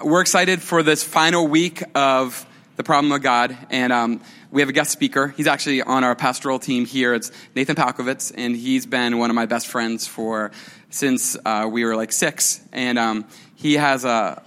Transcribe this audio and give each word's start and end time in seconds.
We're 0.00 0.20
excited 0.20 0.62
for 0.62 0.82
this 0.82 1.02
final 1.02 1.46
week 1.46 1.82
of 1.94 2.46
the 2.76 2.84
problem 2.84 3.10
of 3.12 3.22
God, 3.22 3.56
and 3.70 3.92
um, 3.92 4.20
we 4.50 4.62
have 4.62 4.68
a 4.68 4.72
guest 4.72 4.92
speaker. 4.92 5.28
He's 5.36 5.46
actually 5.48 5.82
on 5.82 6.04
our 6.04 6.14
pastoral 6.14 6.58
team 6.58 6.86
here. 6.86 7.12
It's 7.14 7.32
Nathan 7.56 7.74
Palkovitz, 7.74 8.32
and 8.36 8.54
he's 8.54 8.86
been 8.86 9.18
one 9.18 9.30
of 9.30 9.36
my 9.36 9.46
best 9.46 9.66
friends 9.66 10.06
for 10.06 10.52
since 10.90 11.36
uh, 11.44 11.68
we 11.70 11.84
were 11.84 11.96
like 11.96 12.12
six. 12.12 12.60
And 12.72 12.98
um, 12.98 13.26
he 13.56 13.74
has 13.74 14.04
a 14.04 14.42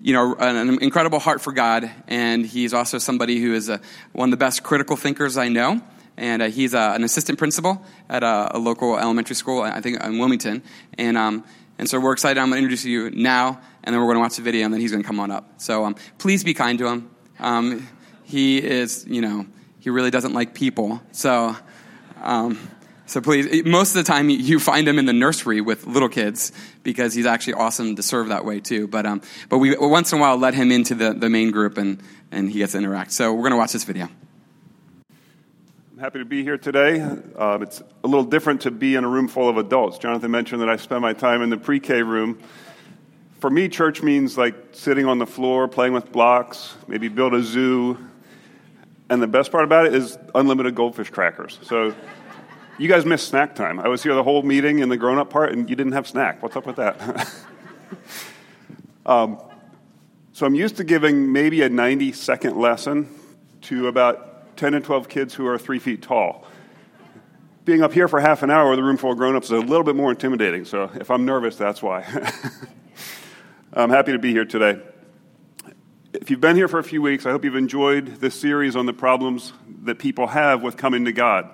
you 0.00 0.12
know 0.12 0.34
an 0.34 0.82
incredible 0.82 1.20
heart 1.20 1.40
for 1.40 1.52
God, 1.52 1.90
and 2.08 2.44
he's 2.44 2.74
also 2.74 2.98
somebody 2.98 3.40
who 3.40 3.54
is 3.54 3.68
a, 3.68 3.80
one 4.12 4.28
of 4.28 4.30
the 4.32 4.44
best 4.44 4.62
critical 4.62 4.96
thinkers 4.96 5.36
I 5.36 5.48
know. 5.48 5.80
And 6.16 6.42
uh, 6.42 6.48
he's 6.48 6.74
uh, 6.74 6.92
an 6.96 7.04
assistant 7.04 7.38
principal 7.38 7.80
at 8.08 8.24
a, 8.24 8.56
a, 8.56 8.58
local 8.58 8.98
elementary 8.98 9.36
school, 9.36 9.62
I 9.62 9.80
think 9.80 10.02
in 10.02 10.18
Wilmington. 10.18 10.64
And 10.98 11.16
um, 11.16 11.44
and 11.78 11.88
so 11.88 12.00
we're 12.00 12.12
excited. 12.12 12.38
I'm 12.40 12.50
going 12.50 12.60
to 12.60 12.64
introduce 12.64 12.84
you 12.84 13.10
now, 13.10 13.60
and 13.84 13.94
then 13.94 14.00
we're 14.00 14.06
going 14.06 14.16
to 14.16 14.20
watch 14.20 14.36
the 14.36 14.42
video, 14.42 14.64
and 14.64 14.74
then 14.74 14.80
he's 14.80 14.90
going 14.90 15.02
to 15.02 15.06
come 15.06 15.20
on 15.20 15.30
up. 15.30 15.60
So 15.60 15.84
um, 15.84 15.96
please 16.18 16.44
be 16.44 16.54
kind 16.54 16.78
to 16.80 16.88
him. 16.88 17.10
Um, 17.38 17.88
he 18.24 18.58
is, 18.58 19.06
you 19.08 19.22
know, 19.22 19.46
he 19.78 19.90
really 19.90 20.10
doesn't 20.10 20.34
like 20.34 20.54
people. 20.54 21.00
So, 21.12 21.56
um, 22.20 22.58
so 23.06 23.20
please, 23.20 23.64
most 23.64 23.90
of 23.90 23.94
the 23.94 24.02
time 24.02 24.28
you 24.28 24.58
find 24.58 24.86
him 24.86 24.98
in 24.98 25.06
the 25.06 25.12
nursery 25.12 25.60
with 25.60 25.86
little 25.86 26.10
kids 26.10 26.52
because 26.82 27.14
he's 27.14 27.26
actually 27.26 27.54
awesome 27.54 27.96
to 27.96 28.02
serve 28.02 28.28
that 28.28 28.44
way 28.44 28.60
too. 28.60 28.86
But, 28.86 29.06
um, 29.06 29.22
but 29.48 29.58
we 29.58 29.74
once 29.78 30.12
in 30.12 30.18
a 30.18 30.20
while 30.20 30.36
let 30.36 30.52
him 30.52 30.70
into 30.70 30.94
the, 30.94 31.14
the 31.14 31.30
main 31.30 31.50
group 31.50 31.78
and, 31.78 32.02
and 32.30 32.50
he 32.50 32.58
gets 32.58 32.72
to 32.72 32.78
interact. 32.78 33.12
So 33.12 33.32
we're 33.32 33.42
going 33.42 33.52
to 33.52 33.56
watch 33.56 33.72
this 33.72 33.84
video. 33.84 34.08
Happy 36.00 36.20
to 36.20 36.24
be 36.24 36.44
here 36.44 36.56
today. 36.56 37.00
Uh, 37.00 37.58
it's 37.60 37.82
a 38.04 38.06
little 38.06 38.22
different 38.22 38.60
to 38.60 38.70
be 38.70 38.94
in 38.94 39.02
a 39.02 39.08
room 39.08 39.26
full 39.26 39.48
of 39.48 39.56
adults. 39.56 39.98
Jonathan 39.98 40.30
mentioned 40.30 40.62
that 40.62 40.68
I 40.68 40.76
spend 40.76 41.02
my 41.02 41.12
time 41.12 41.42
in 41.42 41.50
the 41.50 41.56
pre 41.56 41.80
K 41.80 42.02
room. 42.02 42.38
For 43.40 43.50
me, 43.50 43.68
church 43.68 44.00
means 44.00 44.38
like 44.38 44.54
sitting 44.70 45.06
on 45.06 45.18
the 45.18 45.26
floor, 45.26 45.66
playing 45.66 45.94
with 45.94 46.12
blocks, 46.12 46.76
maybe 46.86 47.08
build 47.08 47.34
a 47.34 47.42
zoo. 47.42 47.98
And 49.10 49.20
the 49.20 49.26
best 49.26 49.50
part 49.50 49.64
about 49.64 49.86
it 49.86 49.94
is 49.96 50.16
unlimited 50.36 50.76
goldfish 50.76 51.10
crackers. 51.10 51.58
So 51.62 51.92
you 52.78 52.86
guys 52.88 53.04
missed 53.04 53.26
snack 53.26 53.56
time. 53.56 53.80
I 53.80 53.88
was 53.88 54.00
here 54.00 54.14
the 54.14 54.22
whole 54.22 54.44
meeting 54.44 54.78
in 54.78 54.90
the 54.90 54.96
grown 54.96 55.18
up 55.18 55.30
part, 55.30 55.50
and 55.52 55.68
you 55.68 55.74
didn't 55.74 55.94
have 55.94 56.06
snack. 56.06 56.44
What's 56.44 56.54
up 56.54 56.66
with 56.66 56.76
that? 56.76 57.28
um, 59.06 59.40
so 60.32 60.46
I'm 60.46 60.54
used 60.54 60.76
to 60.76 60.84
giving 60.84 61.32
maybe 61.32 61.62
a 61.62 61.68
90 61.68 62.12
second 62.12 62.56
lesson 62.56 63.12
to 63.62 63.88
about 63.88 64.27
10 64.58 64.74
and 64.74 64.84
12 64.84 65.08
kids 65.08 65.34
who 65.34 65.46
are 65.46 65.56
three 65.56 65.78
feet 65.78 66.02
tall. 66.02 66.44
Being 67.64 67.82
up 67.82 67.92
here 67.92 68.08
for 68.08 68.18
half 68.18 68.42
an 68.42 68.50
hour 68.50 68.70
with 68.70 68.80
a 68.80 68.82
room 68.82 68.96
full 68.96 69.12
of 69.12 69.16
grown 69.16 69.36
ups 69.36 69.46
is 69.46 69.52
a 69.52 69.60
little 69.60 69.84
bit 69.84 69.94
more 69.94 70.10
intimidating, 70.10 70.64
so 70.64 70.90
if 70.96 71.10
I'm 71.10 71.24
nervous, 71.24 71.56
that's 71.56 71.80
why. 71.80 72.04
I'm 73.72 73.90
happy 73.90 74.12
to 74.12 74.18
be 74.18 74.32
here 74.32 74.44
today. 74.44 74.80
If 76.12 76.30
you've 76.30 76.40
been 76.40 76.56
here 76.56 76.66
for 76.66 76.80
a 76.80 76.84
few 76.84 77.00
weeks, 77.00 77.24
I 77.24 77.30
hope 77.30 77.44
you've 77.44 77.54
enjoyed 77.54 78.16
this 78.16 78.34
series 78.34 78.74
on 78.74 78.86
the 78.86 78.92
problems 78.92 79.52
that 79.84 80.00
people 80.00 80.26
have 80.26 80.62
with 80.62 80.76
coming 80.76 81.04
to 81.04 81.12
God. 81.12 81.50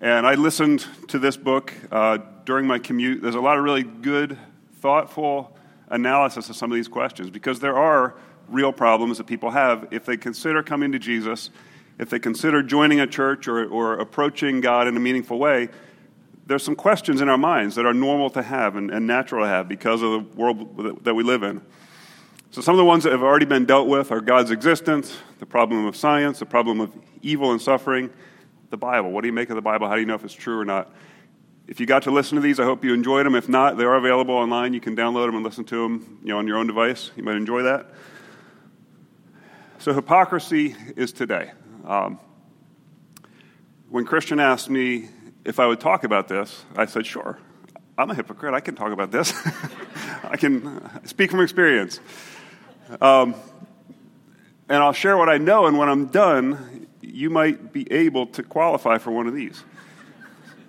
And 0.00 0.24
I 0.24 0.34
listened 0.34 0.86
to 1.08 1.18
this 1.18 1.36
book 1.36 1.74
uh, 1.90 2.18
during 2.44 2.68
my 2.68 2.78
commute. 2.78 3.20
There's 3.20 3.34
a 3.34 3.40
lot 3.40 3.58
of 3.58 3.64
really 3.64 3.82
good, 3.82 4.38
thoughtful 4.80 5.56
analysis 5.88 6.48
of 6.50 6.54
some 6.54 6.70
of 6.70 6.76
these 6.76 6.88
questions 6.88 7.30
because 7.30 7.58
there 7.58 7.76
are 7.76 8.14
real 8.46 8.72
problems 8.72 9.18
that 9.18 9.26
people 9.26 9.50
have 9.50 9.88
if 9.90 10.04
they 10.04 10.16
consider 10.16 10.62
coming 10.62 10.92
to 10.92 11.00
Jesus 11.00 11.50
if 11.98 12.10
they 12.10 12.18
consider 12.18 12.62
joining 12.62 13.00
a 13.00 13.06
church 13.06 13.48
or, 13.48 13.66
or 13.66 13.94
approaching 13.94 14.60
God 14.60 14.86
in 14.86 14.96
a 14.96 15.00
meaningful 15.00 15.38
way, 15.38 15.68
there's 16.46 16.62
some 16.62 16.76
questions 16.76 17.20
in 17.20 17.28
our 17.28 17.36
minds 17.36 17.74
that 17.74 17.84
are 17.84 17.92
normal 17.92 18.30
to 18.30 18.42
have 18.42 18.76
and, 18.76 18.90
and 18.90 19.06
natural 19.06 19.44
to 19.44 19.48
have 19.48 19.68
because 19.68 20.00
of 20.00 20.12
the 20.12 20.18
world 20.36 21.04
that 21.04 21.14
we 21.14 21.22
live 21.22 21.42
in. 21.42 21.60
So, 22.50 22.62
some 22.62 22.74
of 22.74 22.78
the 22.78 22.84
ones 22.84 23.04
that 23.04 23.12
have 23.12 23.22
already 23.22 23.44
been 23.44 23.66
dealt 23.66 23.88
with 23.88 24.10
are 24.10 24.22
God's 24.22 24.50
existence, 24.50 25.18
the 25.38 25.44
problem 25.44 25.84
of 25.84 25.94
science, 25.94 26.38
the 26.38 26.46
problem 26.46 26.80
of 26.80 26.90
evil 27.20 27.52
and 27.52 27.60
suffering, 27.60 28.08
the 28.70 28.78
Bible. 28.78 29.10
What 29.10 29.20
do 29.20 29.26
you 29.26 29.34
make 29.34 29.50
of 29.50 29.56
the 29.56 29.62
Bible? 29.62 29.86
How 29.88 29.94
do 29.94 30.00
you 30.00 30.06
know 30.06 30.14
if 30.14 30.24
it's 30.24 30.32
true 30.32 30.58
or 30.58 30.64
not? 30.64 30.90
If 31.66 31.80
you 31.80 31.84
got 31.84 32.04
to 32.04 32.10
listen 32.10 32.36
to 32.36 32.40
these, 32.40 32.58
I 32.58 32.64
hope 32.64 32.82
you 32.82 32.94
enjoyed 32.94 33.26
them. 33.26 33.34
If 33.34 33.50
not, 33.50 33.76
they 33.76 33.84
are 33.84 33.96
available 33.96 34.34
online. 34.34 34.72
You 34.72 34.80
can 34.80 34.96
download 34.96 35.26
them 35.26 35.34
and 35.34 35.44
listen 35.44 35.64
to 35.66 35.82
them 35.82 36.20
you 36.22 36.28
know, 36.28 36.38
on 36.38 36.46
your 36.46 36.56
own 36.56 36.66
device. 36.66 37.10
You 37.14 37.22
might 37.22 37.36
enjoy 37.36 37.64
that. 37.64 37.90
So, 39.78 39.92
hypocrisy 39.92 40.74
is 40.96 41.12
today. 41.12 41.52
Um, 41.88 42.20
when 43.88 44.04
Christian 44.04 44.38
asked 44.38 44.68
me 44.68 45.08
if 45.46 45.58
I 45.58 45.66
would 45.66 45.80
talk 45.80 46.04
about 46.04 46.28
this, 46.28 46.66
I 46.76 46.84
said, 46.84 47.06
sure. 47.06 47.38
I'm 47.96 48.10
a 48.10 48.14
hypocrite. 48.14 48.52
I 48.52 48.60
can 48.60 48.74
talk 48.76 48.92
about 48.92 49.10
this. 49.10 49.32
I 50.22 50.36
can 50.36 51.06
speak 51.06 51.30
from 51.30 51.40
experience. 51.40 51.98
Um, 53.00 53.34
and 54.68 54.82
I'll 54.82 54.92
share 54.92 55.16
what 55.16 55.30
I 55.30 55.38
know, 55.38 55.66
and 55.66 55.78
when 55.78 55.88
I'm 55.88 56.08
done, 56.08 56.88
you 57.00 57.30
might 57.30 57.72
be 57.72 57.90
able 57.90 58.26
to 58.26 58.42
qualify 58.42 58.98
for 58.98 59.10
one 59.10 59.26
of 59.26 59.34
these 59.34 59.64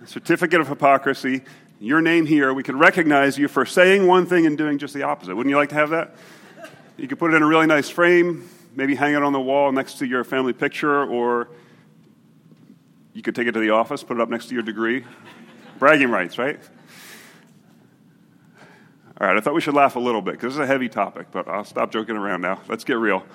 certificate 0.06 0.62
of 0.62 0.70
hypocrisy, 0.70 1.42
your 1.82 2.02
name 2.02 2.26
here. 2.26 2.54
We 2.54 2.64
could 2.64 2.80
recognize 2.80 3.38
you 3.38 3.50
for 3.50 3.66
saying 3.66 4.08
one 4.08 4.26
thing 4.26 4.46
and 4.46 4.58
doing 4.58 4.78
just 4.78 4.94
the 4.94 5.04
opposite. 5.04 5.36
Wouldn't 5.36 5.52
you 5.52 5.58
like 5.58 5.70
to 5.70 5.76
have 5.76 5.90
that? 5.90 6.16
You 6.98 7.10
could 7.10 7.20
put 7.20 7.34
it 7.34 7.36
in 7.36 7.44
a 7.44 7.46
really 7.46 7.68
nice 7.68 7.90
frame, 7.90 8.50
maybe 8.76 8.96
hang 8.96 9.14
it 9.14 9.24
on 9.24 9.34
the 9.34 9.40
wall 9.40 9.72
next 9.72 10.00
to 10.00 10.06
your 10.06 10.24
family 10.24 10.54
picture, 10.54 11.04
or 11.04 11.50
you 13.14 13.22
could 13.22 13.36
take 13.36 13.48
it 13.48 13.54
to 13.54 13.60
the 13.60 13.72
office, 13.72 14.04
put 14.04 14.18
it 14.18 14.22
up 14.22 14.30
next 14.30 14.48
to 14.48 14.54
your 14.54 14.64
degree. 14.64 15.06
Bragging 15.78 16.10
rights, 16.10 16.38
right? 16.38 16.60
All 19.20 19.28
right, 19.28 19.36
I 19.36 19.42
thought 19.42 19.54
we 19.54 19.62
should 19.62 19.74
laugh 19.74 19.96
a 19.98 20.00
little 20.00 20.22
bit 20.22 20.36
because 20.36 20.54
this 20.54 20.62
is 20.62 20.64
a 20.64 20.68
heavy 20.68 20.88
topic, 20.88 21.28
but 21.32 21.48
I'll 21.48 21.66
stop 21.66 21.92
joking 21.92 22.16
around 22.16 22.42
now. 22.42 22.62
Let's 22.70 22.84
get 22.84 22.94
real. 22.94 23.26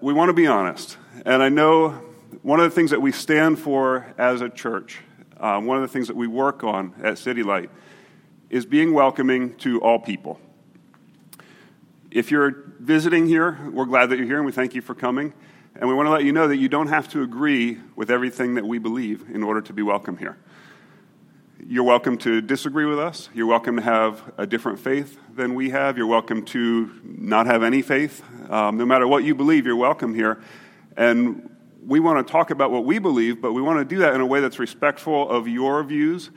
We 0.00 0.12
want 0.12 0.30
to 0.30 0.32
be 0.32 0.46
honest. 0.46 0.96
And 1.26 1.42
I 1.42 1.50
know 1.50 1.90
one 2.42 2.60
of 2.60 2.64
the 2.64 2.74
things 2.74 2.90
that 2.92 3.02
we 3.02 3.12
stand 3.12 3.58
for 3.58 4.14
as 4.16 4.40
a 4.40 4.48
church, 4.48 5.00
um, 5.38 5.66
one 5.66 5.76
of 5.76 5.82
the 5.82 5.88
things 5.88 6.06
that 6.08 6.16
we 6.16 6.26
work 6.26 6.64
on 6.64 6.94
at 7.02 7.18
City 7.18 7.42
Light, 7.42 7.70
is 8.48 8.64
being 8.64 8.94
welcoming 8.94 9.54
to 9.56 9.80
all 9.80 9.98
people. 9.98 10.40
If 12.10 12.32
you're 12.32 12.64
visiting 12.80 13.28
here, 13.28 13.56
we're 13.72 13.84
glad 13.84 14.10
that 14.10 14.16
you're 14.16 14.26
here 14.26 14.38
and 14.38 14.46
we 14.46 14.50
thank 14.50 14.74
you 14.74 14.82
for 14.82 14.96
coming. 14.96 15.32
And 15.76 15.88
we 15.88 15.94
want 15.94 16.08
to 16.08 16.10
let 16.10 16.24
you 16.24 16.32
know 16.32 16.48
that 16.48 16.56
you 16.56 16.68
don't 16.68 16.88
have 16.88 17.08
to 17.10 17.22
agree 17.22 17.78
with 17.94 18.10
everything 18.10 18.54
that 18.54 18.66
we 18.66 18.78
believe 18.78 19.26
in 19.32 19.44
order 19.44 19.60
to 19.60 19.72
be 19.72 19.82
welcome 19.82 20.16
here. 20.16 20.36
You're 21.64 21.84
welcome 21.84 22.18
to 22.18 22.40
disagree 22.40 22.84
with 22.84 22.98
us. 22.98 23.28
You're 23.32 23.46
welcome 23.46 23.76
to 23.76 23.82
have 23.82 24.32
a 24.36 24.44
different 24.44 24.80
faith 24.80 25.20
than 25.36 25.54
we 25.54 25.70
have. 25.70 25.96
You're 25.96 26.08
welcome 26.08 26.44
to 26.46 26.90
not 27.04 27.46
have 27.46 27.62
any 27.62 27.80
faith. 27.80 28.24
Um, 28.50 28.76
no 28.76 28.84
matter 28.84 29.06
what 29.06 29.22
you 29.22 29.36
believe, 29.36 29.64
you're 29.64 29.76
welcome 29.76 30.12
here. 30.12 30.42
And 30.96 31.48
we 31.86 32.00
want 32.00 32.26
to 32.26 32.32
talk 32.32 32.50
about 32.50 32.72
what 32.72 32.84
we 32.84 32.98
believe, 32.98 33.40
but 33.40 33.52
we 33.52 33.62
want 33.62 33.78
to 33.78 33.84
do 33.84 34.00
that 34.00 34.16
in 34.16 34.20
a 34.20 34.26
way 34.26 34.40
that's 34.40 34.58
respectful 34.58 35.30
of 35.30 35.46
your 35.46 35.84
views. 35.84 36.30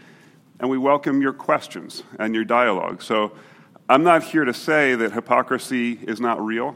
And 0.59 0.69
we 0.69 0.78
welcome 0.78 1.19
your 1.19 1.33
questions 1.33 2.03
and 2.19 2.35
your 2.35 2.45
dialogue. 2.45 3.01
So, 3.01 3.31
I'm 3.89 4.03
not 4.03 4.23
here 4.23 4.45
to 4.45 4.53
say 4.53 4.95
that 4.95 5.11
hypocrisy 5.11 5.99
is 6.01 6.21
not 6.21 6.44
real, 6.44 6.75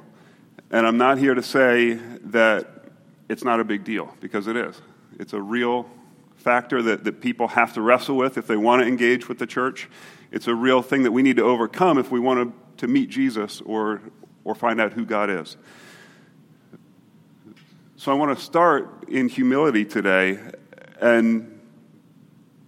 and 0.71 0.85
I'm 0.85 0.97
not 0.97 1.17
here 1.17 1.33
to 1.33 1.43
say 1.43 1.93
that 1.93 2.83
it's 3.29 3.43
not 3.43 3.59
a 3.59 3.63
big 3.63 3.85
deal, 3.85 4.13
because 4.19 4.47
it 4.47 4.57
is. 4.57 4.81
It's 5.17 5.33
a 5.33 5.41
real 5.41 5.89
factor 6.35 6.81
that, 6.81 7.05
that 7.05 7.21
people 7.21 7.47
have 7.47 7.73
to 7.73 7.81
wrestle 7.81 8.17
with 8.17 8.37
if 8.37 8.45
they 8.47 8.57
want 8.57 8.81
to 8.81 8.87
engage 8.87 9.29
with 9.29 9.39
the 9.39 9.47
church. 9.47 9.89
It's 10.31 10.47
a 10.47 10.53
real 10.53 10.81
thing 10.81 11.03
that 11.03 11.11
we 11.11 11.23
need 11.23 11.37
to 11.37 11.43
overcome 11.43 11.97
if 11.97 12.11
we 12.11 12.19
want 12.19 12.53
to, 12.77 12.85
to 12.85 12.91
meet 12.91 13.09
Jesus 13.09 13.61
or, 13.61 14.01
or 14.43 14.53
find 14.53 14.79
out 14.81 14.93
who 14.93 15.05
God 15.05 15.29
is. 15.29 15.55
So 17.95 18.11
I 18.11 18.15
want 18.15 18.37
to 18.37 18.43
start 18.43 19.05
in 19.07 19.29
humility 19.29 19.85
today 19.85 20.39
and, 21.01 21.59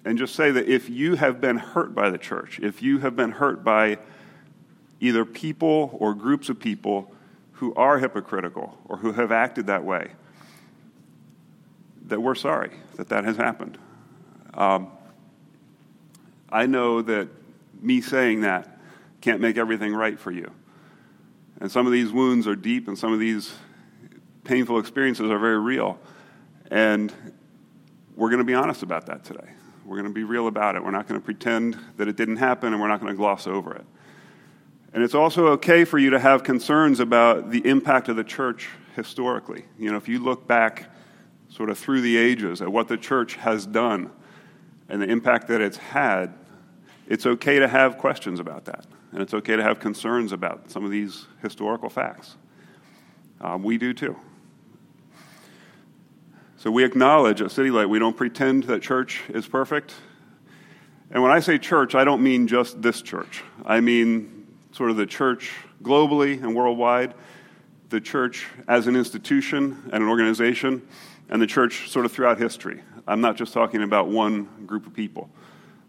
and 0.06 0.18
just 0.18 0.34
say 0.34 0.50
that 0.52 0.68
if 0.68 0.90
you 0.90 1.16
have 1.16 1.40
been 1.40 1.58
hurt 1.58 1.94
by 1.94 2.10
the 2.10 2.18
church, 2.18 2.60
if 2.62 2.82
you 2.82 3.00
have 3.00 3.16
been 3.16 3.32
hurt 3.32 3.64
by 3.64 4.00
either 5.00 5.26
people 5.26 5.96
or 6.00 6.14
groups 6.14 6.50
of 6.50 6.60
people 6.60 7.14
who 7.54 7.74
are 7.76 8.00
hypocritical 8.00 8.78
or 8.86 8.98
who 8.98 9.12
have 9.14 9.32
acted 9.32 9.68
that 9.68 9.84
way, 9.84 10.12
that 12.08 12.22
we're 12.22 12.36
sorry 12.36 12.72
that 12.96 13.10
that 13.10 13.24
has 13.24 13.38
happened. 13.38 13.78
Um, 14.54 14.90
I 16.50 16.66
know 16.66 17.02
that 17.02 17.28
me 17.82 18.02
saying 18.02 18.42
that 18.42 18.78
can't 19.22 19.42
make 19.42 19.58
everything 19.58 19.94
right 19.94 20.20
for 20.20 20.32
you. 20.32 20.52
And 21.60 21.72
some 21.72 21.86
of 21.86 21.92
these 21.92 22.12
wounds 22.12 22.48
are 22.48 22.56
deep, 22.56 22.88
and 22.88 22.98
some 22.98 23.12
of 23.12 23.20
these 23.20 23.54
painful 24.44 24.80
experiences 24.80 25.30
are 25.30 25.40
very 25.40 25.60
real. 25.60 26.00
And 26.72 27.14
we're 28.16 28.30
going 28.30 28.40
to 28.40 28.46
be 28.46 28.54
honest 28.54 28.82
about 28.82 29.06
that 29.08 29.24
today. 29.26 29.50
We're 29.86 29.98
going 29.98 30.08
to 30.08 30.14
be 30.14 30.24
real 30.24 30.48
about 30.48 30.76
it. 30.76 30.84
We're 30.84 30.92
not 30.92 31.08
going 31.08 31.20
to 31.20 31.26
pretend 31.26 31.78
that 31.98 32.08
it 32.08 32.16
didn't 32.16 32.38
happen, 32.38 32.74
and 32.74 32.82
we're 32.82 32.88
not 32.88 33.02
going 33.02 33.12
to 33.12 33.18
gloss 33.18 33.48
over 33.48 33.74
it. 33.76 33.86
And 34.94 35.04
it's 35.04 35.14
also 35.14 35.48
okay 35.50 35.86
for 35.86 36.00
you 36.00 36.10
to 36.12 36.20
have 36.20 36.44
concerns 36.44 37.00
about 37.00 37.52
the 37.52 37.66
impact 37.68 38.10
of 38.10 38.16
the 38.16 38.24
church 38.24 38.70
historically. 38.96 39.66
You 39.78 39.92
know, 39.92 39.98
if 39.98 40.08
you 40.08 40.20
look 40.20 40.48
back 40.48 40.90
sort 41.50 41.70
of 41.70 41.78
through 41.78 42.02
the 42.02 42.18
ages 42.18 42.62
at 42.62 42.72
what 42.72 42.88
the 42.88 42.98
church 42.98 43.36
has 43.36 43.66
done 43.66 44.12
and 44.88 45.02
the 45.02 45.08
impact 45.08 45.48
that 45.50 45.62
it's 45.62 45.78
had, 45.78 46.34
it's 47.08 47.26
okay 47.26 47.60
to 47.60 47.68
have 47.68 47.98
questions 47.98 48.40
about 48.40 48.66
that. 48.66 48.86
and 49.12 49.24
it's 49.24 49.34
okay 49.34 49.56
to 49.56 49.64
have 49.64 49.80
concerns 49.80 50.32
about 50.32 50.70
some 50.70 50.86
of 50.86 50.92
these 50.92 51.26
historical 51.42 51.90
facts. 51.90 52.38
Um, 53.42 53.64
we 53.64 53.78
do 53.78 53.92
too. 53.92 54.16
So 56.58 56.70
we 56.70 56.84
acknowledge 56.84 57.42
at 57.42 57.52
City 57.52 57.72
Light, 57.72 57.90
we 57.90 58.00
don't 58.00 58.18
pretend 58.18 58.66
that 58.66 58.82
church 58.82 59.24
is 59.30 59.48
perfect. 59.48 59.96
And 61.10 61.24
when 61.24 61.32
I 61.32 61.40
say 61.40 61.58
church, 61.58 61.96
I 61.96 62.04
don't 62.04 62.22
mean 62.22 62.48
just 62.48 62.82
this 62.82 63.02
church. 63.02 63.44
I 63.66 63.80
mean 63.80 64.39
sort 64.80 64.90
of 64.90 64.96
the 64.96 65.06
church 65.06 65.52
globally 65.84 66.42
and 66.42 66.56
worldwide, 66.56 67.14
the 67.90 68.00
church 68.00 68.48
as 68.70 68.88
an 68.88 68.96
institution 68.96 69.78
and 69.92 70.02
an 70.02 70.08
organization, 70.08 70.82
and 71.28 71.42
the 71.42 71.46
church 71.46 71.90
sort 71.90 72.06
of 72.06 72.14
throughout 72.14 72.38
history. 72.38 72.82
I'm 73.06 73.20
not 73.20 73.36
just 73.36 73.52
talking 73.52 73.84
about 73.84 74.08
one 74.08 74.48
group 74.66 74.88
of 74.88 74.94
people. 74.94 75.30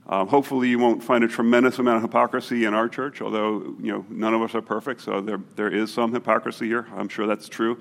Um, 0.08 0.26
hopefully, 0.26 0.68
you 0.70 0.80
won't 0.80 1.04
find 1.04 1.22
a 1.22 1.28
tremendous 1.28 1.78
amount 1.78 1.98
of 1.98 2.02
hypocrisy 2.02 2.64
in 2.64 2.74
our 2.74 2.88
church, 2.88 3.22
although 3.22 3.76
you 3.80 3.92
know 3.92 4.04
none 4.08 4.34
of 4.34 4.42
us 4.42 4.56
are 4.56 4.62
perfect, 4.62 5.02
so 5.02 5.20
there, 5.20 5.40
there 5.54 5.72
is 5.72 5.94
some 5.94 6.12
hypocrisy 6.12 6.66
here. 6.66 6.88
I'm 6.96 7.08
sure 7.08 7.28
that's 7.28 7.48
true. 7.48 7.80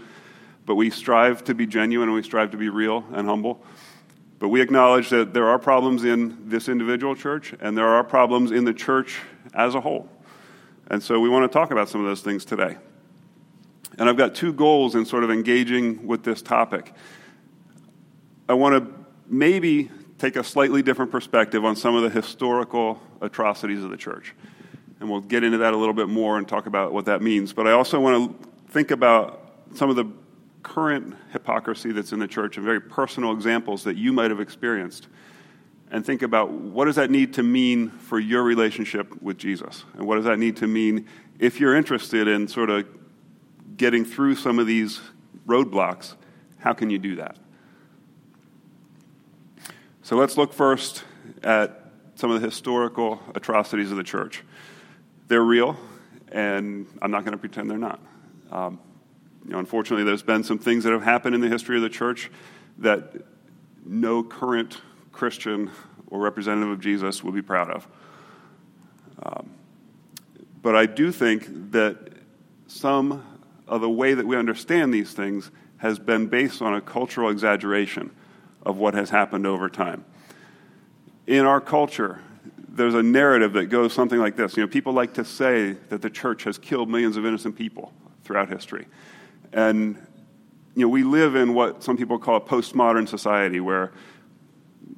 But 0.67 0.75
we 0.75 0.91
strive 0.91 1.43
to 1.45 1.55
be 1.55 1.65
genuine 1.65 2.09
and 2.09 2.15
we 2.15 2.21
strive 2.21 2.51
to 2.51 2.57
be 2.57 2.69
real 2.69 3.03
and 3.13 3.27
humble. 3.27 3.63
But 4.37 4.49
we 4.49 4.61
acknowledge 4.61 5.09
that 5.09 5.33
there 5.33 5.47
are 5.47 5.57
problems 5.57 6.03
in 6.03 6.47
this 6.47 6.69
individual 6.69 7.15
church 7.15 7.55
and 7.59 7.75
there 7.75 7.87
are 7.87 8.03
problems 8.03 8.51
in 8.51 8.63
the 8.63 8.75
church 8.75 9.19
as 9.55 9.73
a 9.73 9.81
whole. 9.81 10.07
And 10.89 11.01
so 11.03 11.19
we 11.19 11.29
want 11.29 11.49
to 11.49 11.53
talk 11.55 11.71
about 11.71 11.89
some 11.89 12.01
of 12.01 12.07
those 12.07 12.21
things 12.21 12.45
today. 12.45 12.77
And 13.97 14.09
I've 14.09 14.17
got 14.17 14.33
two 14.33 14.53
goals 14.53 14.95
in 14.95 15.05
sort 15.05 15.23
of 15.23 15.29
engaging 15.29 16.07
with 16.07 16.23
this 16.23 16.41
topic. 16.41 16.93
I 18.47 18.53
want 18.53 18.83
to 18.83 18.93
maybe 19.27 19.91
take 20.17 20.35
a 20.35 20.43
slightly 20.43 20.81
different 20.81 21.11
perspective 21.11 21.63
on 21.63 21.75
some 21.75 21.95
of 21.95 22.03
the 22.03 22.09
historical 22.09 23.01
atrocities 23.21 23.83
of 23.83 23.89
the 23.89 23.97
church. 23.97 24.33
And 24.99 25.09
we'll 25.09 25.21
get 25.21 25.43
into 25.43 25.59
that 25.59 25.73
a 25.73 25.77
little 25.77 25.93
bit 25.93 26.09
more 26.09 26.37
and 26.37 26.47
talk 26.47 26.65
about 26.65 26.91
what 26.91 27.05
that 27.05 27.21
means. 27.21 27.53
But 27.53 27.67
I 27.67 27.71
also 27.71 27.99
want 27.99 28.41
to 28.41 28.49
think 28.71 28.91
about 28.91 29.45
some 29.75 29.89
of 29.89 29.95
the 29.95 30.05
current 30.63 31.15
hypocrisy 31.31 31.91
that's 31.91 32.11
in 32.11 32.19
the 32.19 32.27
church 32.27 32.57
and 32.57 32.65
very 32.65 32.81
personal 32.81 33.31
examples 33.31 33.83
that 33.83 33.95
you 33.95 34.11
might 34.11 34.29
have 34.29 34.41
experienced. 34.41 35.07
And 35.91 36.05
think 36.05 36.21
about 36.21 36.51
what 36.51 36.85
does 36.85 36.95
that 36.97 37.09
need 37.09 37.33
to 37.35 37.43
mean 37.43 37.89
for 37.89 38.19
your 38.19 38.43
relationship 38.43 39.21
with 39.21 39.37
Jesus? 39.37 39.85
And 39.95 40.05
what 40.05 40.15
does 40.15 40.25
that 40.25 40.37
need 40.37 40.57
to 40.57 40.67
mean 40.67 41.07
if 41.39 41.59
you're 41.59 41.75
interested 41.75 42.27
in 42.27 42.47
sort 42.47 42.69
of 42.69 42.87
getting 43.75 44.05
through 44.05 44.35
some 44.35 44.59
of 44.59 44.67
these 44.67 45.01
roadblocks? 45.47 46.13
How 46.59 46.73
can 46.73 46.89
you 46.89 46.99
do 46.99 47.15
that? 47.15 47.37
So 50.03 50.15
let's 50.15 50.37
look 50.37 50.53
first 50.53 51.03
at 51.43 51.91
some 52.15 52.31
of 52.31 52.41
the 52.41 52.47
historical 52.47 53.21
atrocities 53.33 53.91
of 53.91 53.97
the 53.97 54.03
church. 54.03 54.43
They're 55.27 55.43
real, 55.43 55.77
and 56.31 56.87
I'm 57.01 57.11
not 57.11 57.23
going 57.23 57.31
to 57.31 57.37
pretend 57.37 57.69
they're 57.69 57.77
not. 57.77 57.99
Um, 58.51 58.79
you 59.45 59.51
know, 59.51 59.59
unfortunately, 59.59 60.03
there's 60.03 60.23
been 60.23 60.43
some 60.43 60.59
things 60.59 60.83
that 60.83 60.91
have 60.93 61.03
happened 61.03 61.33
in 61.33 61.41
the 61.41 61.47
history 61.47 61.77
of 61.77 61.81
the 61.81 61.89
church 61.89 62.29
that 62.79 63.15
no 63.85 64.21
current 64.21 64.81
Christian 65.11 65.71
or 66.07 66.19
representative 66.19 66.71
of 66.71 66.79
Jesus 66.79 67.23
will 67.23 67.31
be 67.31 67.41
proud 67.41 67.69
of. 67.69 67.87
Um, 69.21 69.49
but 70.61 70.75
I 70.75 70.85
do 70.85 71.11
think 71.11 71.71
that 71.71 71.97
some 72.67 73.23
of 73.67 73.81
the 73.81 73.89
way 73.89 74.13
that 74.13 74.25
we 74.25 74.35
understand 74.35 74.93
these 74.93 75.13
things 75.13 75.51
has 75.77 75.99
been 75.99 76.27
based 76.27 76.61
on 76.61 76.73
a 76.73 76.81
cultural 76.81 77.29
exaggeration 77.29 78.11
of 78.63 78.77
what 78.77 78.93
has 78.93 79.09
happened 79.09 79.47
over 79.47 79.69
time. 79.69 80.03
In 81.27 81.45
our 81.45 81.61
culture, 81.61 82.19
there's 82.67 82.95
a 82.95 83.03
narrative 83.03 83.53
that 83.53 83.65
goes 83.65 83.93
something 83.93 84.19
like 84.19 84.35
this. 84.35 84.57
You 84.57 84.63
know, 84.63 84.67
people 84.67 84.93
like 84.93 85.13
to 85.15 85.25
say 85.25 85.73
that 85.89 86.01
the 86.01 86.09
church 86.09 86.43
has 86.43 86.57
killed 86.57 86.89
millions 86.89 87.17
of 87.17 87.25
innocent 87.25 87.55
people 87.55 87.93
throughout 88.23 88.49
history. 88.49 88.87
And 89.53 89.95
you 90.75 90.83
know, 90.85 90.89
we 90.89 91.03
live 91.03 91.35
in 91.35 91.53
what 91.53 91.83
some 91.83 91.97
people 91.97 92.19
call 92.19 92.35
a 92.35 92.41
postmodern 92.41 93.07
society 93.07 93.59
where 93.59 93.91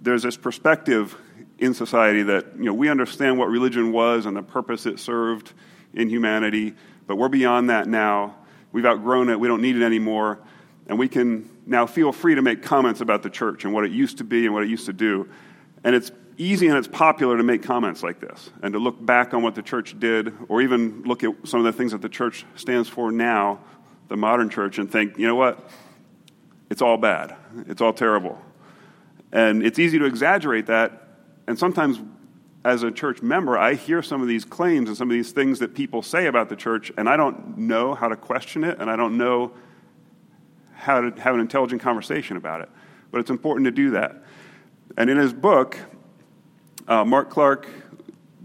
there's 0.02 0.24
this 0.24 0.36
perspective 0.38 1.16
in 1.60 1.74
society 1.74 2.24
that 2.24 2.58
you 2.58 2.66
know, 2.66 2.74
we 2.74 2.90
understand 2.90 3.38
what 3.38 3.48
religion 3.48 3.92
was 3.92 4.26
and 4.26 4.36
the 4.36 4.42
purpose 4.42 4.86
it 4.86 5.00
served 5.00 5.54
in 5.94 6.10
humanity, 6.10 6.74
but 7.08 7.16
we're 7.16 7.30
beyond 7.30 7.70
that 7.70 7.88
now. 7.88 8.36
We've 8.72 8.86
outgrown 8.86 9.30
it, 9.30 9.40
we 9.40 9.48
don't 9.48 9.62
need 9.62 9.76
it 9.76 9.84
anymore, 9.84 10.40
and 10.88 10.98
we 10.98 11.08
can 11.08 11.50
now 11.66 11.86
feel 11.86 12.12
free 12.12 12.36
to 12.36 12.42
make 12.42 12.64
comments 12.64 13.02
about 13.02 13.22
the 13.22 13.30
church 13.30 13.64
and 13.64 13.74
what 13.74 13.86
it 13.86 13.92
used 13.92 14.18
to 14.18 14.24
be 14.24 14.46
and 14.46 14.54
what 14.54 14.64
it 14.64 14.70
used 14.70 14.88
to 14.88 14.94
do. 14.94 15.30
And 15.84 15.96
it's 15.96 16.12
easy 16.38 16.68
and 16.68 16.78
it's 16.78 16.88
popular 16.88 17.38
to 17.38 17.44
make 17.44 17.62
comments 17.62 18.02
like 18.02 18.20
this 18.20 18.50
and 18.64 18.74
to 18.74 18.80
look 18.80 19.04
back 19.06 19.34
on 19.34 19.44
what 19.44 19.54
the 19.54 19.62
church 19.62 20.00
did 20.00 20.34
or 20.48 20.62
even 20.62 21.04
look 21.04 21.24
at 21.24 21.32
some 21.44 21.60
of 21.60 21.66
the 21.66 21.74
things 21.74 21.92
that 21.92 22.02
the 22.02 22.10
church 22.10 22.46
stands 22.56 22.90
for 22.90 23.12
now, 23.12 23.60
the 24.08 24.18
modern 24.18 24.50
church, 24.50 24.80
and 24.80 24.92
think, 24.92 25.18
you 25.18 25.28
know 25.28 25.36
what? 25.36 25.70
It's 26.70 26.82
all 26.82 26.98
bad. 26.98 27.36
It's 27.68 27.82
all 27.82 27.94
terrible. 27.94 28.42
And 29.32 29.64
it's 29.64 29.80
easy 29.80 29.98
to 30.00 30.06
exaggerate 30.06 30.66
that. 30.68 31.08
And 31.48 31.58
sometimes, 31.58 32.00
as 32.64 32.84
a 32.84 32.92
church 32.92 33.22
member, 33.22 33.58
I 33.58 33.74
hear 33.74 34.02
some 34.02 34.22
of 34.22 34.28
these 34.28 34.46
claims 34.46 34.88
and 34.88 34.98
some 34.98 35.10
of 35.10 35.14
these 35.14 35.32
things 35.32 35.60
that 35.60 35.74
people 35.74 36.02
say 36.02 36.28
about 36.28 36.50
the 36.50 36.56
church, 36.56 36.92
and 36.98 37.10
I 37.10 37.18
don't 37.18 37.58
know 37.58 37.96
how 37.96 38.08
to 38.08 38.16
question 38.16 38.64
it, 38.64 38.80
and 38.80 38.90
I 38.90 38.96
don't 38.96 39.18
know 39.18 39.54
how 40.74 41.02
to 41.02 41.22
have 41.22 41.34
an 41.34 41.42
intelligent 41.42 41.82
conversation 41.82 42.38
about 42.38 42.62
it. 42.62 42.70
But 43.12 43.20
it's 43.20 43.30
important 43.30 43.66
to 43.66 43.72
do 43.72 43.92
that. 43.92 44.24
And 44.98 45.10
in 45.10 45.18
his 45.18 45.34
book, 45.34 45.78
uh, 46.88 47.06
Mark 47.06 47.30
Clark 47.30 47.68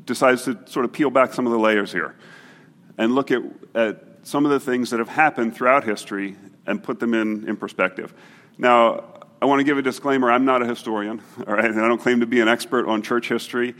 decides 0.04 0.44
to 0.44 0.58
sort 0.66 0.84
of 0.84 0.92
peel 0.92 1.10
back 1.10 1.34
some 1.34 1.46
of 1.46 1.52
the 1.52 1.58
layers 1.58 1.92
here 1.92 2.14
and 2.98 3.14
look 3.14 3.30
at, 3.30 3.42
at 3.74 4.02
some 4.22 4.44
of 4.44 4.50
the 4.50 4.60
things 4.60 4.90
that 4.90 4.98
have 4.98 5.08
happened 5.08 5.54
throughout 5.54 5.84
history 5.84 6.36
and 6.66 6.82
put 6.82 7.00
them 7.00 7.14
in, 7.14 7.48
in 7.48 7.56
perspective. 7.56 8.14
Now, 8.58 9.15
I 9.40 9.44
want 9.44 9.60
to 9.60 9.64
give 9.64 9.76
a 9.76 9.82
disclaimer 9.82 10.30
I'm 10.30 10.46
not 10.46 10.62
a 10.62 10.66
historian, 10.66 11.20
all 11.46 11.54
right, 11.54 11.66
and 11.66 11.78
I 11.78 11.86
don't 11.88 12.00
claim 12.00 12.20
to 12.20 12.26
be 12.26 12.40
an 12.40 12.48
expert 12.48 12.86
on 12.88 13.02
church 13.02 13.28
history. 13.28 13.74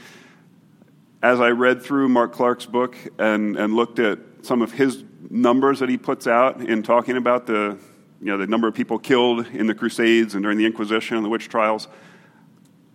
As 1.23 1.41
I 1.41 1.49
read 1.49 1.83
through 1.83 2.11
Mark 2.11 2.33
Clark's 2.33 2.67
book 2.67 2.95
and, 3.19 3.57
and 3.57 3.75
looked 3.75 3.99
at 3.99 4.19
some 4.43 4.61
of 4.61 4.73
his 4.73 5.03
numbers 5.31 5.81
that 5.81 5.89
he 5.89 5.97
puts 5.97 6.27
out 6.27 6.61
in 6.61 6.83
talking 6.83 7.17
about 7.17 7.47
the, 7.47 7.79
you 8.21 8.27
know, 8.27 8.37
the 8.37 8.47
number 8.47 8.69
of 8.69 8.75
people 8.75 8.99
killed 8.99 9.47
in 9.49 9.67
the 9.67 9.75
Crusades 9.75 10.35
and 10.35 10.43
during 10.43 10.59
the 10.59 10.67
Inquisition 10.67 11.17
and 11.17 11.25
the 11.25 11.31
witch 11.31 11.49
trials, 11.49 11.89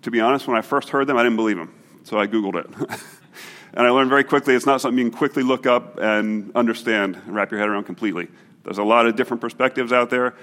to 0.04 0.12
be 0.12 0.20
honest, 0.20 0.48
when 0.48 0.56
I 0.56 0.62
first 0.62 0.90
heard 0.90 1.08
them, 1.08 1.18
I 1.18 1.24
didn't 1.24 1.38
believe 1.38 1.58
them. 1.58 1.74
So 2.04 2.20
I 2.20 2.28
Googled 2.28 2.56
it. 2.56 2.68
and 3.74 3.88
I 3.88 3.90
learned 3.90 4.10
very 4.10 4.24
quickly 4.24 4.54
it's 4.54 4.68
not 4.68 4.82
something 4.82 5.00
you 5.00 5.10
can 5.10 5.18
quickly 5.18 5.42
look 5.42 5.66
up 5.66 5.98
and 6.00 6.52
understand 6.56 7.16
and 7.16 7.36
wrap 7.36 7.50
your 7.50 7.60
head 7.60 7.70
around 7.70 7.86
completely. 7.86 8.28
There's 8.64 8.78
a 8.78 8.84
lot 8.84 9.08
of 9.08 9.16
different 9.16 9.42
perspectives 9.42 9.92
out 9.92 10.12
there. 10.12 10.36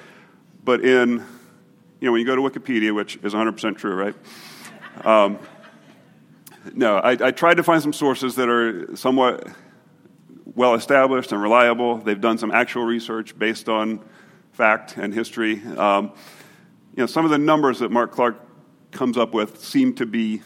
But 0.64 0.84
in, 0.84 1.24
you 2.00 2.06
know, 2.06 2.12
when 2.12 2.20
you 2.20 2.26
go 2.26 2.36
to 2.36 2.42
Wikipedia, 2.42 2.94
which 2.94 3.16
is 3.22 3.34
100% 3.34 3.76
true, 3.76 3.94
right? 3.94 4.14
Um, 5.04 5.38
no, 6.74 6.96
I, 6.96 7.10
I 7.12 7.30
tried 7.30 7.54
to 7.54 7.62
find 7.62 7.82
some 7.82 7.92
sources 7.92 8.36
that 8.36 8.48
are 8.48 8.96
somewhat 8.96 9.48
well 10.54 10.74
established 10.74 11.32
and 11.32 11.40
reliable. 11.40 11.98
They've 11.98 12.20
done 12.20 12.38
some 12.38 12.50
actual 12.50 12.84
research 12.84 13.38
based 13.38 13.68
on 13.68 14.00
fact 14.52 14.96
and 14.96 15.14
history. 15.14 15.62
Um, 15.76 16.12
you 16.94 17.02
know, 17.02 17.06
some 17.06 17.24
of 17.24 17.30
the 17.30 17.38
numbers 17.38 17.78
that 17.78 17.90
Mark 17.90 18.12
Clark 18.12 18.36
comes 18.90 19.16
up 19.16 19.34
with 19.34 19.62
seem 19.62 19.94
to 19.94 20.06
be 20.06 20.42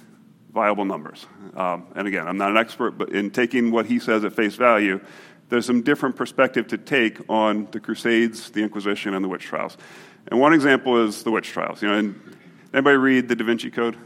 viable 0.52 0.84
numbers. 0.84 1.26
Um, 1.54 1.86
and 1.94 2.06
again, 2.06 2.28
I'm 2.28 2.36
not 2.36 2.50
an 2.50 2.56
expert, 2.58 2.92
but 2.92 3.10
in 3.10 3.30
taking 3.30 3.70
what 3.70 3.86
he 3.86 3.98
says 3.98 4.24
at 4.24 4.34
face 4.34 4.54
value, 4.54 5.00
there's 5.48 5.66
some 5.66 5.82
different 5.82 6.16
perspective 6.16 6.66
to 6.68 6.78
take 6.78 7.18
on 7.28 7.68
the 7.72 7.80
Crusades, 7.80 8.50
the 8.50 8.62
Inquisition, 8.62 9.14
and 9.14 9.24
the 9.24 9.28
witch 9.28 9.44
trials. 9.44 9.76
And 10.28 10.40
one 10.40 10.52
example 10.52 11.04
is 11.04 11.22
the 11.22 11.30
witch 11.30 11.48
trials. 11.48 11.82
You 11.82 11.88
know, 11.88 12.14
anybody 12.72 12.96
read 12.96 13.28
the 13.28 13.36
Da 13.36 13.44
Vinci 13.44 13.70
Code? 13.70 13.96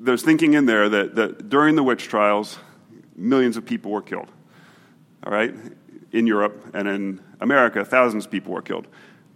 There's 0.00 0.22
thinking 0.22 0.54
in 0.54 0.66
there 0.66 0.88
that, 0.88 1.14
that 1.16 1.48
during 1.48 1.74
the 1.74 1.82
witch 1.82 2.04
trials, 2.04 2.58
millions 3.16 3.56
of 3.56 3.64
people 3.64 3.90
were 3.90 4.02
killed. 4.02 4.30
All 5.24 5.32
right? 5.32 5.54
In 6.12 6.26
Europe 6.26 6.70
and 6.74 6.86
in 6.86 7.20
America, 7.40 7.84
thousands 7.84 8.26
of 8.26 8.30
people 8.30 8.52
were 8.52 8.62
killed. 8.62 8.86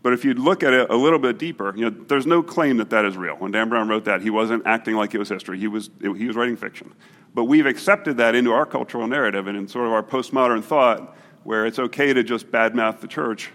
But 0.02 0.12
if 0.12 0.24
you 0.24 0.34
look 0.34 0.62
at 0.62 0.72
it 0.72 0.90
a 0.90 0.96
little 0.96 1.18
bit 1.18 1.38
deeper, 1.38 1.72
you 1.76 1.88
know, 1.88 2.04
there's 2.08 2.26
no 2.26 2.42
claim 2.42 2.78
that 2.78 2.90
that 2.90 3.04
is 3.04 3.16
real. 3.16 3.36
When 3.36 3.52
Dan 3.52 3.68
Brown 3.68 3.88
wrote 3.88 4.04
that, 4.06 4.20
he 4.20 4.30
wasn't 4.30 4.66
acting 4.66 4.96
like 4.96 5.14
it 5.14 5.18
was 5.18 5.28
history. 5.28 5.58
He 5.58 5.68
was, 5.68 5.90
he 6.00 6.26
was 6.26 6.34
writing 6.34 6.56
fiction. 6.56 6.92
But 7.34 7.44
we've 7.44 7.66
accepted 7.66 8.16
that 8.16 8.34
into 8.34 8.52
our 8.52 8.66
cultural 8.66 9.06
narrative 9.06 9.46
and 9.46 9.56
in 9.56 9.68
sort 9.68 9.86
of 9.86 9.92
our 9.92 10.02
postmodern 10.02 10.62
thought, 10.64 11.16
where 11.44 11.66
it's 11.66 11.78
okay 11.78 12.12
to 12.12 12.22
just 12.22 12.50
badmouth 12.50 13.00
the 13.00 13.06
church. 13.06 13.50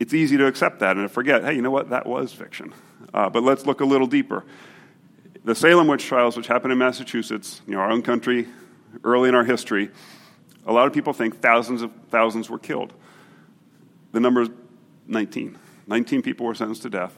It's 0.00 0.14
easy 0.14 0.36
to 0.36 0.46
accept 0.46 0.80
that 0.80 0.96
and 0.96 1.04
to 1.04 1.08
forget, 1.08 1.44
hey, 1.44 1.54
you 1.54 1.62
know 1.62 1.70
what? 1.70 1.90
That 1.90 2.06
was 2.06 2.32
fiction. 2.32 2.74
Uh, 3.14 3.30
but 3.30 3.42
let's 3.42 3.66
look 3.66 3.80
a 3.80 3.84
little 3.84 4.06
deeper. 4.06 4.44
The 5.44 5.54
Salem 5.54 5.86
witch 5.86 6.04
trials, 6.04 6.36
which 6.36 6.46
happened 6.46 6.72
in 6.72 6.78
Massachusetts, 6.78 7.62
you 7.66 7.74
know, 7.74 7.80
our 7.80 7.90
own 7.90 8.02
country, 8.02 8.48
early 9.04 9.28
in 9.28 9.34
our 9.34 9.44
history, 9.44 9.90
a 10.66 10.72
lot 10.72 10.86
of 10.86 10.92
people 10.92 11.12
think 11.12 11.40
thousands 11.40 11.82
of 11.82 11.92
thousands 12.10 12.48
were 12.48 12.58
killed. 12.58 12.92
The 14.12 14.20
number 14.20 14.42
is 14.42 14.50
19. 15.06 15.58
19 15.86 16.22
people 16.22 16.46
were 16.46 16.54
sentenced 16.54 16.82
to 16.82 16.90
death. 16.90 17.16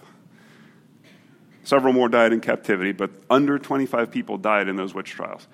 Several 1.64 1.92
more 1.92 2.08
died 2.08 2.32
in 2.32 2.40
captivity, 2.40 2.92
but 2.92 3.10
under 3.28 3.58
25 3.58 4.10
people 4.10 4.38
died 4.38 4.68
in 4.68 4.76
those 4.76 4.94
witch 4.94 5.10
trials. 5.10 5.46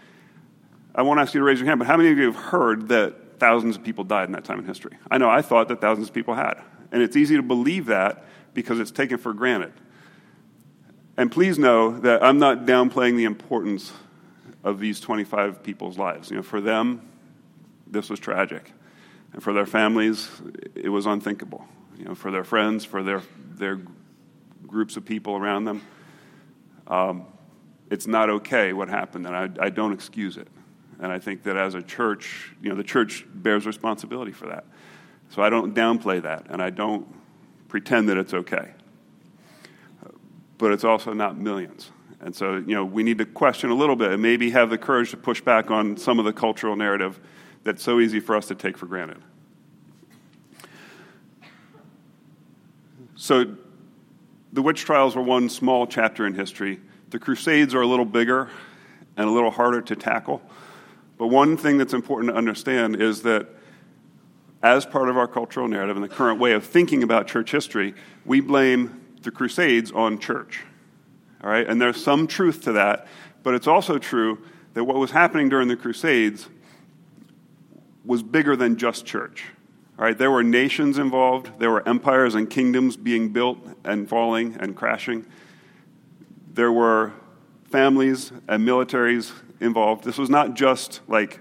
I 0.94 1.02
won't 1.02 1.20
ask 1.20 1.34
you 1.34 1.40
to 1.40 1.44
raise 1.44 1.58
your 1.58 1.66
hand, 1.66 1.78
but 1.78 1.86
how 1.86 1.96
many 1.96 2.10
of 2.10 2.18
you 2.18 2.26
have 2.26 2.36
heard 2.36 2.88
that 2.88 3.38
thousands 3.38 3.76
of 3.76 3.84
people 3.84 4.04
died 4.04 4.24
in 4.24 4.32
that 4.32 4.44
time 4.44 4.58
in 4.58 4.64
history? 4.64 4.96
I 5.10 5.18
know 5.18 5.30
I 5.30 5.42
thought 5.42 5.68
that 5.68 5.80
thousands 5.80 6.08
of 6.08 6.14
people 6.14 6.34
had. 6.34 6.60
And 6.92 7.02
it's 7.02 7.16
easy 7.16 7.36
to 7.36 7.42
believe 7.42 7.86
that 7.86 8.24
because 8.54 8.80
it's 8.80 8.90
taken 8.90 9.18
for 9.18 9.32
granted. 9.32 9.72
And 11.16 11.30
please 11.30 11.58
know 11.58 11.98
that 12.00 12.22
I'm 12.22 12.38
not 12.38 12.66
downplaying 12.66 13.16
the 13.16 13.24
importance 13.24 13.92
of 14.64 14.80
these 14.80 15.00
25 15.00 15.62
people's 15.62 15.98
lives. 15.98 16.30
You 16.30 16.36
know, 16.36 16.42
for 16.42 16.60
them, 16.60 17.08
this 17.86 18.10
was 18.10 18.20
tragic. 18.20 18.72
And 19.32 19.42
for 19.42 19.52
their 19.52 19.66
families, 19.66 20.28
it 20.74 20.88
was 20.88 21.06
unthinkable. 21.06 21.64
You 21.98 22.06
know, 22.06 22.14
for 22.14 22.30
their 22.30 22.44
friends, 22.44 22.84
for 22.84 23.02
their, 23.02 23.22
their 23.54 23.80
groups 24.66 24.96
of 24.96 25.04
people 25.04 25.36
around 25.36 25.64
them, 25.64 25.82
um, 26.86 27.26
it's 27.90 28.06
not 28.06 28.30
okay 28.30 28.72
what 28.72 28.88
happened, 28.88 29.26
and 29.26 29.36
I, 29.36 29.66
I 29.66 29.68
don't 29.70 29.92
excuse 29.92 30.36
it. 30.36 30.48
And 31.00 31.10
I 31.10 31.18
think 31.18 31.42
that 31.44 31.56
as 31.56 31.74
a 31.74 31.82
church, 31.82 32.52
you 32.62 32.68
know, 32.68 32.76
the 32.76 32.84
church 32.84 33.24
bears 33.34 33.66
responsibility 33.66 34.32
for 34.32 34.46
that. 34.46 34.64
So 35.30 35.42
I 35.42 35.48
don't 35.48 35.74
downplay 35.74 36.22
that, 36.22 36.46
and 36.50 36.60
I 36.60 36.70
don't 36.70 37.06
pretend 37.68 38.08
that 38.08 38.18
it's 38.18 38.34
okay. 38.34 38.72
But 40.58 40.72
it's 40.72 40.84
also 40.84 41.12
not 41.12 41.38
millions. 41.38 41.90
And 42.20 42.36
so, 42.36 42.56
you 42.56 42.74
know, 42.74 42.84
we 42.84 43.02
need 43.02 43.18
to 43.18 43.24
question 43.24 43.70
a 43.70 43.74
little 43.74 43.96
bit 43.96 44.12
and 44.12 44.20
maybe 44.20 44.50
have 44.50 44.68
the 44.68 44.76
courage 44.76 45.10
to 45.12 45.16
push 45.16 45.40
back 45.40 45.70
on 45.70 45.96
some 45.96 46.18
of 46.18 46.26
the 46.26 46.32
cultural 46.32 46.76
narrative 46.76 47.18
that's 47.64 47.82
so 47.82 48.00
easy 48.00 48.20
for 48.20 48.36
us 48.36 48.48
to 48.48 48.54
take 48.54 48.76
for 48.76 48.86
granted. 48.86 49.22
So, 53.14 53.56
the 54.52 54.62
witch 54.62 54.84
trials 54.84 55.14
were 55.14 55.22
one 55.22 55.48
small 55.48 55.86
chapter 55.86 56.26
in 56.26 56.34
history. 56.34 56.80
The 57.10 57.18
Crusades 57.18 57.74
are 57.74 57.82
a 57.82 57.86
little 57.86 58.04
bigger 58.04 58.50
and 59.16 59.28
a 59.28 59.30
little 59.30 59.50
harder 59.50 59.80
to 59.82 59.96
tackle. 59.96 60.42
But 61.18 61.28
one 61.28 61.56
thing 61.56 61.78
that's 61.78 61.94
important 61.94 62.32
to 62.32 62.36
understand 62.36 63.00
is 63.00 63.22
that 63.22 63.46
as 64.62 64.84
part 64.84 65.08
of 65.08 65.16
our 65.16 65.26
cultural 65.26 65.68
narrative 65.68 65.96
and 65.96 66.04
the 66.04 66.08
current 66.08 66.38
way 66.38 66.52
of 66.52 66.64
thinking 66.64 67.02
about 67.02 67.26
church 67.26 67.50
history, 67.50 67.94
we 68.24 68.40
blame 68.40 69.00
the 69.22 69.30
Crusades 69.30 69.90
on 69.92 70.18
church. 70.18 70.62
All 71.42 71.50
right? 71.50 71.66
And 71.66 71.80
there's 71.80 72.02
some 72.02 72.26
truth 72.26 72.62
to 72.62 72.72
that, 72.72 73.06
but 73.42 73.54
it's 73.54 73.66
also 73.66 73.98
true 73.98 74.38
that 74.74 74.84
what 74.84 74.96
was 74.96 75.10
happening 75.10 75.48
during 75.48 75.68
the 75.68 75.76
Crusades 75.76 76.48
was 78.04 78.22
bigger 78.22 78.56
than 78.56 78.76
just 78.76 79.06
church. 79.06 79.44
All 79.98 80.04
right? 80.04 80.16
There 80.16 80.30
were 80.30 80.42
nations 80.42 80.98
involved, 80.98 81.58
there 81.58 81.70
were 81.70 81.86
empires 81.88 82.34
and 82.34 82.48
kingdoms 82.48 82.96
being 82.96 83.30
built 83.30 83.58
and 83.84 84.08
falling 84.08 84.56
and 84.60 84.76
crashing. 84.76 85.26
There 86.52 86.72
were 86.72 87.12
families 87.70 88.32
and 88.48 88.66
militaries 88.66 89.32
involved. 89.60 90.04
This 90.04 90.18
was 90.18 90.28
not 90.28 90.54
just 90.54 91.00
like 91.08 91.40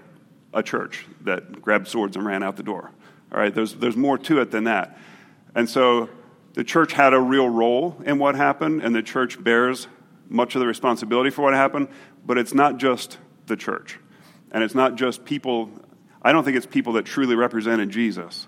a 0.54 0.62
church 0.62 1.06
that 1.22 1.60
grabbed 1.60 1.88
swords 1.88 2.16
and 2.16 2.24
ran 2.24 2.42
out 2.42 2.56
the 2.56 2.62
door. 2.62 2.92
All 3.32 3.40
right, 3.40 3.54
there's, 3.54 3.74
there's 3.74 3.96
more 3.96 4.18
to 4.18 4.40
it 4.40 4.50
than 4.50 4.64
that. 4.64 4.98
And 5.54 5.68
so 5.68 6.08
the 6.54 6.64
church 6.64 6.92
had 6.92 7.14
a 7.14 7.20
real 7.20 7.48
role 7.48 8.00
in 8.04 8.18
what 8.18 8.34
happened, 8.34 8.82
and 8.82 8.94
the 8.94 9.02
church 9.02 9.42
bears 9.42 9.86
much 10.28 10.54
of 10.54 10.60
the 10.60 10.66
responsibility 10.66 11.30
for 11.30 11.42
what 11.42 11.54
happened, 11.54 11.88
but 12.24 12.38
it's 12.38 12.54
not 12.54 12.78
just 12.78 13.18
the 13.46 13.56
church. 13.56 13.98
And 14.52 14.64
it's 14.64 14.74
not 14.74 14.96
just 14.96 15.24
people, 15.24 15.70
I 16.22 16.32
don't 16.32 16.44
think 16.44 16.56
it's 16.56 16.66
people 16.66 16.94
that 16.94 17.04
truly 17.04 17.34
represented 17.34 17.90
Jesus 17.90 18.46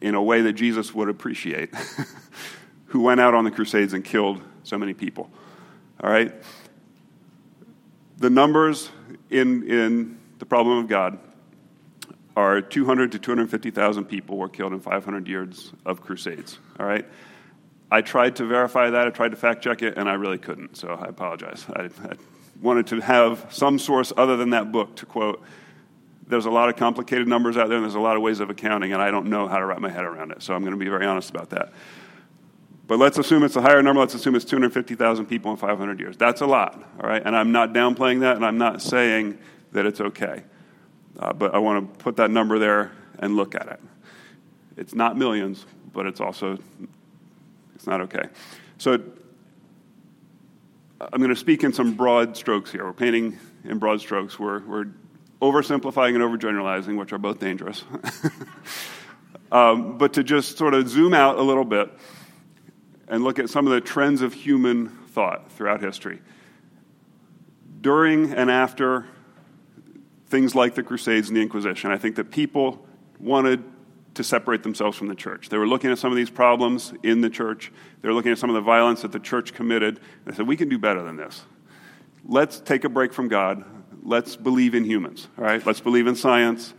in 0.00 0.14
a 0.14 0.22
way 0.22 0.42
that 0.42 0.54
Jesus 0.54 0.94
would 0.94 1.08
appreciate, 1.08 1.74
who 2.86 3.00
went 3.00 3.20
out 3.20 3.34
on 3.34 3.44
the 3.44 3.50
Crusades 3.50 3.92
and 3.92 4.04
killed 4.04 4.40
so 4.62 4.78
many 4.78 4.94
people. 4.94 5.30
All 6.02 6.10
right? 6.10 6.34
The 8.18 8.30
numbers 8.30 8.90
in, 9.28 9.68
in 9.68 10.18
the 10.38 10.46
problem 10.46 10.78
of 10.78 10.88
God 10.88 11.18
are 12.40 12.60
200 12.60 13.12
to 13.12 13.18
250,000 13.18 14.04
people 14.06 14.36
were 14.38 14.48
killed 14.48 14.72
in 14.72 14.80
500 14.80 15.28
years 15.28 15.72
of 15.84 16.00
crusades. 16.00 16.58
All 16.78 16.86
right? 16.86 17.06
I 17.90 18.00
tried 18.00 18.36
to 18.36 18.44
verify 18.46 18.90
that, 18.90 19.06
I 19.06 19.10
tried 19.10 19.32
to 19.32 19.36
fact 19.36 19.62
check 19.62 19.82
it, 19.82 19.96
and 19.98 20.08
I 20.08 20.14
really 20.14 20.38
couldn't, 20.38 20.76
so 20.76 20.88
I 20.88 21.06
apologize. 21.06 21.66
I, 21.74 21.82
I 21.82 22.12
wanted 22.60 22.86
to 22.88 23.00
have 23.00 23.46
some 23.50 23.78
source 23.78 24.12
other 24.16 24.36
than 24.36 24.50
that 24.50 24.70
book 24.70 24.96
to 24.96 25.06
quote. 25.06 25.42
There's 26.26 26.46
a 26.46 26.50
lot 26.50 26.68
of 26.68 26.76
complicated 26.76 27.26
numbers 27.26 27.56
out 27.56 27.68
there, 27.68 27.76
and 27.76 27.84
there's 27.84 27.96
a 27.96 28.00
lot 28.00 28.16
of 28.16 28.22
ways 28.22 28.38
of 28.38 28.48
accounting, 28.48 28.92
and 28.92 29.02
I 29.02 29.10
don't 29.10 29.26
know 29.26 29.48
how 29.48 29.58
to 29.58 29.66
wrap 29.66 29.80
my 29.80 29.90
head 29.90 30.04
around 30.04 30.30
it, 30.30 30.42
so 30.42 30.54
I'm 30.54 30.60
going 30.60 30.72
to 30.72 30.78
be 30.78 30.88
very 30.88 31.04
honest 31.04 31.30
about 31.30 31.50
that. 31.50 31.72
But 32.86 32.98
let's 32.98 33.18
assume 33.18 33.42
it's 33.42 33.56
a 33.56 33.62
higher 33.62 33.82
number. 33.82 34.00
Let's 34.00 34.14
assume 34.14 34.36
it's 34.36 34.44
250,000 34.44 35.26
people 35.26 35.50
in 35.50 35.56
500 35.56 35.98
years. 35.98 36.16
That's 36.16 36.40
a 36.40 36.46
lot, 36.46 36.82
all 37.00 37.08
right? 37.08 37.22
And 37.24 37.36
I'm 37.36 37.50
not 37.50 37.72
downplaying 37.72 38.20
that, 38.20 38.36
and 38.36 38.44
I'm 38.44 38.58
not 38.58 38.82
saying 38.82 39.38
that 39.72 39.86
it's 39.86 40.00
okay. 40.00 40.44
Uh, 41.18 41.32
but 41.32 41.54
I 41.54 41.58
want 41.58 41.92
to 41.92 41.98
put 42.02 42.16
that 42.16 42.30
number 42.30 42.58
there 42.58 42.92
and 43.18 43.36
look 43.36 43.54
at 43.54 43.68
it. 43.68 43.80
It's 44.76 44.94
not 44.94 45.16
millions, 45.16 45.66
but 45.92 46.06
it's 46.06 46.20
also 46.20 46.58
it's 47.74 47.86
not 47.86 48.02
okay. 48.02 48.28
So 48.78 48.98
I'm 51.00 51.18
going 51.18 51.30
to 51.30 51.36
speak 51.36 51.64
in 51.64 51.72
some 51.72 51.94
broad 51.94 52.36
strokes 52.36 52.70
here. 52.70 52.84
We're 52.84 52.92
painting 52.92 53.38
in 53.64 53.78
broad 53.78 54.00
strokes. 54.00 54.38
We're, 54.38 54.60
we're 54.60 54.86
oversimplifying 55.40 56.14
and 56.14 56.22
overgeneralizing, 56.22 56.98
which 56.98 57.12
are 57.12 57.18
both 57.18 57.40
dangerous. 57.40 57.84
um, 59.52 59.96
but 59.96 60.12
to 60.14 60.22
just 60.22 60.58
sort 60.58 60.74
of 60.74 60.88
zoom 60.88 61.14
out 61.14 61.38
a 61.38 61.42
little 61.42 61.64
bit 61.64 61.90
and 63.08 63.24
look 63.24 63.38
at 63.38 63.48
some 63.48 63.66
of 63.66 63.72
the 63.72 63.80
trends 63.80 64.20
of 64.20 64.34
human 64.34 64.88
thought 65.08 65.50
throughout 65.52 65.80
history. 65.80 66.20
During 67.80 68.34
and 68.34 68.50
after 68.50 69.06
things 70.30 70.54
like 70.54 70.74
the 70.74 70.82
Crusades 70.82 71.28
and 71.28 71.36
the 71.36 71.42
Inquisition. 71.42 71.90
I 71.90 71.98
think 71.98 72.16
that 72.16 72.30
people 72.30 72.86
wanted 73.18 73.64
to 74.14 74.24
separate 74.24 74.62
themselves 74.62 74.96
from 74.96 75.08
the 75.08 75.14
church. 75.14 75.48
They 75.48 75.58
were 75.58 75.66
looking 75.66 75.90
at 75.90 75.98
some 75.98 76.10
of 76.10 76.16
these 76.16 76.30
problems 76.30 76.94
in 77.02 77.20
the 77.20 77.30
church. 77.30 77.72
They 78.00 78.08
were 78.08 78.14
looking 78.14 78.32
at 78.32 78.38
some 78.38 78.48
of 78.48 78.54
the 78.54 78.60
violence 78.60 79.02
that 79.02 79.12
the 79.12 79.20
church 79.20 79.52
committed. 79.52 80.00
They 80.24 80.34
said, 80.34 80.46
we 80.46 80.56
can 80.56 80.68
do 80.68 80.78
better 80.78 81.02
than 81.02 81.16
this. 81.16 81.42
Let's 82.24 82.60
take 82.60 82.84
a 82.84 82.88
break 82.88 83.12
from 83.12 83.28
God. 83.28 83.64
Let's 84.02 84.36
believe 84.36 84.74
in 84.74 84.84
humans, 84.84 85.28
all 85.36 85.44
right? 85.44 85.64
Let's 85.64 85.80
believe 85.80 86.06
in 86.06 86.14
science. 86.14 86.74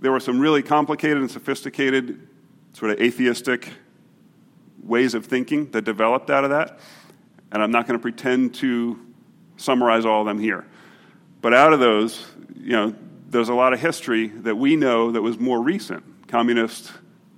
There 0.00 0.12
were 0.12 0.20
some 0.20 0.38
really 0.38 0.62
complicated 0.62 1.18
and 1.18 1.30
sophisticated, 1.30 2.28
sort 2.72 2.92
of 2.92 3.00
atheistic 3.00 3.70
ways 4.82 5.14
of 5.14 5.26
thinking 5.26 5.70
that 5.72 5.82
developed 5.82 6.30
out 6.30 6.44
of 6.44 6.50
that. 6.50 6.78
And 7.52 7.62
I'm 7.62 7.70
not 7.70 7.86
going 7.86 7.98
to 7.98 8.02
pretend 8.02 8.54
to 8.56 8.98
summarize 9.56 10.04
all 10.04 10.20
of 10.20 10.26
them 10.26 10.38
here. 10.38 10.66
But 11.40 11.54
out 11.54 11.72
of 11.72 11.80
those, 11.80 12.24
you 12.54 12.72
know, 12.72 12.94
there's 13.28 13.48
a 13.48 13.54
lot 13.54 13.72
of 13.72 13.80
history 13.80 14.28
that 14.28 14.56
we 14.56 14.76
know 14.76 15.12
that 15.12 15.22
was 15.22 15.38
more 15.38 15.62
recent. 15.62 16.04
Communist 16.28 16.92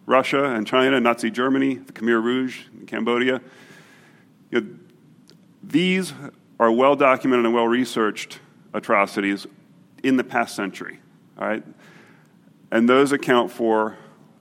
Russia 0.07 0.45
and 0.45 0.67
China, 0.67 1.01
Nazi 1.01 1.31
Germany, 1.31 1.75
the 1.77 1.93
Khmer 1.93 2.23
Rouge 2.23 2.63
in 2.79 2.87
Cambodia. 2.87 3.41
You 4.51 4.61
know, 4.61 4.69
these 5.63 6.13
are 6.59 6.71
well 6.73 6.97
documented 6.97 7.47
and 7.47 7.55
well 7.55 7.69
researched 7.69 8.41
atrocities 8.75 9.47
in 10.03 10.17
the 10.17 10.25
past 10.25 10.57
century. 10.57 11.01
All 11.39 11.47
right? 11.47 11.65
And 12.71 12.89
those 12.89 13.13
account 13.13 13.51
for 13.51 13.97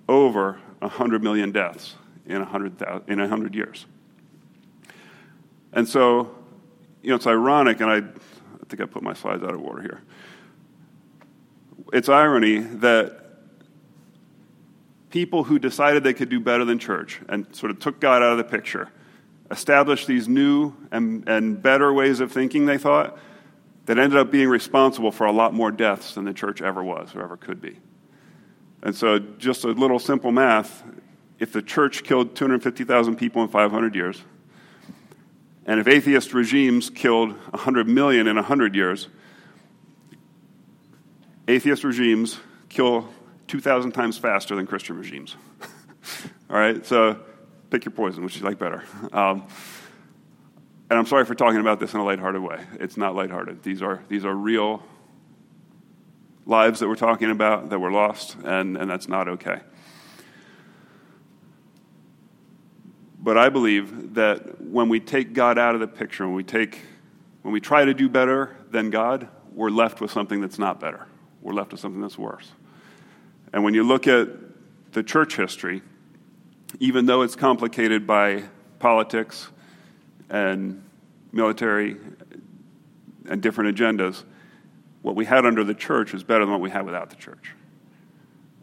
over 0.07 0.59
100 0.79 1.23
million 1.23 1.51
deaths 1.51 1.95
in 2.25 2.39
100, 2.39 2.81
in 3.07 3.19
100 3.19 3.55
years. 3.55 3.85
And 5.73 5.87
so, 5.87 6.35
you 7.01 7.09
know, 7.09 7.15
it's 7.15 7.27
ironic, 7.27 7.79
and 7.79 7.89
I 7.89 8.01
think 8.71 8.81
I 8.81 8.85
put 8.85 9.03
my 9.03 9.13
slides 9.13 9.43
out 9.43 9.53
of 9.53 9.61
order 9.61 9.81
here. 9.81 10.01
It's 11.93 12.09
irony 12.09 12.59
that 12.59 13.19
people 15.09 15.43
who 15.43 15.59
decided 15.59 16.03
they 16.03 16.13
could 16.13 16.29
do 16.29 16.39
better 16.39 16.63
than 16.65 16.79
church 16.79 17.19
and 17.27 17.53
sort 17.53 17.71
of 17.71 17.79
took 17.79 17.99
God 17.99 18.23
out 18.23 18.31
of 18.31 18.37
the 18.37 18.43
picture 18.43 18.89
established 19.51 20.07
these 20.07 20.29
new 20.29 20.73
and, 20.91 21.27
and 21.27 21.61
better 21.61 21.93
ways 21.93 22.21
of 22.21 22.31
thinking, 22.31 22.65
they 22.65 22.77
thought, 22.77 23.19
that 23.85 23.99
ended 23.99 24.17
up 24.17 24.31
being 24.31 24.47
responsible 24.47 25.11
for 25.11 25.25
a 25.25 25.31
lot 25.31 25.53
more 25.53 25.71
deaths 25.71 26.15
than 26.15 26.23
the 26.23 26.33
church 26.33 26.61
ever 26.61 26.81
was 26.81 27.13
or 27.13 27.21
ever 27.21 27.35
could 27.35 27.61
be. 27.61 27.77
And 28.81 28.95
so, 28.95 29.19
just 29.19 29.65
a 29.65 29.67
little 29.67 29.99
simple 29.99 30.31
math 30.31 30.83
if 31.39 31.51
the 31.51 31.61
church 31.61 32.03
killed 32.03 32.35
250,000 32.35 33.15
people 33.15 33.41
in 33.41 33.49
500 33.49 33.95
years, 33.95 34.21
and 35.65 35.79
if 35.79 35.87
atheist 35.87 36.33
regimes 36.33 36.89
killed 36.89 37.29
100 37.29 37.87
million 37.87 38.27
in 38.27 38.35
100 38.35 38.75
years, 38.75 39.07
atheist 41.47 41.83
regimes 41.83 42.39
kill 42.69 43.07
2,000 43.47 43.91
times 43.91 44.17
faster 44.17 44.55
than 44.55 44.65
Christian 44.65 44.97
regimes. 44.97 45.35
All 46.49 46.57
right, 46.57 46.85
so 46.85 47.19
pick 47.69 47.85
your 47.85 47.91
poison, 47.91 48.23
which 48.23 48.37
you 48.37 48.43
like 48.43 48.57
better. 48.57 48.83
Um, 49.13 49.45
and 50.89 50.99
I'm 50.99 51.05
sorry 51.05 51.25
for 51.25 51.35
talking 51.35 51.59
about 51.59 51.79
this 51.79 51.93
in 51.93 51.99
a 51.99 52.03
lighthearted 52.03 52.41
way. 52.41 52.59
It's 52.79 52.97
not 52.97 53.15
lighthearted. 53.15 53.63
These 53.63 53.81
are, 53.81 54.03
these 54.09 54.25
are 54.25 54.33
real 54.33 54.83
lives 56.45 56.79
that 56.79 56.87
we're 56.87 56.95
talking 56.95 57.31
about 57.31 57.69
that 57.69 57.79
were 57.79 57.91
lost, 57.91 58.35
and, 58.43 58.75
and 58.77 58.89
that's 58.89 59.07
not 59.07 59.27
okay. 59.27 59.61
But 63.21 63.37
I 63.37 63.49
believe 63.49 64.15
that 64.15 64.59
when 64.59 64.89
we 64.89 64.99
take 64.99 65.33
God 65.33 65.57
out 65.57 65.75
of 65.75 65.81
the 65.81 65.87
picture, 65.87 66.25
when 66.25 66.35
we 66.35 66.43
take 66.43 66.79
when 67.43 67.53
we 67.53 67.59
try 67.59 67.85
to 67.85 67.93
do 67.93 68.07
better 68.07 68.55
than 68.69 68.89
God, 68.89 69.27
we're 69.53 69.69
left 69.69 69.99
with 69.99 70.11
something 70.11 70.41
that's 70.41 70.59
not 70.59 70.79
better. 70.79 71.07
We're 71.41 71.53
left 71.53 71.71
with 71.71 71.79
something 71.79 72.01
that's 72.01 72.17
worse. 72.17 72.51
And 73.51 73.63
when 73.63 73.73
you 73.73 73.83
look 73.83 74.07
at 74.07 74.27
the 74.91 75.03
church 75.03 75.35
history, 75.35 75.81
even 76.79 77.05
though 77.05 77.23
it's 77.23 77.35
complicated 77.35 78.05
by 78.05 78.43
politics 78.79 79.49
and 80.29 80.83
military 81.31 81.97
and 83.27 83.41
different 83.41 83.75
agendas, 83.75 84.23
what 85.01 85.15
we 85.15 85.25
had 85.25 85.45
under 85.45 85.63
the 85.63 85.73
church 85.73 86.13
is 86.13 86.23
better 86.23 86.45
than 86.45 86.51
what 86.51 86.61
we 86.61 86.69
had 86.69 86.85
without 86.85 87.09
the 87.09 87.15
church. 87.15 87.53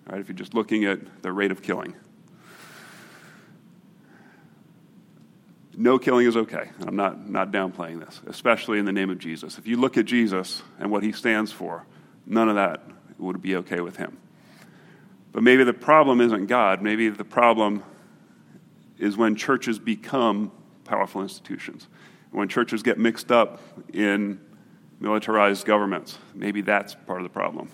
Right? 0.06 0.20
If 0.20 0.28
you're 0.28 0.36
just 0.36 0.54
looking 0.54 0.84
at 0.84 1.22
the 1.22 1.32
rate 1.32 1.50
of 1.50 1.62
killing. 1.62 1.94
No 5.80 5.97
killing 5.97 6.26
is 6.26 6.37
okay. 6.37 6.70
I'm 6.88 6.97
not, 6.97 7.30
not 7.30 7.52
downplaying 7.52 8.04
this, 8.04 8.20
especially 8.26 8.80
in 8.80 8.85
the 8.85 8.92
name 8.92 9.11
of 9.11 9.18
Jesus. 9.20 9.58
If 9.58 9.68
you 9.68 9.76
look 9.76 9.97
at 9.97 10.06
Jesus 10.06 10.61
and 10.80 10.90
what 10.90 11.04
he 11.04 11.12
stands 11.12 11.52
for, 11.52 11.87
none 12.26 12.49
of 12.49 12.56
that 12.56 12.82
would 13.16 13.40
be 13.40 13.54
okay 13.54 13.78
with 13.80 13.97
him. 13.97 14.18
But 15.30 15.44
maybe 15.44 15.62
the 15.62 15.73
problem 15.73 16.20
isn't 16.20 16.47
God. 16.47 16.82
Maybe 16.82 17.08
the 17.11 17.25
problem 17.25 17.85
is 18.99 19.16
when 19.16 19.37
churches 19.37 19.78
become 19.78 20.50
powerful 20.82 21.23
institutions. 21.23 21.87
When 22.32 22.49
churches 22.49 22.82
get 22.82 22.99
mixed 22.99 23.30
up 23.30 23.61
in 23.92 24.40
militarized 24.99 25.64
governments, 25.64 26.18
maybe 26.35 26.61
that's 26.61 26.97
part 26.97 27.20
of 27.20 27.23
the 27.23 27.32
problem. 27.32 27.70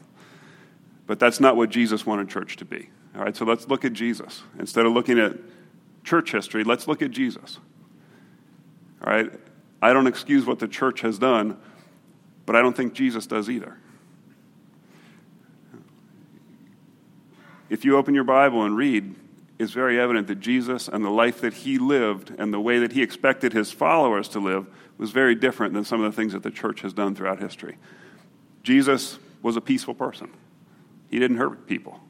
But 1.06 1.18
that's 1.18 1.40
not 1.40 1.56
what 1.56 1.70
Jesus 1.70 2.04
wanted 2.04 2.28
church 2.28 2.56
to 2.56 2.66
be. 2.66 2.90
All 3.16 3.23
right, 3.23 3.34
so 3.34 3.46
let's 3.46 3.66
look 3.66 3.87
at 3.87 3.94
Jesus. 3.94 4.42
Instead 4.58 4.84
of 4.84 4.92
looking 4.92 5.18
at 5.18 5.38
church 6.02 6.32
history, 6.32 6.64
let's 6.64 6.87
look 6.87 7.00
at 7.00 7.11
Jesus. 7.11 7.61
All 9.04 9.12
right, 9.12 9.30
I 9.82 9.92
don't 9.92 10.06
excuse 10.06 10.46
what 10.46 10.58
the 10.58 10.68
church 10.68 11.02
has 11.02 11.18
done, 11.18 11.58
but 12.46 12.56
I 12.56 12.62
don't 12.62 12.75
think 12.75 12.94
Jesus 12.94 13.26
does 13.26 13.50
either. 13.50 13.76
If 17.68 17.84
you 17.84 17.96
open 17.96 18.14
your 18.14 18.25
Bible 18.25 18.64
and 18.64 18.76
read, 18.76 19.14
it's 19.58 19.73
very 19.73 20.00
evident 20.00 20.26
that 20.28 20.40
Jesus 20.40 20.88
and 20.88 21.04
the 21.04 21.11
life 21.11 21.40
that 21.42 21.52
he 21.52 21.78
lived 21.78 22.32
and 22.38 22.52
the 22.52 22.61
way 22.61 22.78
that 22.78 22.92
he 22.92 23.02
expected 23.02 23.52
his 23.52 23.70
followers 23.70 24.28
to 24.28 24.40
live 24.40 24.66
was 24.96 25.11
very 25.11 25.34
different 25.34 25.75
than 25.75 25.84
some 25.84 26.02
of 26.02 26.11
the 26.11 26.16
things 26.16 26.32
that 26.32 26.42
the 26.42 26.50
church 26.50 26.80
has 26.80 26.92
done 26.92 27.14
throughout 27.14 27.40
history. 27.40 27.76
Jesus 28.62 29.18
was 29.42 29.56
a 29.56 29.61
peaceful 29.61 29.94
person, 29.94 30.30
he 31.11 31.18
didn't 31.18 31.37
hurt 31.37 31.66
people. 31.66 32.00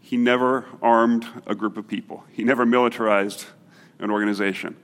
He 0.00 0.16
never 0.18 0.66
armed 0.82 1.26
a 1.46 1.54
group 1.54 1.76
of 1.76 1.88
people, 1.88 2.24
he 2.30 2.42
never 2.42 2.64
militarized 2.64 3.46
an 3.98 4.10
organization. 4.10 4.76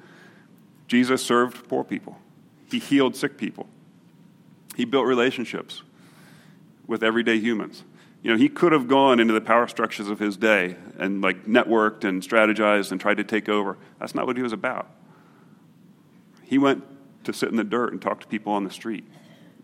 Jesus 0.88 1.22
served 1.22 1.68
poor 1.68 1.84
people, 1.84 2.18
he 2.70 2.78
healed 2.78 3.14
sick 3.14 3.36
people, 3.36 3.68
he 4.74 4.84
built 4.84 5.06
relationships 5.06 5.82
with 6.86 7.02
everyday 7.04 7.38
humans. 7.38 7.84
You 8.22 8.32
know, 8.32 8.36
he 8.36 8.48
could 8.48 8.72
have 8.72 8.88
gone 8.88 9.20
into 9.20 9.32
the 9.32 9.40
power 9.40 9.68
structures 9.68 10.08
of 10.08 10.18
his 10.18 10.36
day 10.36 10.76
and 10.98 11.22
like 11.22 11.44
networked 11.44 12.02
and 12.02 12.20
strategized 12.20 12.90
and 12.90 13.00
tried 13.00 13.18
to 13.18 13.24
take 13.24 13.48
over. 13.48 13.78
That's 14.00 14.14
not 14.14 14.26
what 14.26 14.36
he 14.36 14.42
was 14.42 14.52
about. 14.52 14.90
He 16.42 16.58
went 16.58 16.82
to 17.24 17.32
sit 17.32 17.50
in 17.50 17.56
the 17.56 17.64
dirt 17.64 17.92
and 17.92 18.02
talk 18.02 18.20
to 18.20 18.26
people 18.26 18.52
on 18.52 18.64
the 18.64 18.70
street. 18.70 19.04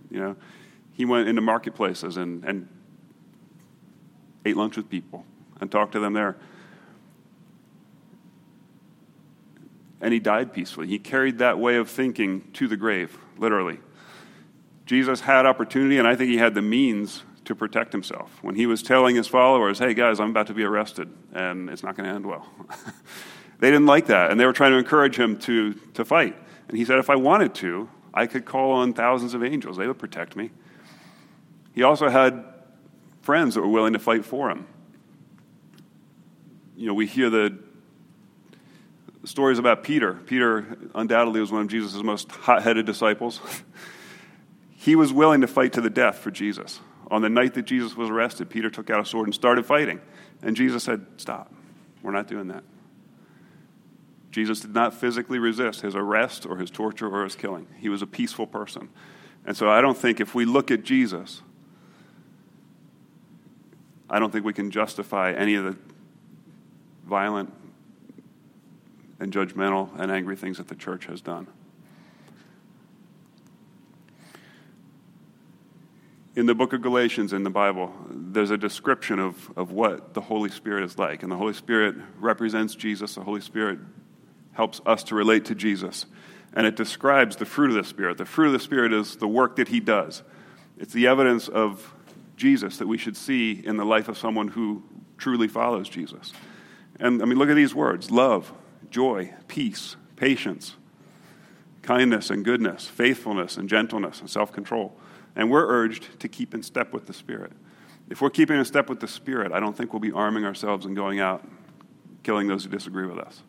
You 0.08 0.20
know, 0.20 0.36
he 0.92 1.04
went 1.04 1.28
into 1.28 1.40
marketplaces 1.40 2.16
and, 2.16 2.44
and 2.44 2.68
ate 4.44 4.56
lunch 4.56 4.76
with 4.76 4.88
people 4.88 5.24
and 5.60 5.70
talked 5.70 5.92
to 5.92 6.00
them 6.00 6.12
there. 6.12 6.36
And 10.00 10.12
he 10.12 10.20
died 10.20 10.52
peacefully. 10.52 10.86
He 10.88 10.98
carried 10.98 11.38
that 11.38 11.58
way 11.58 11.76
of 11.76 11.88
thinking 11.88 12.50
to 12.52 12.68
the 12.68 12.76
grave, 12.76 13.16
literally. 13.38 13.78
Jesus 14.86 15.20
had 15.20 15.46
opportunity, 15.46 15.98
and 15.98 16.06
I 16.06 16.14
think 16.14 16.30
he 16.30 16.36
had 16.36 16.54
the 16.54 16.62
means 16.62 17.22
to 17.46 17.54
protect 17.54 17.92
himself. 17.92 18.38
When 18.42 18.54
he 18.54 18.66
was 18.66 18.82
telling 18.82 19.16
his 19.16 19.26
followers, 19.26 19.78
hey 19.78 19.94
guys, 19.94 20.20
I'm 20.20 20.30
about 20.30 20.46
to 20.48 20.54
be 20.54 20.64
arrested, 20.64 21.10
and 21.32 21.70
it's 21.70 21.82
not 21.82 21.96
going 21.96 22.08
to 22.08 22.14
end 22.14 22.26
well. 22.26 22.46
they 23.60 23.70
didn't 23.70 23.86
like 23.86 24.06
that, 24.06 24.30
and 24.30 24.38
they 24.38 24.46
were 24.46 24.52
trying 24.52 24.72
to 24.72 24.78
encourage 24.78 25.18
him 25.18 25.38
to, 25.40 25.74
to 25.94 26.04
fight. 26.04 26.36
And 26.68 26.76
he 26.76 26.84
said, 26.84 26.98
if 26.98 27.10
I 27.10 27.16
wanted 27.16 27.54
to, 27.56 27.88
I 28.12 28.26
could 28.26 28.44
call 28.44 28.72
on 28.72 28.92
thousands 28.92 29.34
of 29.34 29.42
angels, 29.42 29.76
they 29.76 29.86
would 29.86 29.98
protect 29.98 30.36
me. 30.36 30.50
He 31.74 31.82
also 31.82 32.08
had 32.08 32.44
friends 33.22 33.54
that 33.54 33.62
were 33.62 33.68
willing 33.68 33.94
to 33.94 33.98
fight 33.98 34.24
for 34.24 34.50
him. 34.50 34.66
You 36.76 36.86
know, 36.86 36.94
we 36.94 37.06
hear 37.06 37.30
the 37.30 37.58
stories 39.24 39.58
about 39.58 39.82
Peter. 39.82 40.14
Peter 40.14 40.78
undoubtedly 40.94 41.40
was 41.40 41.50
one 41.50 41.62
of 41.62 41.68
Jesus' 41.68 41.94
most 42.02 42.30
hot 42.30 42.62
headed 42.62 42.86
disciples. 42.86 43.40
he 44.70 44.96
was 44.96 45.12
willing 45.12 45.40
to 45.40 45.46
fight 45.46 45.72
to 45.74 45.80
the 45.80 45.90
death 45.90 46.18
for 46.18 46.30
Jesus. 46.30 46.80
On 47.10 47.22
the 47.22 47.28
night 47.28 47.54
that 47.54 47.62
Jesus 47.62 47.96
was 47.96 48.10
arrested, 48.10 48.50
Peter 48.50 48.70
took 48.70 48.90
out 48.90 49.00
a 49.00 49.04
sword 49.04 49.26
and 49.26 49.34
started 49.34 49.66
fighting. 49.66 50.00
And 50.42 50.56
Jesus 50.56 50.84
said, 50.84 51.06
Stop. 51.16 51.52
We're 52.02 52.12
not 52.12 52.28
doing 52.28 52.48
that. 52.48 52.64
Jesus 54.30 54.60
did 54.60 54.74
not 54.74 54.92
physically 54.92 55.38
resist 55.38 55.80
his 55.80 55.94
arrest 55.94 56.44
or 56.44 56.58
his 56.58 56.70
torture 56.70 57.08
or 57.08 57.24
his 57.24 57.36
killing. 57.36 57.66
He 57.78 57.88
was 57.88 58.02
a 58.02 58.06
peaceful 58.06 58.46
person. 58.46 58.88
And 59.46 59.56
so 59.56 59.70
I 59.70 59.80
don't 59.80 59.96
think 59.96 60.20
if 60.20 60.34
we 60.34 60.44
look 60.44 60.70
at 60.70 60.82
Jesus, 60.82 61.40
I 64.10 64.18
don't 64.18 64.32
think 64.32 64.44
we 64.44 64.52
can 64.52 64.70
justify 64.70 65.32
any 65.32 65.54
of 65.54 65.64
the 65.64 65.76
violent 67.06 67.52
and 69.20 69.32
judgmental 69.32 69.88
and 69.98 70.10
angry 70.10 70.36
things 70.36 70.58
that 70.58 70.68
the 70.68 70.74
church 70.74 71.06
has 71.06 71.20
done. 71.20 71.46
in 76.36 76.46
the 76.46 76.54
book 76.54 76.72
of 76.72 76.82
Galatians 76.82 77.32
in 77.32 77.44
the 77.44 77.50
Bible, 77.50 77.92
there's 78.10 78.50
a 78.50 78.56
description 78.56 79.18
of, 79.18 79.52
of 79.56 79.70
what 79.70 80.14
the 80.14 80.20
Holy 80.20 80.50
Spirit 80.50 80.84
is 80.84 80.98
like. 80.98 81.22
And 81.22 81.30
the 81.30 81.36
Holy 81.36 81.54
Spirit 81.54 81.94
represents 82.18 82.74
Jesus, 82.74 83.14
the 83.14 83.22
Holy 83.22 83.40
Spirit 83.40 83.78
helps 84.52 84.80
us 84.84 85.04
to 85.04 85.14
relate 85.14 85.44
to 85.46 85.54
Jesus. 85.54 86.06
And 86.52 86.66
it 86.66 86.76
describes 86.76 87.36
the 87.36 87.44
fruit 87.44 87.70
of 87.70 87.76
the 87.76 87.84
Spirit. 87.84 88.18
The 88.18 88.24
fruit 88.24 88.48
of 88.48 88.52
the 88.52 88.58
Spirit 88.58 88.92
is 88.92 89.16
the 89.16 89.28
work 89.28 89.56
that 89.56 89.68
He 89.68 89.80
does, 89.80 90.22
it's 90.76 90.92
the 90.92 91.06
evidence 91.06 91.48
of 91.48 91.92
Jesus 92.36 92.78
that 92.78 92.88
we 92.88 92.98
should 92.98 93.16
see 93.16 93.52
in 93.64 93.76
the 93.76 93.84
life 93.84 94.08
of 94.08 94.18
someone 94.18 94.48
who 94.48 94.82
truly 95.16 95.46
follows 95.46 95.88
Jesus. 95.88 96.32
And 96.98 97.22
I 97.22 97.26
mean, 97.26 97.38
look 97.38 97.48
at 97.48 97.54
these 97.54 97.76
words 97.76 98.10
love, 98.10 98.52
joy, 98.90 99.32
peace, 99.48 99.96
patience, 100.16 100.76
kindness 101.82 102.30
and 102.30 102.44
goodness, 102.44 102.86
faithfulness 102.86 103.56
and 103.56 103.68
gentleness 103.68 104.20
and 104.20 104.28
self 104.28 104.52
control. 104.52 104.96
And 105.36 105.50
we're 105.50 105.66
urged 105.66 106.18
to 106.20 106.28
keep 106.28 106.54
in 106.54 106.62
step 106.62 106.92
with 106.92 107.06
the 107.06 107.12
Spirit. 107.12 107.52
If 108.08 108.20
we're 108.20 108.30
keeping 108.30 108.58
in 108.58 108.64
step 108.64 108.88
with 108.88 109.00
the 109.00 109.08
Spirit, 109.08 109.52
I 109.52 109.60
don't 109.60 109.76
think 109.76 109.92
we'll 109.92 110.00
be 110.00 110.12
arming 110.12 110.44
ourselves 110.44 110.86
and 110.86 110.94
going 110.94 111.20
out 111.20 111.46
killing 112.22 112.48
those 112.48 112.64
who 112.64 112.70
disagree 112.70 113.06
with 113.06 113.18
us. 113.18 113.42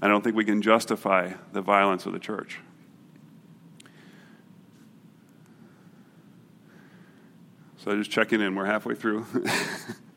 I 0.00 0.08
don't 0.08 0.22
think 0.22 0.36
we 0.36 0.44
can 0.44 0.62
justify 0.62 1.32
the 1.52 1.62
violence 1.62 2.06
of 2.06 2.12
the 2.12 2.18
church. 2.18 2.60
So 7.78 7.96
just 7.96 8.10
checking 8.10 8.40
in, 8.40 8.54
we're 8.54 8.66
halfway 8.66 8.94
through. 8.94 9.26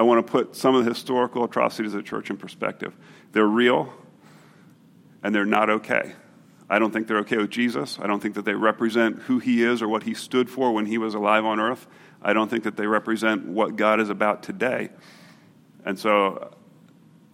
I 0.00 0.02
want 0.02 0.26
to 0.26 0.32
put 0.32 0.56
some 0.56 0.74
of 0.74 0.82
the 0.82 0.90
historical 0.90 1.44
atrocities 1.44 1.92
of 1.92 2.02
the 2.02 2.08
church 2.08 2.30
in 2.30 2.38
perspective. 2.38 2.96
They're 3.32 3.44
real 3.44 3.92
and 5.22 5.34
they're 5.34 5.44
not 5.44 5.68
okay. 5.68 6.14
I 6.70 6.78
don't 6.78 6.90
think 6.90 7.06
they're 7.06 7.18
okay 7.18 7.36
with 7.36 7.50
Jesus. 7.50 7.98
I 8.00 8.06
don't 8.06 8.18
think 8.18 8.36
that 8.36 8.46
they 8.46 8.54
represent 8.54 9.18
who 9.18 9.40
he 9.40 9.62
is 9.62 9.82
or 9.82 9.88
what 9.88 10.04
he 10.04 10.14
stood 10.14 10.48
for 10.48 10.72
when 10.72 10.86
he 10.86 10.96
was 10.96 11.12
alive 11.12 11.44
on 11.44 11.60
earth. 11.60 11.86
I 12.22 12.32
don't 12.32 12.48
think 12.48 12.64
that 12.64 12.78
they 12.78 12.86
represent 12.86 13.44
what 13.44 13.76
God 13.76 14.00
is 14.00 14.08
about 14.08 14.42
today. 14.42 14.88
And 15.84 15.98
so 15.98 16.56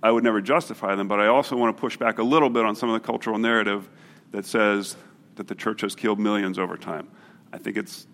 I 0.03 0.11
would 0.11 0.25
never 0.25 0.41
justify 0.41 0.97
them, 0.97 1.07
but 1.07 1.21
I 1.21 1.29
also 1.29 1.55
want 1.57 1.77
to 1.77 1.81
push 1.81 1.97
back 1.97 2.19
a 2.19 2.25
little 2.25 2.51
bit 2.51 2.65
on 2.65 2.75
some 2.75 2.91
of 2.91 3.01
the 3.01 3.07
cultural 3.07 3.39
narrative 3.39 3.89
that 4.33 4.45
says 4.45 4.97
that 5.37 5.47
the 5.47 5.55
church 5.55 5.83
has 5.83 5.95
killed 5.95 6.19
millions 6.19 6.59
over 6.59 6.77
time. 6.77 7.07
I 7.53 7.59
think 7.59 7.77
it's 7.77 8.09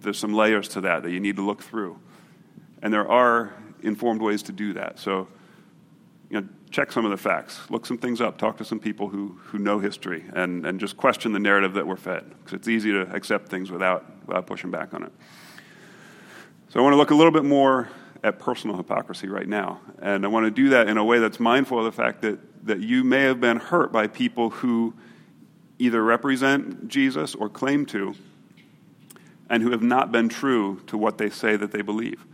there's 0.00 0.18
some 0.18 0.34
layers 0.34 0.68
to 0.68 0.82
that 0.82 1.04
that 1.04 1.12
you 1.12 1.20
need 1.20 1.36
to 1.36 1.42
look 1.42 1.62
through. 1.62 1.98
And 2.84 2.92
there 2.92 3.10
are 3.10 3.52
informed 3.82 4.20
ways 4.22 4.42
to 4.44 4.52
do 4.52 4.74
that. 4.74 5.00
So 5.00 5.26
you 6.30 6.40
know, 6.40 6.48
check 6.70 6.92
some 6.92 7.04
of 7.04 7.10
the 7.10 7.16
facts, 7.16 7.60
look 7.70 7.86
some 7.86 7.96
things 7.96 8.20
up, 8.20 8.36
talk 8.38 8.56
to 8.58 8.64
some 8.64 8.78
people 8.78 9.08
who, 9.08 9.38
who 9.44 9.58
know 9.58 9.78
history, 9.78 10.24
and, 10.34 10.66
and 10.66 10.78
just 10.78 10.96
question 10.96 11.32
the 11.32 11.38
narrative 11.38 11.74
that 11.74 11.86
we're 11.86 11.96
fed, 11.96 12.28
because 12.28 12.52
it's 12.52 12.68
easy 12.68 12.92
to 12.92 13.02
accept 13.14 13.48
things 13.48 13.70
without, 13.70 14.04
without 14.26 14.46
pushing 14.46 14.70
back 14.70 14.92
on 14.94 15.02
it. 15.04 15.12
So 16.68 16.80
I 16.80 16.82
want 16.82 16.92
to 16.92 16.96
look 16.96 17.10
a 17.10 17.14
little 17.14 17.32
bit 17.32 17.44
more 17.44 17.88
at 18.22 18.38
personal 18.38 18.76
hypocrisy 18.76 19.28
right 19.28 19.48
now, 19.48 19.80
and 20.02 20.24
I 20.24 20.28
want 20.28 20.44
to 20.46 20.50
do 20.50 20.70
that 20.70 20.88
in 20.88 20.96
a 20.96 21.04
way 21.04 21.20
that's 21.20 21.38
mindful 21.38 21.78
of 21.78 21.84
the 21.84 21.92
fact 21.92 22.22
that, 22.22 22.66
that 22.66 22.80
you 22.80 23.04
may 23.04 23.22
have 23.22 23.40
been 23.40 23.58
hurt 23.58 23.92
by 23.92 24.08
people 24.08 24.50
who 24.50 24.92
either 25.78 26.02
represent 26.02 26.88
Jesus 26.88 27.34
or 27.34 27.48
claim 27.48 27.86
to, 27.86 28.14
and 29.48 29.62
who 29.62 29.70
have 29.70 29.82
not 29.82 30.10
been 30.10 30.28
true 30.28 30.80
to 30.86 30.98
what 30.98 31.18
they 31.18 31.30
say 31.30 31.56
that 31.56 31.70
they 31.70 31.82
believe. 31.82 32.26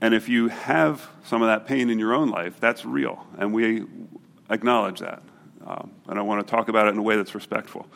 And 0.00 0.14
if 0.14 0.28
you 0.28 0.48
have 0.48 1.08
some 1.24 1.42
of 1.42 1.48
that 1.48 1.66
pain 1.66 1.90
in 1.90 1.98
your 1.98 2.14
own 2.14 2.30
life, 2.30 2.60
that's 2.60 2.84
real, 2.84 3.26
and 3.36 3.52
we 3.52 3.84
acknowledge 4.48 5.00
that. 5.00 5.22
Um, 5.66 5.92
and 6.06 6.18
I 6.18 6.22
want 6.22 6.46
to 6.46 6.50
talk 6.50 6.68
about 6.68 6.86
it 6.86 6.90
in 6.90 6.98
a 6.98 7.02
way 7.02 7.16
that's 7.16 7.34
respectful. 7.34 7.86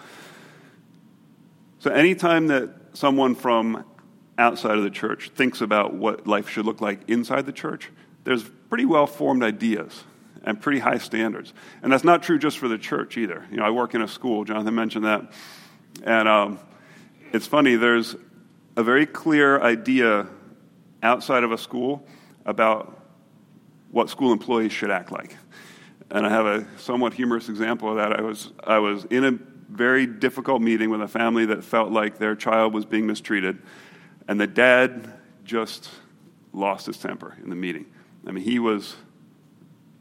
So, 1.78 1.90
anytime 1.90 2.48
that 2.48 2.70
someone 2.92 3.34
from 3.34 3.84
outside 4.36 4.76
of 4.76 4.84
the 4.84 4.90
church 4.90 5.30
thinks 5.30 5.60
about 5.60 5.94
what 5.94 6.26
life 6.26 6.48
should 6.48 6.66
look 6.66 6.80
like 6.80 7.08
inside 7.08 7.46
the 7.46 7.52
church, 7.52 7.90
there's 8.24 8.42
pretty 8.68 8.84
well 8.84 9.06
formed 9.06 9.42
ideas 9.42 10.04
and 10.44 10.60
pretty 10.60 10.80
high 10.80 10.98
standards. 10.98 11.52
And 11.82 11.92
that's 11.92 12.04
not 12.04 12.22
true 12.22 12.38
just 12.38 12.58
for 12.58 12.68
the 12.68 12.78
church 12.78 13.16
either. 13.16 13.46
You 13.50 13.58
know, 13.58 13.64
I 13.64 13.70
work 13.70 13.94
in 13.94 14.02
a 14.02 14.08
school, 14.08 14.44
Jonathan 14.44 14.74
mentioned 14.74 15.04
that. 15.04 15.32
And 16.02 16.28
um, 16.28 16.58
it's 17.32 17.46
funny, 17.46 17.76
there's 17.76 18.16
a 18.76 18.82
very 18.82 19.06
clear 19.06 19.60
idea 19.60 20.26
outside 21.02 21.44
of 21.44 21.52
a 21.52 21.58
school 21.58 22.06
about 22.44 23.00
what 23.90 24.08
school 24.08 24.32
employees 24.32 24.72
should 24.72 24.90
act 24.90 25.12
like. 25.12 25.36
And 26.10 26.26
I 26.26 26.28
have 26.28 26.46
a 26.46 26.66
somewhat 26.78 27.14
humorous 27.14 27.48
example 27.48 27.90
of 27.90 27.96
that. 27.96 28.18
I 28.18 28.22
was, 28.22 28.52
I 28.64 28.78
was 28.78 29.04
in 29.06 29.24
a 29.24 29.38
very 29.70 30.06
difficult 30.06 30.60
meeting 30.60 30.90
with 30.90 31.00
a 31.00 31.08
family 31.08 31.46
that 31.46 31.64
felt 31.64 31.90
like 31.90 32.18
their 32.18 32.34
child 32.34 32.74
was 32.74 32.84
being 32.84 33.06
mistreated, 33.06 33.62
and 34.28 34.40
the 34.40 34.46
dad 34.46 35.12
just 35.44 35.90
lost 36.52 36.86
his 36.86 36.98
temper 36.98 37.36
in 37.42 37.48
the 37.48 37.56
meeting. 37.56 37.86
I 38.26 38.32
mean, 38.32 38.44
he 38.44 38.58
was 38.58 38.94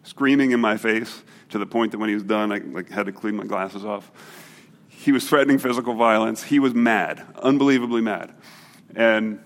screaming 0.04 0.52
in 0.52 0.60
my 0.60 0.78
face 0.78 1.24
to 1.50 1.58
the 1.58 1.66
point 1.66 1.92
that 1.92 1.98
when 1.98 2.10
he 2.10 2.16
was 2.16 2.24
done, 2.24 2.52
I 2.52 2.58
like, 2.58 2.90
had 2.90 3.06
to 3.06 3.12
clean 3.12 3.36
my 3.36 3.46
glasses 3.46 3.86
off. 3.86 4.12
He 4.90 5.12
was 5.12 5.28
threatening 5.28 5.58
physical 5.58 5.96
violence. 5.96 6.44
He 6.44 6.60
was 6.60 6.74
mad, 6.74 7.26
unbelievably 7.42 8.02
mad. 8.02 8.34
And 8.96 9.44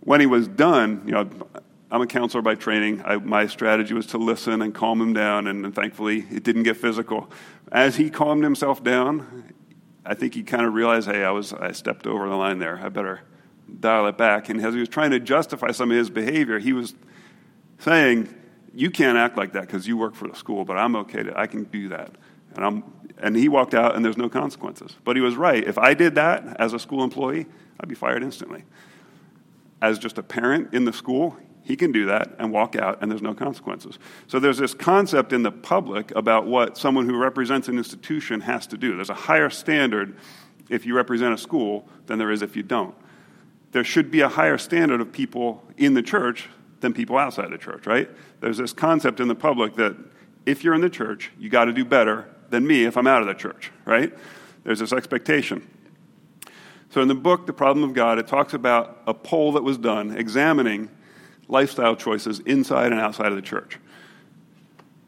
when 0.00 0.20
he 0.20 0.26
was 0.26 0.48
done, 0.48 1.02
you 1.06 1.12
know, 1.12 1.28
I'm 1.90 2.02
a 2.02 2.06
counselor 2.06 2.42
by 2.42 2.54
training. 2.54 3.02
I, 3.04 3.16
my 3.16 3.46
strategy 3.46 3.94
was 3.94 4.06
to 4.06 4.18
listen 4.18 4.62
and 4.62 4.74
calm 4.74 5.00
him 5.00 5.12
down, 5.12 5.46
and, 5.46 5.64
and 5.64 5.74
thankfully 5.74 6.24
it 6.30 6.44
didn't 6.44 6.62
get 6.62 6.76
physical. 6.76 7.30
As 7.72 7.96
he 7.96 8.10
calmed 8.10 8.44
himself 8.44 8.82
down, 8.84 9.52
I 10.04 10.14
think 10.14 10.34
he 10.34 10.42
kind 10.42 10.64
of 10.64 10.74
realized, 10.74 11.08
hey, 11.08 11.24
I 11.24 11.30
was 11.30 11.52
I 11.52 11.72
stepped 11.72 12.06
over 12.06 12.28
the 12.28 12.36
line 12.36 12.58
there. 12.58 12.80
I 12.82 12.88
better 12.88 13.22
dial 13.78 14.06
it 14.06 14.16
back. 14.16 14.48
And 14.48 14.64
as 14.64 14.74
he 14.74 14.80
was 14.80 14.88
trying 14.88 15.10
to 15.10 15.20
justify 15.20 15.72
some 15.72 15.90
of 15.90 15.96
his 15.96 16.10
behavior, 16.10 16.58
he 16.58 16.72
was 16.72 16.94
saying, 17.78 18.32
"You 18.74 18.90
can't 18.90 19.18
act 19.18 19.36
like 19.36 19.52
that 19.52 19.62
because 19.62 19.86
you 19.86 19.96
work 19.96 20.14
for 20.14 20.28
the 20.28 20.36
school, 20.36 20.64
but 20.64 20.76
I'm 20.76 20.96
okay. 20.96 21.24
To, 21.24 21.38
I 21.38 21.46
can 21.46 21.64
do 21.64 21.88
that." 21.88 22.12
And 22.54 22.64
I'm 22.64 22.84
and 23.18 23.36
he 23.36 23.48
walked 23.48 23.74
out, 23.74 23.96
and 23.96 24.04
there's 24.04 24.16
no 24.16 24.28
consequences. 24.28 24.96
But 25.04 25.16
he 25.16 25.22
was 25.22 25.36
right. 25.36 25.62
If 25.62 25.76
I 25.76 25.94
did 25.94 26.14
that 26.14 26.56
as 26.58 26.72
a 26.72 26.78
school 26.78 27.04
employee, 27.04 27.46
I'd 27.78 27.88
be 27.88 27.94
fired 27.94 28.22
instantly. 28.22 28.64
As 29.82 29.98
just 29.98 30.18
a 30.18 30.22
parent 30.22 30.74
in 30.74 30.84
the 30.84 30.92
school, 30.92 31.36
he 31.62 31.76
can 31.76 31.92
do 31.92 32.06
that 32.06 32.34
and 32.38 32.52
walk 32.52 32.76
out, 32.76 32.98
and 33.00 33.10
there's 33.10 33.22
no 33.22 33.34
consequences. 33.34 33.98
So 34.26 34.38
there's 34.38 34.58
this 34.58 34.74
concept 34.74 35.32
in 35.32 35.42
the 35.42 35.52
public 35.52 36.10
about 36.16 36.46
what 36.46 36.76
someone 36.76 37.06
who 37.06 37.16
represents 37.16 37.68
an 37.68 37.78
institution 37.78 38.40
has 38.40 38.66
to 38.68 38.76
do. 38.76 38.96
There's 38.96 39.10
a 39.10 39.14
higher 39.14 39.50
standard 39.50 40.16
if 40.68 40.86
you 40.86 40.94
represent 40.96 41.34
a 41.34 41.38
school 41.38 41.86
than 42.06 42.18
there 42.18 42.30
is 42.30 42.42
if 42.42 42.56
you 42.56 42.62
don't. 42.62 42.94
There 43.72 43.84
should 43.84 44.10
be 44.10 44.20
a 44.20 44.28
higher 44.28 44.58
standard 44.58 45.00
of 45.00 45.12
people 45.12 45.62
in 45.76 45.94
the 45.94 46.02
church 46.02 46.48
than 46.80 46.92
people 46.92 47.16
outside 47.18 47.50
the 47.50 47.58
church, 47.58 47.86
right? 47.86 48.10
There's 48.40 48.56
this 48.56 48.72
concept 48.72 49.20
in 49.20 49.28
the 49.28 49.34
public 49.34 49.76
that 49.76 49.96
if 50.46 50.64
you're 50.64 50.74
in 50.74 50.80
the 50.80 50.90
church, 50.90 51.30
you 51.38 51.48
got 51.48 51.66
to 51.66 51.72
do 51.72 51.84
better 51.84 52.28
than 52.48 52.66
me 52.66 52.84
if 52.84 52.96
I'm 52.96 53.06
out 53.06 53.20
of 53.20 53.28
the 53.28 53.34
church, 53.34 53.70
right? 53.84 54.12
There's 54.64 54.80
this 54.80 54.92
expectation. 54.92 55.68
So 56.90 57.00
in 57.00 57.08
the 57.08 57.14
book, 57.14 57.46
The 57.46 57.52
Problem 57.52 57.84
of 57.84 57.94
God, 57.94 58.18
it 58.18 58.26
talks 58.26 58.52
about 58.52 59.00
a 59.06 59.14
poll 59.14 59.52
that 59.52 59.62
was 59.62 59.78
done 59.78 60.16
examining 60.16 60.90
lifestyle 61.48 61.96
choices 61.96 62.40
inside 62.40 62.92
and 62.92 63.00
outside 63.00 63.28
of 63.28 63.36
the 63.36 63.42
church 63.42 63.78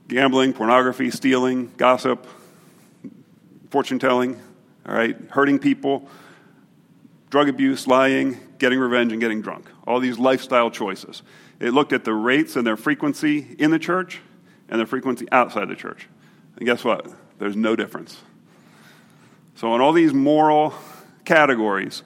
gambling, 0.09 0.53
pornography, 0.53 1.11
stealing, 1.11 1.73
gossip, 1.79 2.27
fortune 3.71 3.99
telling, 3.99 4.39
all 4.87 4.95
right, 4.95 5.17
hurting 5.31 5.59
people, 5.59 6.07
drug 7.31 7.49
abuse, 7.49 7.87
lying, 7.87 8.39
getting 8.59 8.79
revenge, 8.79 9.13
and 9.13 9.23
getting 9.23 9.41
drunk. 9.41 9.67
All 9.87 10.01
these 10.01 10.19
lifestyle 10.19 10.71
choices. 10.71 11.23
It 11.61 11.71
looked 11.71 11.95
at 11.95 12.05
the 12.05 12.13
rates 12.13 12.57
and 12.57 12.67
their 12.67 12.77
frequency 12.77 13.57
in 13.59 13.71
the 13.71 13.79
church 13.79 14.21
and 14.69 14.79
their 14.79 14.87
frequency 14.87 15.27
outside 15.33 15.69
the 15.69 15.77
church. 15.77 16.09
And 16.57 16.67
guess 16.67 16.85
what? 16.85 17.09
There's 17.39 17.57
no 17.57 17.75
difference. 17.75 18.21
So, 19.55 19.73
on 19.73 19.81
all 19.81 19.95
these 19.95 20.13
moral 20.13 20.75
categories, 21.25 22.03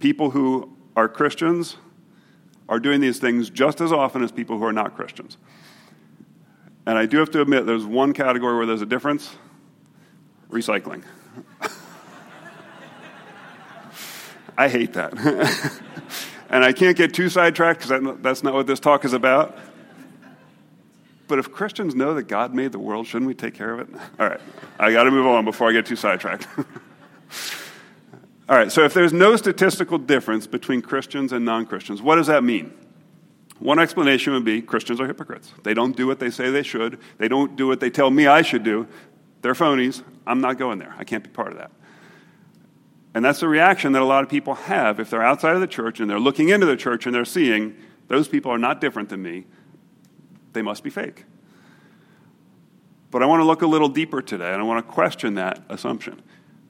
people 0.00 0.30
who 0.30 0.76
are 0.94 1.08
Christians 1.08 1.76
are 2.68 2.80
doing 2.80 3.00
these 3.00 3.18
things 3.18 3.50
just 3.50 3.80
as 3.80 3.92
often 3.92 4.22
as 4.22 4.32
people 4.32 4.58
who 4.58 4.64
are 4.64 4.72
not 4.72 4.96
Christians. 4.96 5.36
And 6.86 6.96
I 6.98 7.06
do 7.06 7.18
have 7.18 7.30
to 7.32 7.40
admit, 7.40 7.66
there's 7.66 7.84
one 7.84 8.12
category 8.12 8.56
where 8.56 8.66
there's 8.66 8.82
a 8.82 8.86
difference 8.86 9.36
recycling. 10.50 11.02
I 14.58 14.68
hate 14.68 14.92
that. 14.94 15.12
and 16.50 16.64
I 16.64 16.72
can't 16.72 16.96
get 16.96 17.12
too 17.12 17.28
sidetracked 17.28 17.86
because 17.86 18.16
that's 18.22 18.42
not 18.42 18.54
what 18.54 18.66
this 18.66 18.80
talk 18.80 19.04
is 19.04 19.12
about. 19.12 19.58
But 21.28 21.38
if 21.38 21.52
Christians 21.52 21.94
know 21.94 22.14
that 22.14 22.24
God 22.24 22.54
made 22.54 22.72
the 22.72 22.78
world, 22.78 23.06
shouldn't 23.06 23.26
we 23.26 23.34
take 23.34 23.54
care 23.54 23.72
of 23.72 23.80
it? 23.80 24.00
All 24.20 24.28
right, 24.28 24.40
I 24.78 24.92
got 24.92 25.04
to 25.04 25.10
move 25.10 25.26
on 25.26 25.44
before 25.44 25.68
I 25.68 25.72
get 25.72 25.86
too 25.86 25.96
sidetracked. 25.96 26.46
All 28.48 28.56
right, 28.56 28.70
so 28.70 28.84
if 28.84 28.94
there's 28.94 29.12
no 29.12 29.34
statistical 29.34 29.98
difference 29.98 30.46
between 30.46 30.80
Christians 30.80 31.32
and 31.32 31.44
non 31.44 31.66
Christians, 31.66 32.00
what 32.00 32.16
does 32.16 32.28
that 32.28 32.44
mean? 32.44 32.72
One 33.58 33.78
explanation 33.78 34.34
would 34.34 34.44
be 34.44 34.62
Christians 34.62 35.00
are 35.00 35.06
hypocrites. 35.06 35.52
They 35.64 35.74
don't 35.74 35.96
do 35.96 36.06
what 36.06 36.20
they 36.20 36.30
say 36.30 36.50
they 36.50 36.62
should, 36.62 37.00
they 37.18 37.26
don't 37.26 37.56
do 37.56 37.66
what 37.66 37.80
they 37.80 37.90
tell 37.90 38.10
me 38.10 38.26
I 38.26 38.42
should 38.42 38.62
do. 38.62 38.86
They're 39.42 39.54
phonies. 39.54 40.02
I'm 40.26 40.40
not 40.40 40.58
going 40.58 40.78
there. 40.78 40.94
I 40.98 41.04
can't 41.04 41.24
be 41.24 41.30
part 41.30 41.52
of 41.52 41.58
that. 41.58 41.70
And 43.14 43.24
that's 43.24 43.40
the 43.40 43.48
reaction 43.48 43.92
that 43.92 44.02
a 44.02 44.04
lot 44.04 44.22
of 44.22 44.28
people 44.28 44.54
have 44.54 45.00
if 45.00 45.08
they're 45.08 45.22
outside 45.22 45.54
of 45.54 45.60
the 45.60 45.66
church 45.66 46.00
and 46.00 46.10
they're 46.10 46.20
looking 46.20 46.50
into 46.50 46.66
the 46.66 46.76
church 46.76 47.06
and 47.06 47.14
they're 47.14 47.24
seeing 47.24 47.74
those 48.08 48.28
people 48.28 48.52
are 48.52 48.58
not 48.58 48.80
different 48.80 49.08
than 49.08 49.22
me. 49.22 49.46
They 50.52 50.62
must 50.62 50.84
be 50.84 50.90
fake. 50.90 51.24
But 53.10 53.22
I 53.22 53.26
want 53.26 53.40
to 53.40 53.44
look 53.44 53.62
a 53.62 53.66
little 53.66 53.88
deeper 53.88 54.20
today 54.20 54.52
and 54.52 54.60
I 54.60 54.64
want 54.64 54.86
to 54.86 54.92
question 54.92 55.34
that 55.34 55.64
assumption 55.68 56.22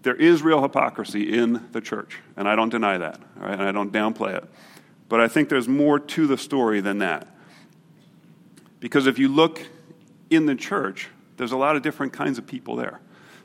there 0.06 0.14
is 0.14 0.40
real 0.40 0.62
hypocrisy 0.62 1.36
in 1.36 1.66
the 1.72 1.80
church, 1.80 2.20
and 2.36 2.48
I 2.48 2.54
don't 2.54 2.68
deny 2.68 2.96
that, 2.96 3.20
and 3.40 3.60
I 3.60 3.72
don't 3.72 3.92
downplay 3.92 4.36
it. 4.36 4.44
But 5.08 5.20
I 5.20 5.26
think 5.26 5.48
there's 5.48 5.66
more 5.66 5.98
to 5.98 6.28
the 6.28 6.38
story 6.38 6.80
than 6.80 6.98
that. 6.98 7.26
Because 8.78 9.08
if 9.08 9.18
you 9.18 9.26
look 9.26 9.66
in 10.30 10.46
the 10.46 10.54
church, 10.54 11.08
there's 11.38 11.50
a 11.50 11.56
lot 11.56 11.74
of 11.74 11.82
different 11.82 12.12
kinds 12.12 12.38
of 12.38 12.46
people 12.46 12.76
there. 12.76 13.00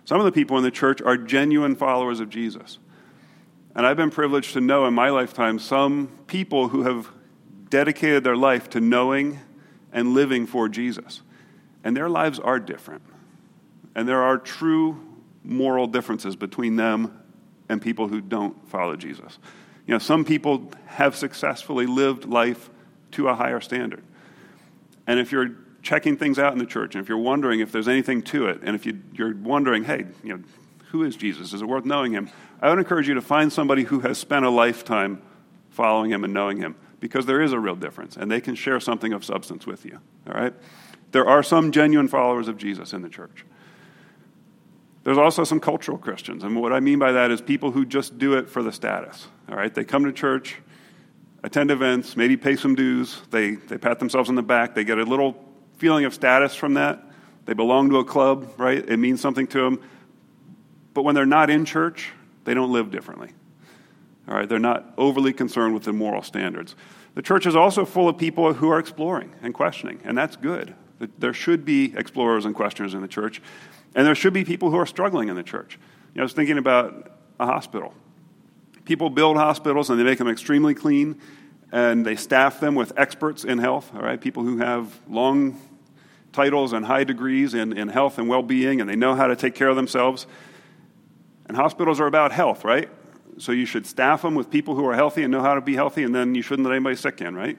Some 0.06 0.20
of 0.20 0.26
the 0.26 0.32
people 0.32 0.56
in 0.60 0.64
the 0.64 0.70
church 0.70 1.02
are 1.02 1.18
genuine 1.18 1.76
followers 1.76 2.20
of 2.20 2.30
Jesus. 2.30 2.78
And 3.76 3.84
I've 3.84 3.98
been 3.98 4.12
privileged 4.12 4.54
to 4.54 4.62
know 4.62 4.86
in 4.86 4.94
my 4.94 5.10
lifetime 5.10 5.58
some 5.58 6.12
people 6.28 6.68
who 6.68 6.84
have 6.84 7.10
dedicated 7.70 8.24
their 8.24 8.38
life 8.38 8.70
to 8.70 8.80
knowing 8.80 9.40
and 9.92 10.14
living 10.14 10.46
for 10.46 10.70
Jesus. 10.70 11.24
And 11.84 11.98
their 11.98 12.08
lives 12.08 12.38
are 12.38 12.60
different. 12.60 13.02
And 13.96 14.08
there 14.08 14.22
are 14.22 14.38
true 14.38 15.11
moral 15.44 15.88
differences 15.88 16.36
between 16.36 16.76
them 16.76 17.22
and 17.70 17.82
people 17.82 18.08
who 18.08 18.22
don't 18.22 18.68
follow 18.70 18.96
Jesus. 18.96 19.40
You 19.88 19.94
know, 19.94 20.00
some 20.00 20.24
people 20.26 20.72
have 20.86 21.16
successfully 21.16 21.86
lived 21.86 22.26
life 22.26 22.70
to 23.12 23.28
a 23.28 23.36
higher 23.36 23.60
standard. 23.60 24.04
And 25.08 25.20
if 25.20 25.32
you're 25.32 25.52
checking 25.82 26.16
things 26.16 26.38
out 26.38 26.54
in 26.54 26.60
the 26.60 26.66
church, 26.66 26.96
and 26.96 27.04
if 27.04 27.10
you're 27.10 27.18
wondering 27.18 27.60
if 27.60 27.72
there's 27.72 27.88
anything 27.88 28.22
to 28.24 28.48
it, 28.48 28.60
and 28.64 28.76
if 28.76 28.86
you, 28.86 29.02
are 29.20 29.34
wondering, 29.34 29.84
hey, 29.84 30.06
you 30.24 30.38
know, 30.38 30.44
who 30.90 31.04
is 31.04 31.16
Jesus? 31.16 31.54
Is 31.54 31.62
it 31.62 31.66
worth 31.66 31.86
knowing 31.86 32.12
him? 32.12 32.30
I 32.62 32.70
would 32.70 32.80
encourage 32.80 33.08
you 33.08 33.16
to 33.16 33.22
find 33.22 33.52
somebody 33.52 33.84
who 33.84 34.02
has 34.02 34.18
spent 34.18 34.46
a 34.46 34.50
lifetime 34.50 35.22
following 35.70 36.12
him 36.12 36.24
and 36.24 36.34
knowing 36.34 36.58
him, 36.58 36.76
because 37.00 37.26
there 37.26 37.42
is 37.42 37.54
a 37.54 37.60
real 37.60 37.76
difference, 37.76 38.18
and 38.18 38.30
they 38.30 38.42
can 38.42 38.56
share 38.56 38.80
something 38.80 39.14
of 39.14 39.26
substance 39.26 39.66
with 39.66 39.86
you. 39.86 40.00
All 40.28 40.34
right? 40.34 40.54
There 41.12 41.28
are 41.28 41.42
some 41.44 41.72
genuine 41.72 42.08
followers 42.08 42.48
of 42.48 42.58
Jesus 42.58 42.94
in 42.94 43.02
the 43.02 43.10
church. 43.10 43.46
There's 45.04 45.18
also 45.18 45.44
some 45.44 45.60
cultural 45.60 45.98
Christians. 45.98 46.44
And 46.44 46.56
what 46.56 46.74
I 46.74 46.80
mean 46.80 47.00
by 47.00 47.12
that 47.14 47.32
is 47.32 47.42
people 47.42 47.72
who 47.72 47.86
just 47.86 48.18
do 48.18 48.34
it 48.34 48.50
for 48.50 48.62
the 48.62 48.72
status. 48.72 49.28
All 49.50 49.56
right? 49.56 49.74
They 49.74 49.84
come 49.84 50.06
to 50.06 50.12
church, 50.12 50.58
attend 51.44 51.72
events, 51.72 52.16
maybe 52.16 52.38
pay 52.38 52.56
some 52.56 52.76
dues, 52.76 53.20
they, 53.32 53.56
they 53.56 53.78
pat 53.78 54.00
themselves 54.00 54.30
on 54.30 54.36
the 54.36 54.44
back, 54.44 54.76
they 54.76 54.84
get 54.84 55.00
a 55.00 55.04
little 55.04 55.44
feeling 55.78 56.06
of 56.06 56.14
status 56.14 56.54
from 56.54 56.76
that. 56.76 57.04
They 57.46 57.54
belong 57.54 57.90
to 57.90 57.98
a 57.98 58.06
club, 58.06 58.54
right? 58.58 58.78
It 58.88 58.98
means 58.98 59.20
something 59.20 59.48
to 59.48 59.62
them. 59.62 59.82
But 60.94 61.04
when 61.04 61.16
they're 61.16 61.26
not 61.26 61.50
in 61.50 61.66
church, 61.66 62.12
they 62.44 62.54
don't 62.54 62.72
live 62.72 62.92
differently. 62.92 63.32
All 64.28 64.36
right? 64.36 64.48
They're 64.48 64.60
not 64.60 64.94
overly 64.98 65.34
concerned 65.34 65.74
with 65.74 65.84
the 65.84 65.94
moral 65.94 66.22
standards. 66.22 66.76
The 67.16 67.24
church 67.24 67.48
is 67.48 67.56
also 67.56 67.84
full 67.84 68.08
of 68.08 68.18
people 68.18 68.54
who 68.54 68.70
are 68.70 68.78
exploring 68.80 69.34
and 69.42 69.54
questioning, 69.54 70.00
and 70.04 70.16
that's 70.16 70.36
good. 70.36 70.76
There 71.18 71.34
should 71.34 71.66
be 71.66 71.94
explorers 71.98 72.46
and 72.46 72.54
questioners 72.54 72.94
in 72.94 73.02
the 73.02 73.08
church. 73.08 73.42
And 73.96 74.08
there 74.08 74.16
should 74.16 74.34
be 74.34 74.44
people 74.44 74.72
who 74.72 74.78
are 74.78 74.86
struggling 74.86 75.30
in 75.30 75.36
the 75.36 75.44
church. 75.44 75.78
You 76.14 76.18
know, 76.18 76.22
I 76.22 76.26
was 76.26 76.34
thinking 76.34 76.58
about 76.58 77.12
a 77.40 77.46
hospital. 77.46 77.94
People 78.86 79.10
build 79.10 79.38
hospitals 79.38 79.90
and 79.90 80.00
they 80.00 80.04
make 80.04 80.18
them 80.18 80.30
extremely 80.30 80.74
clean 80.74 81.20
and 81.72 82.06
they 82.06 82.16
staff 82.16 82.60
them 82.60 82.76
with 82.76 82.92
experts 82.98 83.44
in 83.44 83.58
health, 83.58 83.92
all 83.96 84.02
right? 84.02 84.20
People 84.20 84.44
who 84.44 84.58
have 84.58 85.00
long 85.08 85.60
titles 86.34 86.74
and 86.74 86.86
high 86.86 87.04
degrees 87.04 87.54
in, 87.54 87.78
in 87.78 87.88
health 87.88 88.18
and 88.18 88.28
well 88.28 88.44
being 88.44 88.82
and 88.82 88.90
they 88.90 88.96
know 88.96 89.16
how 89.16 89.28
to 89.28 89.36
take 89.36 89.56
care 89.56 89.70
of 89.70 89.76
themselves. 89.76 90.28
And 91.48 91.56
hospitals 91.58 92.00
are 92.00 92.08
about 92.08 92.32
health, 92.32 92.64
right? 92.64 92.90
So 93.38 93.52
you 93.52 93.66
should 93.66 93.86
staff 93.86 94.22
them 94.22 94.36
with 94.36 94.50
people 94.50 94.76
who 94.76 94.86
are 94.86 94.96
healthy 94.96 95.24
and 95.24 95.32
know 95.32 95.42
how 95.42 95.56
to 95.56 95.62
be 95.62 95.76
healthy, 95.76 96.04
and 96.04 96.14
then 96.14 96.36
you 96.36 96.42
shouldn't 96.42 96.68
let 96.68 96.76
anybody 96.76 96.96
sick 96.96 97.22
in, 97.22 97.36
right? 97.36 97.58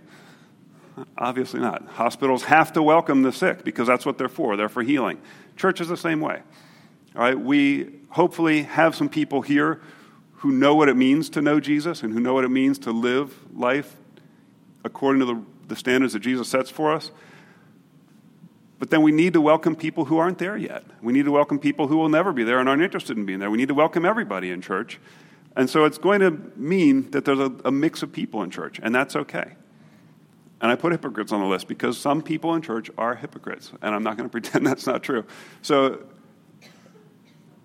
Obviously 1.17 1.61
not. 1.61 1.87
Hospitals 1.89 2.45
have 2.45 2.73
to 2.75 2.83
welcome 2.83 3.23
the 3.23 3.33
sick 3.33 3.65
because 3.65 3.87
that's 3.87 4.05
what 4.05 4.19
they're 4.19 4.29
for. 4.29 4.57
They're 4.57 4.69
for 4.69 4.83
healing. 4.83 5.21
Church 5.57 5.81
is 5.81 5.89
the 5.89 5.97
same 5.97 6.21
way. 6.21 6.43
All 7.15 7.23
right, 7.23 7.39
we 7.39 7.91
hopefully 8.09 8.63
have 8.63 8.95
some 8.95 9.09
people 9.09 9.43
here 9.43 9.81
who 10.37 10.51
know 10.51 10.75
what 10.75 10.89
it 10.89 10.97
means 10.97 11.31
to 11.31 11.43
know 11.43 11.61
Jesus 11.61 12.03
and 12.03 12.13
who 12.13 12.21
know 12.21 12.35
what 12.35 12.45
it 12.45 12.51
means 12.51 12.79
to 12.81 12.91
live 12.91 13.37
life 13.55 13.97
according 14.85 15.21
to 15.21 15.27
the, 15.27 15.43
the 15.69 15.77
standards 15.77 16.15
that 16.15 16.21
Jesus 16.21 16.49
sets 16.49 16.71
for 16.71 16.93
us. 16.93 17.11
But 18.79 18.91
then 18.91 19.03
we 19.03 19.13
need 19.13 19.35
to 19.35 19.41
welcome 19.41 19.77
people 19.77 20.07
who 20.07 20.19
aren't 20.19 20.39
there 20.39 20.57
yet. 20.57 20.85
We 21.01 21.13
need 21.13 21.27
to 21.27 21.31
welcome 21.31 21.61
people 21.61 21.87
who 21.87 21.97
will 21.97 22.09
never 22.09 22.33
be 22.33 22.43
there 22.43 22.59
and 22.59 22.69
aren't 22.69 22.83
interested 22.83 23.17
in 23.17 23.25
being 23.25 23.39
there. 23.39 23.51
We 23.51 23.59
need 23.59 23.69
to 23.69 23.75
welcome 23.75 24.05
everybody 24.05 24.51
in 24.51 24.61
church. 24.61 24.99
And 25.55 25.71
so 25.71 25.85
it's 25.85 25.99
going 25.99 26.21
to 26.21 26.31
mean 26.57 27.11
that 27.13 27.25
there's 27.25 27.39
a, 27.39 27.53
a 27.65 27.71
mix 27.71 28.03
of 28.03 28.13
people 28.13 28.43
in 28.43 28.51
church, 28.51 28.81
and 28.83 28.93
that's 28.93 29.15
okay. 29.15 29.53
And 30.63 30.71
I 30.71 30.77
put 30.77 30.93
hypocrites 30.93 31.33
on 31.33 31.41
the 31.41 31.47
list 31.47 31.67
because 31.67 31.99
some 31.99 32.23
people 32.23 32.55
in 32.55 32.63
church 32.63 32.89
are 32.97 33.17
hypocrites, 33.17 33.73
and 33.83 33.95
I'm 33.95 34.05
not 34.05 34.17
going 34.17 34.29
to 34.31 34.33
pretend 34.33 34.65
that's 34.65 34.87
not 34.87 35.03
true. 35.03 35.25
So 35.61 36.05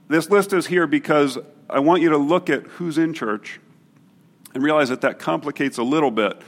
this 0.10 0.30
list 0.30 0.52
is 0.52 0.66
here 0.66 0.88
because 0.88 1.38
I 1.70 1.80
want 1.80 2.02
you 2.02 2.10
to 2.10 2.18
look 2.18 2.50
at 2.50 2.64
who's 2.64 2.98
in 2.98 3.14
church 3.14 3.60
and 4.54 4.64
realize 4.64 4.90
that 4.90 5.02
that 5.02 5.20
complicates 5.20 5.78
a 5.78 5.84
little 5.84 6.10
bit 6.10 6.42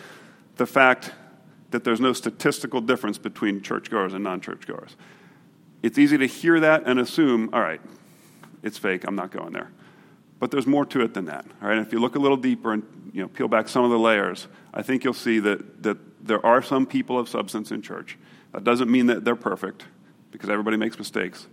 the 0.58 0.66
fact 0.66 1.14
that 1.70 1.84
there's 1.84 2.00
no 2.02 2.14
statistical 2.14 2.82
difference 2.82 3.20
between 3.20 3.62
churchgoers 3.62 4.14
and 4.14 4.24
non 4.24 4.42
churchgoers. 4.42 4.96
It's 5.84 6.00
easy 6.00 6.18
to 6.18 6.26
hear 6.26 6.60
that 6.60 6.84
and 6.88 7.00
assume, 7.00 7.52
all 7.54 7.62
right, 7.62 7.80
it's 8.64 8.78
fake, 8.78 9.04
I'm 9.08 9.16
not 9.16 9.32
going 9.32 9.54
there. 9.54 9.72
But 10.40 10.50
there's 10.52 10.66
more 10.66 10.86
to 10.88 11.02
it 11.02 11.14
than 11.14 11.26
that. 11.26 11.46
All 11.62 11.68
right, 11.68 11.78
And 11.78 11.86
if 11.86 11.94
you 11.94 12.00
look 12.00 12.16
a 12.16 12.20
little 12.20 12.38
deeper 12.38 12.74
and 12.74 13.12
you 13.14 13.22
know, 13.22 13.28
peel 13.28 13.48
back 13.48 13.70
some 13.70 13.84
of 13.84 13.92
the 13.92 14.00
layers, 14.00 14.48
I 14.74 14.82
think 14.82 15.04
you'll 15.04 15.14
see 15.14 15.40
that, 15.40 15.84
that 15.84 15.98
there 16.22 16.46
are 16.46 16.62
some 16.62 16.86
people 16.86 17.18
of 17.18 17.30
substance 17.30 17.72
in 17.72 17.82
church. 17.82 18.18
That 18.54 18.64
doesn't 18.64 18.90
mean 18.90 19.08
that 19.08 19.26
they're 19.26 19.36
perfect, 19.36 19.86
because 20.32 20.50
everybody 20.50 20.78
makes 20.78 20.98
mistakes. 20.98 21.48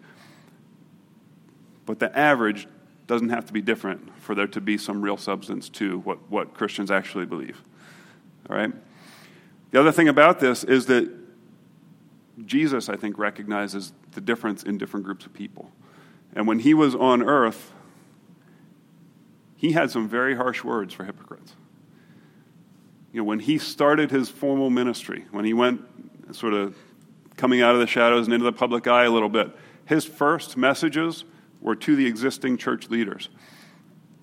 But 1.84 1.98
the 1.98 2.16
average 2.18 2.66
doesn't 3.06 3.28
have 3.28 3.46
to 3.46 3.52
be 3.52 3.62
different 3.62 4.10
for 4.18 4.34
there 4.34 4.48
to 4.48 4.60
be 4.60 4.76
some 4.76 5.00
real 5.00 5.16
substance 5.16 5.68
to 5.68 6.00
what, 6.00 6.18
what 6.30 6.54
Christians 6.54 6.90
actually 6.90 7.26
believe. 7.26 7.62
All 8.50 8.56
right? 8.56 8.72
The 9.70 9.80
other 9.80 9.92
thing 9.92 10.08
about 10.08 10.40
this 10.40 10.64
is 10.64 10.86
that 10.86 11.08
Jesus, 12.44 12.88
I 12.88 12.96
think, 12.96 13.18
recognizes 13.18 13.92
the 14.12 14.20
difference 14.20 14.62
in 14.62 14.78
different 14.78 15.06
groups 15.06 15.26
of 15.26 15.32
people. 15.32 15.70
And 16.34 16.46
when 16.46 16.58
he 16.58 16.74
was 16.74 16.94
on 16.94 17.22
earth, 17.22 17.72
he 19.56 19.72
had 19.72 19.90
some 19.90 20.08
very 20.08 20.34
harsh 20.34 20.62
words 20.64 20.92
for 20.92 21.04
hypocrites. 21.04 21.54
You 23.16 23.22
know, 23.22 23.28
when 23.28 23.40
he 23.40 23.56
started 23.56 24.10
his 24.10 24.28
formal 24.28 24.68
ministry, 24.68 25.24
when 25.30 25.46
he 25.46 25.54
went 25.54 25.80
sort 26.32 26.52
of 26.52 26.76
coming 27.38 27.62
out 27.62 27.72
of 27.72 27.80
the 27.80 27.86
shadows 27.86 28.26
and 28.26 28.34
into 28.34 28.44
the 28.44 28.52
public 28.52 28.86
eye 28.86 29.04
a 29.04 29.10
little 29.10 29.30
bit, 29.30 29.56
his 29.86 30.04
first 30.04 30.58
messages 30.58 31.24
were 31.62 31.74
to 31.76 31.96
the 31.96 32.04
existing 32.04 32.58
church 32.58 32.90
leaders. 32.90 33.30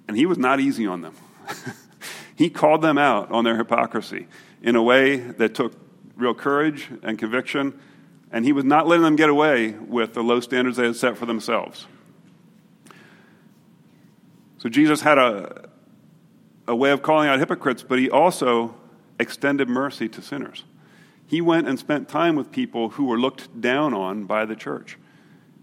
And 0.07 0.15
he 0.15 0.27
was 0.27 0.37
not 0.37 0.59
easy 0.59 0.85
on 0.85 1.01
them. 1.01 1.15
he 2.35 2.51
called 2.51 2.83
them 2.83 2.99
out 2.99 3.31
on 3.31 3.43
their 3.43 3.57
hypocrisy 3.57 4.27
in 4.61 4.75
a 4.75 4.83
way 4.83 5.15
that 5.17 5.55
took 5.55 5.73
real 6.15 6.35
courage 6.35 6.87
and 7.01 7.17
conviction, 7.17 7.73
and 8.31 8.45
he 8.45 8.51
was 8.51 8.63
not 8.63 8.87
letting 8.87 9.05
them 9.05 9.15
get 9.15 9.29
away 9.29 9.71
with 9.71 10.13
the 10.13 10.21
low 10.21 10.39
standards 10.39 10.77
they 10.77 10.85
had 10.85 10.95
set 10.95 11.17
for 11.17 11.25
themselves. 11.25 11.87
So 14.59 14.69
Jesus 14.69 15.01
had 15.01 15.17
a, 15.17 15.67
a 16.67 16.75
way 16.75 16.91
of 16.91 17.01
calling 17.01 17.27
out 17.27 17.39
hypocrites, 17.39 17.81
but 17.81 17.97
he 17.97 18.11
also 18.11 18.75
extended 19.19 19.69
mercy 19.69 20.07
to 20.09 20.21
sinners. 20.21 20.63
He 21.25 21.41
went 21.41 21.67
and 21.67 21.79
spent 21.79 22.09
time 22.09 22.35
with 22.35 22.51
people 22.51 22.89
who 22.89 23.05
were 23.05 23.19
looked 23.19 23.59
down 23.59 23.93
on 23.93 24.25
by 24.25 24.45
the 24.45 24.55
church. 24.55 24.97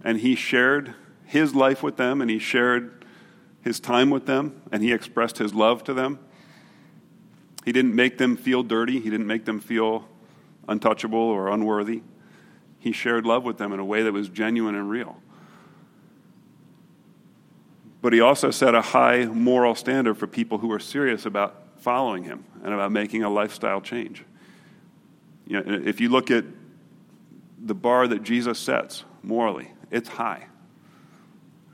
And 0.03 0.19
he 0.19 0.35
shared 0.35 0.95
his 1.25 1.55
life 1.55 1.83
with 1.83 1.97
them, 1.97 2.21
and 2.21 2.31
he 2.31 2.39
shared 2.39 3.05
his 3.63 3.79
time 3.79 4.11
with 4.11 4.27
them, 4.27 4.63
and 4.73 4.83
he 4.83 4.93
expressed 4.93 5.39
his 5.39 5.55
love 5.55 5.85
to 5.85 5.95
them. 5.95 6.19
He 7.65 7.73
didn't 7.73 7.95
make 7.95 8.19
them 8.19 8.37
feel 8.37 8.63
dirty, 8.63 9.01
he 9.01 9.11
didn't 9.11 9.27
make 9.27 9.45
them 9.45 9.61
feel 9.61 10.09
untouchable 10.67 11.19
or 11.19 11.49
unworthy. 11.49 12.03
He 12.79 12.93
shared 12.93 13.27
love 13.27 13.45
with 13.45 13.59
them 13.59 13.73
in 13.73 13.81
a 13.81 13.85
way 13.85 14.03
that 14.03 14.13
was 14.13 14.29
genuine 14.29 14.75
and 14.75 14.89
real 14.89 15.21
but 18.03 18.13
he 18.13 18.21
also 18.21 18.51
set 18.51 18.75
a 18.75 18.81
high 18.81 19.25
moral 19.25 19.75
standard 19.75 20.15
for 20.15 20.27
people 20.27 20.59
who 20.59 20.69
were 20.69 20.79
serious 20.79 21.27
about 21.27 21.63
following 21.81 22.25
him 22.25 22.45
and 22.63 22.73
about 22.73 22.93
making 22.93 23.23
a 23.23 23.31
lifestyle 23.31 23.81
change. 23.81 24.25
You 25.47 25.61
know, 25.61 25.83
if 25.85 26.01
you 26.01 26.09
look 26.09 26.31
at 26.31 26.45
the 27.59 27.75
bar 27.75 28.07
that 28.09 28.23
Jesus 28.23 28.59
sets 28.59 29.05
morally, 29.23 29.71
it's 29.91 30.09
high. 30.09 30.47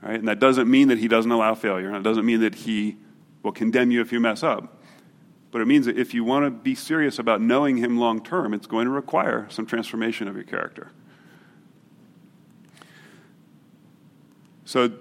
Right? 0.01 0.19
And 0.19 0.27
that 0.27 0.39
doesn't 0.39 0.69
mean 0.69 0.89
that 0.89 0.97
he 0.97 1.07
doesn't 1.07 1.31
allow 1.31 1.55
failure, 1.55 1.87
and 1.87 1.97
it 1.97 2.03
doesn't 2.03 2.25
mean 2.25 2.41
that 2.41 2.55
he 2.55 2.97
will 3.43 3.51
condemn 3.51 3.91
you 3.91 4.01
if 4.01 4.11
you 4.11 4.19
mess 4.19 4.43
up. 4.43 4.81
But 5.51 5.61
it 5.61 5.65
means 5.65 5.85
that 5.85 5.97
if 5.97 6.13
you 6.13 6.23
want 6.23 6.45
to 6.45 6.51
be 6.51 6.75
serious 6.75 7.19
about 7.19 7.41
knowing 7.41 7.77
him 7.77 7.97
long 7.97 8.23
term, 8.23 8.53
it's 8.53 8.67
going 8.67 8.85
to 8.85 8.91
require 8.91 9.47
some 9.49 9.65
transformation 9.65 10.27
of 10.27 10.35
your 10.35 10.43
character. 10.43 10.91
So 14.65 14.91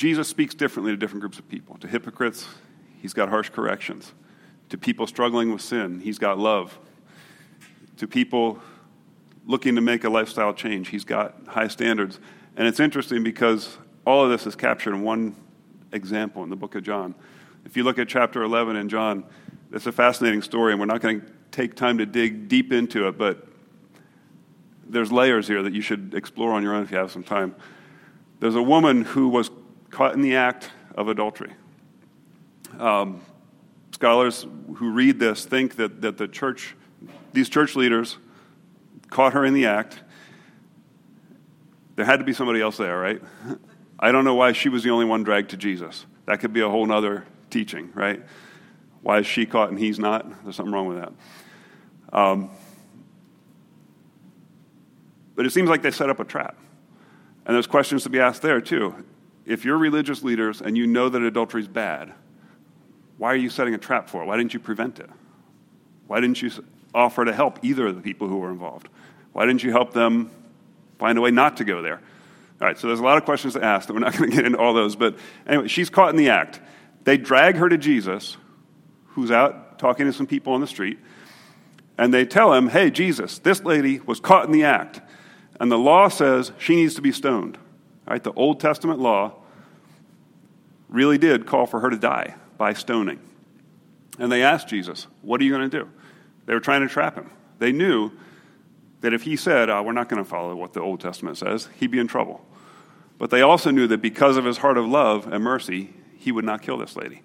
Jesus 0.00 0.28
speaks 0.28 0.54
differently 0.54 0.92
to 0.92 0.96
different 0.96 1.20
groups 1.20 1.38
of 1.38 1.46
people. 1.46 1.76
To 1.76 1.86
hypocrites, 1.86 2.48
he's 3.02 3.12
got 3.12 3.28
harsh 3.28 3.50
corrections. 3.50 4.14
To 4.70 4.78
people 4.78 5.06
struggling 5.06 5.52
with 5.52 5.60
sin, 5.60 6.00
he's 6.00 6.18
got 6.18 6.38
love. 6.38 6.78
To 7.98 8.06
people 8.06 8.62
looking 9.44 9.74
to 9.74 9.82
make 9.82 10.04
a 10.04 10.08
lifestyle 10.08 10.54
change, 10.54 10.88
he's 10.88 11.04
got 11.04 11.34
high 11.46 11.68
standards. 11.68 12.18
And 12.56 12.66
it's 12.66 12.80
interesting 12.80 13.22
because 13.22 13.76
all 14.06 14.24
of 14.24 14.30
this 14.30 14.46
is 14.46 14.56
captured 14.56 14.94
in 14.94 15.02
one 15.02 15.36
example 15.92 16.42
in 16.44 16.48
the 16.48 16.56
book 16.56 16.76
of 16.76 16.82
John. 16.82 17.14
If 17.66 17.76
you 17.76 17.84
look 17.84 17.98
at 17.98 18.08
chapter 18.08 18.42
11 18.42 18.76
in 18.76 18.88
John, 18.88 19.22
it's 19.70 19.86
a 19.86 19.92
fascinating 19.92 20.40
story, 20.40 20.72
and 20.72 20.80
we're 20.80 20.86
not 20.86 21.02
going 21.02 21.20
to 21.20 21.26
take 21.50 21.74
time 21.74 21.98
to 21.98 22.06
dig 22.06 22.48
deep 22.48 22.72
into 22.72 23.06
it, 23.06 23.18
but 23.18 23.46
there's 24.88 25.12
layers 25.12 25.46
here 25.46 25.62
that 25.62 25.74
you 25.74 25.82
should 25.82 26.14
explore 26.14 26.52
on 26.52 26.62
your 26.62 26.72
own 26.72 26.84
if 26.84 26.90
you 26.90 26.96
have 26.96 27.12
some 27.12 27.22
time. 27.22 27.54
There's 28.38 28.54
a 28.54 28.62
woman 28.62 29.04
who 29.04 29.28
was 29.28 29.50
caught 29.90 30.14
in 30.14 30.22
the 30.22 30.36
act 30.36 30.70
of 30.94 31.08
adultery. 31.08 31.52
Um, 32.78 33.20
scholars 33.92 34.46
who 34.76 34.90
read 34.90 35.18
this 35.18 35.44
think 35.44 35.76
that, 35.76 36.00
that 36.02 36.16
the 36.16 36.28
church, 36.28 36.74
these 37.32 37.48
church 37.48 37.76
leaders, 37.76 38.16
caught 39.10 39.32
her 39.32 39.44
in 39.44 39.54
the 39.54 39.66
act. 39.66 40.00
There 41.96 42.04
had 42.04 42.18
to 42.18 42.24
be 42.24 42.32
somebody 42.32 42.60
else 42.60 42.76
there, 42.76 42.98
right? 42.98 43.20
I 44.00 44.12
don't 44.12 44.24
know 44.24 44.34
why 44.34 44.52
she 44.52 44.68
was 44.68 44.82
the 44.82 44.90
only 44.90 45.04
one 45.04 45.22
dragged 45.22 45.50
to 45.50 45.56
Jesus. 45.56 46.06
That 46.26 46.40
could 46.40 46.52
be 46.52 46.60
a 46.60 46.68
whole 46.68 46.90
other 46.90 47.26
teaching, 47.50 47.90
right? 47.92 48.22
Why 49.02 49.18
is 49.18 49.26
she 49.26 49.44
caught 49.44 49.70
and 49.70 49.78
he's 49.78 49.98
not? 49.98 50.26
There's 50.44 50.56
something 50.56 50.72
wrong 50.72 50.86
with 50.86 50.98
that. 50.98 51.12
Um, 52.12 52.50
but 55.34 55.44
it 55.44 55.50
seems 55.50 55.68
like 55.68 55.82
they 55.82 55.90
set 55.90 56.08
up 56.08 56.20
a 56.20 56.24
trap. 56.24 56.56
And 57.44 57.54
there's 57.54 57.66
questions 57.66 58.04
to 58.04 58.10
be 58.10 58.20
asked 58.20 58.42
there, 58.42 58.60
too 58.60 58.94
if 59.46 59.64
you're 59.64 59.78
religious 59.78 60.22
leaders 60.22 60.60
and 60.60 60.76
you 60.76 60.86
know 60.86 61.08
that 61.08 61.22
adultery 61.22 61.62
is 61.62 61.68
bad, 61.68 62.12
why 63.18 63.32
are 63.32 63.36
you 63.36 63.50
setting 63.50 63.74
a 63.74 63.78
trap 63.78 64.08
for 64.08 64.22
it? 64.22 64.26
Why 64.26 64.36
didn't 64.36 64.54
you 64.54 64.60
prevent 64.60 64.98
it? 64.98 65.10
Why 66.06 66.20
didn't 66.20 66.40
you 66.40 66.50
offer 66.94 67.24
to 67.24 67.32
help 67.32 67.58
either 67.62 67.86
of 67.88 67.96
the 67.96 68.02
people 68.02 68.28
who 68.28 68.38
were 68.38 68.50
involved? 68.50 68.88
Why 69.32 69.46
didn't 69.46 69.62
you 69.62 69.70
help 69.70 69.92
them 69.92 70.30
find 70.98 71.16
a 71.18 71.20
way 71.20 71.30
not 71.30 71.58
to 71.58 71.64
go 71.64 71.82
there? 71.82 72.00
All 72.60 72.66
right, 72.66 72.78
so 72.78 72.88
there's 72.88 73.00
a 73.00 73.04
lot 73.04 73.16
of 73.16 73.24
questions 73.24 73.54
to 73.54 73.64
ask, 73.64 73.88
and 73.88 73.98
we're 73.98 74.04
not 74.04 74.12
going 74.18 74.30
to 74.30 74.36
get 74.36 74.44
into 74.44 74.58
all 74.58 74.74
those. 74.74 74.96
But 74.96 75.16
anyway, 75.46 75.68
she's 75.68 75.90
caught 75.90 76.10
in 76.10 76.16
the 76.16 76.30
act. 76.30 76.60
They 77.04 77.16
drag 77.16 77.56
her 77.56 77.68
to 77.68 77.78
Jesus, 77.78 78.36
who's 79.08 79.30
out 79.30 79.78
talking 79.78 80.06
to 80.06 80.12
some 80.12 80.26
people 80.26 80.52
on 80.52 80.60
the 80.60 80.66
street, 80.66 80.98
and 81.96 82.12
they 82.12 82.24
tell 82.24 82.52
him, 82.52 82.68
Hey, 82.68 82.90
Jesus, 82.90 83.38
this 83.38 83.62
lady 83.64 84.00
was 84.00 84.20
caught 84.20 84.44
in 84.44 84.52
the 84.52 84.64
act, 84.64 85.00
and 85.58 85.70
the 85.70 85.78
law 85.78 86.08
says 86.08 86.52
she 86.58 86.76
needs 86.76 86.94
to 86.94 87.02
be 87.02 87.12
stoned. 87.12 87.58
Right? 88.10 88.24
The 88.24 88.32
Old 88.32 88.58
Testament 88.58 88.98
law 88.98 89.34
really 90.88 91.16
did 91.16 91.46
call 91.46 91.66
for 91.66 91.78
her 91.78 91.90
to 91.90 91.96
die 91.96 92.34
by 92.58 92.72
stoning. 92.72 93.20
And 94.18 94.32
they 94.32 94.42
asked 94.42 94.66
Jesus, 94.66 95.06
What 95.22 95.40
are 95.40 95.44
you 95.44 95.56
going 95.56 95.70
to 95.70 95.78
do? 95.84 95.88
They 96.44 96.54
were 96.54 96.60
trying 96.60 96.80
to 96.80 96.92
trap 96.92 97.14
him. 97.14 97.30
They 97.60 97.70
knew 97.70 98.10
that 99.02 99.14
if 99.14 99.22
he 99.22 99.36
said, 99.36 99.70
oh, 99.70 99.82
We're 99.82 99.92
not 99.92 100.08
going 100.08 100.22
to 100.22 100.28
follow 100.28 100.56
what 100.56 100.72
the 100.72 100.80
Old 100.80 100.98
Testament 100.98 101.38
says, 101.38 101.68
he'd 101.78 101.92
be 101.92 102.00
in 102.00 102.08
trouble. 102.08 102.44
But 103.16 103.30
they 103.30 103.42
also 103.42 103.70
knew 103.70 103.86
that 103.86 104.02
because 104.02 104.36
of 104.36 104.44
his 104.44 104.58
heart 104.58 104.76
of 104.76 104.86
love 104.86 105.32
and 105.32 105.44
mercy, 105.44 105.94
he 106.18 106.32
would 106.32 106.44
not 106.44 106.62
kill 106.62 106.78
this 106.78 106.96
lady. 106.96 107.22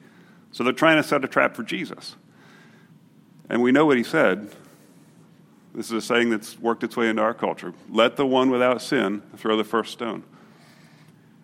So 0.52 0.64
they're 0.64 0.72
trying 0.72 1.02
to 1.02 1.08
set 1.08 1.26
a 1.26 1.28
trap 1.28 1.56
for 1.56 1.64
Jesus. 1.64 2.16
And 3.50 3.64
we 3.64 3.72
know 3.72 3.88
what 3.88 3.98
he 3.98 4.04
said. 4.04 4.52
This 5.74 5.88
is 5.88 5.94
a 5.94 6.02
saying 6.02 6.30
that's 6.30 6.60
worked 6.60 6.84
its 6.84 6.96
way 6.96 7.10
into 7.10 7.24
our 7.24 7.34
culture 7.34 7.74
let 7.90 8.18
the 8.18 8.26
one 8.28 8.52
without 8.52 8.84
sin 8.84 9.24
throw 9.36 9.58
the 9.58 9.64
first 9.64 9.92
stone. 9.92 10.24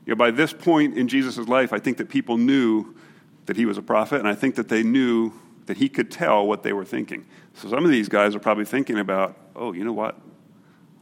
You 0.06 0.12
know, 0.12 0.16
by 0.16 0.32
this 0.32 0.52
point 0.54 0.98
in 0.98 1.08
Jesus' 1.08 1.48
life, 1.48 1.74
I 1.74 1.80
think 1.80 1.98
that 1.98 2.10
people 2.10 2.38
knew 2.38 2.96
that 3.46 3.56
he 3.56 3.66
was 3.66 3.78
a 3.78 3.82
prophet, 3.82 4.20
and 4.20 4.28
I 4.28 4.36
think 4.36 4.56
that 4.56 4.68
they 4.68 4.84
knew 4.84 5.32
that 5.66 5.78
he 5.78 5.90
could 5.90 6.10
tell 6.10 6.46
what 6.46 6.64
they 6.64 6.74
were 6.74 6.86
thinking. 6.86 7.26
So 7.54 7.70
some 7.70 7.86
of 7.86 7.92
these 7.92 8.10
guys 8.10 8.36
are 8.36 8.40
probably 8.40 8.66
thinking 8.66 9.00
about, 9.00 9.38
oh, 9.56 9.74
you 9.74 9.84
know 9.84 9.94
what? 9.94 10.20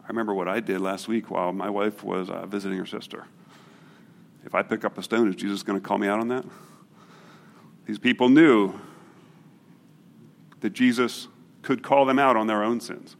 I 0.03 0.07
remember 0.07 0.33
what 0.33 0.47
I 0.47 0.59
did 0.59 0.81
last 0.81 1.07
week 1.07 1.31
while 1.31 1.53
my 1.53 1.69
wife 1.69 2.03
was 2.03 2.29
uh, 2.29 2.45
visiting 2.45 2.77
her 2.77 2.85
sister. 2.85 3.25
If 4.45 4.55
I 4.55 4.63
pick 4.63 4.83
up 4.83 4.97
a 4.97 5.03
stone, 5.03 5.29
is 5.29 5.35
Jesus 5.35 5.63
going 5.63 5.79
to 5.79 5.87
call 5.87 5.97
me 5.97 6.07
out 6.07 6.19
on 6.19 6.27
that? 6.29 6.45
These 7.85 7.99
people 7.99 8.29
knew 8.29 8.73
that 10.61 10.71
Jesus 10.71 11.27
could 11.61 11.83
call 11.83 12.05
them 12.05 12.19
out 12.19 12.35
on 12.35 12.47
their 12.47 12.63
own 12.63 12.79
sins. 12.79 13.15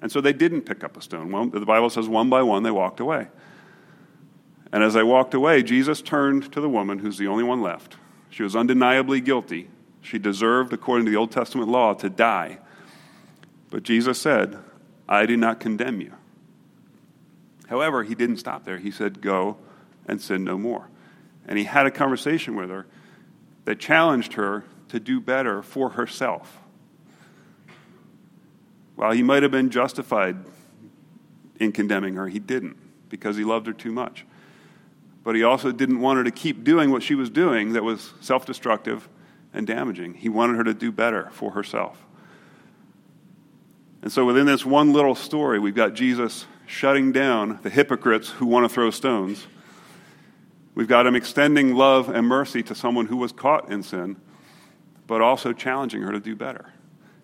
And 0.00 0.10
so 0.12 0.20
they 0.20 0.32
didn't 0.32 0.62
pick 0.62 0.84
up 0.84 0.96
a 0.96 1.00
stone. 1.00 1.32
Well, 1.32 1.46
the 1.46 1.64
Bible 1.64 1.90
says 1.90 2.08
one 2.08 2.28
by 2.28 2.42
one 2.42 2.62
they 2.62 2.70
walked 2.70 3.00
away. 3.00 3.28
And 4.74 4.82
as 4.82 4.96
I 4.96 5.04
walked 5.04 5.34
away, 5.34 5.62
Jesus 5.62 6.02
turned 6.02 6.50
to 6.50 6.60
the 6.60 6.68
woman 6.68 6.98
who's 6.98 7.16
the 7.16 7.28
only 7.28 7.44
one 7.44 7.62
left. 7.62 7.96
She 8.28 8.42
was 8.42 8.56
undeniably 8.56 9.20
guilty. 9.20 9.68
She 10.00 10.18
deserved, 10.18 10.72
according 10.72 11.04
to 11.06 11.12
the 11.12 11.16
Old 11.16 11.30
Testament 11.30 11.68
law, 11.68 11.94
to 11.94 12.10
die. 12.10 12.58
But 13.70 13.84
Jesus 13.84 14.20
said, 14.20 14.58
I 15.08 15.26
do 15.26 15.36
not 15.36 15.60
condemn 15.60 16.00
you. 16.00 16.14
However, 17.68 18.02
he 18.02 18.16
didn't 18.16 18.38
stop 18.38 18.64
there. 18.64 18.78
He 18.78 18.90
said, 18.90 19.20
Go 19.20 19.58
and 20.06 20.20
sin 20.20 20.42
no 20.42 20.58
more. 20.58 20.88
And 21.46 21.56
he 21.56 21.66
had 21.66 21.86
a 21.86 21.90
conversation 21.92 22.56
with 22.56 22.68
her 22.68 22.84
that 23.66 23.78
challenged 23.78 24.32
her 24.32 24.64
to 24.88 24.98
do 24.98 25.20
better 25.20 25.62
for 25.62 25.90
herself. 25.90 26.58
While 28.96 29.12
he 29.12 29.22
might 29.22 29.44
have 29.44 29.52
been 29.52 29.70
justified 29.70 30.38
in 31.60 31.70
condemning 31.70 32.16
her, 32.16 32.26
he 32.26 32.40
didn't 32.40 32.76
because 33.08 33.36
he 33.36 33.44
loved 33.44 33.68
her 33.68 33.72
too 33.72 33.92
much. 33.92 34.26
But 35.24 35.34
he 35.34 35.42
also 35.42 35.72
didn't 35.72 36.00
want 36.00 36.18
her 36.18 36.24
to 36.24 36.30
keep 36.30 36.62
doing 36.62 36.90
what 36.90 37.02
she 37.02 37.14
was 37.14 37.30
doing 37.30 37.72
that 37.72 37.82
was 37.82 38.12
self 38.20 38.44
destructive 38.44 39.08
and 39.54 39.66
damaging. 39.66 40.14
He 40.14 40.28
wanted 40.28 40.56
her 40.56 40.64
to 40.64 40.74
do 40.74 40.92
better 40.92 41.30
for 41.32 41.52
herself. 41.52 42.04
And 44.02 44.12
so, 44.12 44.26
within 44.26 44.44
this 44.44 44.66
one 44.66 44.92
little 44.92 45.14
story, 45.14 45.58
we've 45.58 45.74
got 45.74 45.94
Jesus 45.94 46.46
shutting 46.66 47.10
down 47.10 47.58
the 47.62 47.70
hypocrites 47.70 48.28
who 48.28 48.44
want 48.44 48.68
to 48.68 48.68
throw 48.72 48.90
stones. 48.90 49.46
We've 50.74 50.88
got 50.88 51.06
him 51.06 51.14
extending 51.14 51.74
love 51.74 52.10
and 52.10 52.26
mercy 52.26 52.62
to 52.64 52.74
someone 52.74 53.06
who 53.06 53.16
was 53.16 53.32
caught 53.32 53.70
in 53.70 53.82
sin, 53.82 54.16
but 55.06 55.22
also 55.22 55.52
challenging 55.52 56.02
her 56.02 56.12
to 56.12 56.20
do 56.20 56.36
better. 56.36 56.72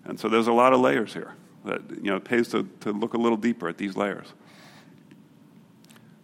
And 0.05 0.19
so, 0.19 0.31
there's 0.31 0.47
a 0.47 0.53
lot 0.53 0.73
of 0.73 0.81
layers 0.81 1.13
here 1.13 1.35
that 1.67 1.83
you 1.91 2.11
know, 2.11 2.17
it 2.17 2.25
pays 2.25 2.49
to, 2.49 2.67
to 2.81 2.93
look 2.93 3.13
a 3.13 3.19
little 3.19 3.37
deeper 3.37 3.69
at 3.69 3.77
these 3.77 3.95
layers. 3.95 4.33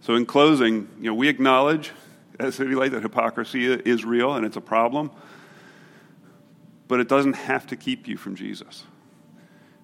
So, 0.06 0.14
in 0.14 0.24
closing, 0.24 0.88
you 1.00 1.10
know, 1.10 1.14
we 1.14 1.26
acknowledge 1.26 1.90
as 2.38 2.54
City 2.54 2.76
Light 2.76 2.92
that 2.92 3.02
hypocrisy 3.02 3.66
is 3.66 4.04
real 4.04 4.34
and 4.34 4.46
it's 4.46 4.56
a 4.56 4.60
problem, 4.60 5.10
but 6.86 7.00
it 7.00 7.08
doesn't 7.08 7.32
have 7.32 7.66
to 7.66 7.76
keep 7.76 8.06
you 8.06 8.16
from 8.16 8.36
Jesus. 8.36 8.84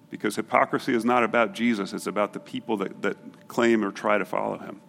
Because 0.09 0.37
hypocrisy 0.37 0.95
is 0.95 1.03
not 1.03 1.25
about 1.25 1.53
Jesus, 1.53 1.91
it's 1.91 2.07
about 2.07 2.31
the 2.31 2.39
people 2.39 2.77
that, 2.77 3.01
that 3.01 3.17
claim 3.49 3.83
or 3.83 3.91
try 3.91 4.17
to 4.17 4.23
follow 4.23 4.57
him. 4.59 4.79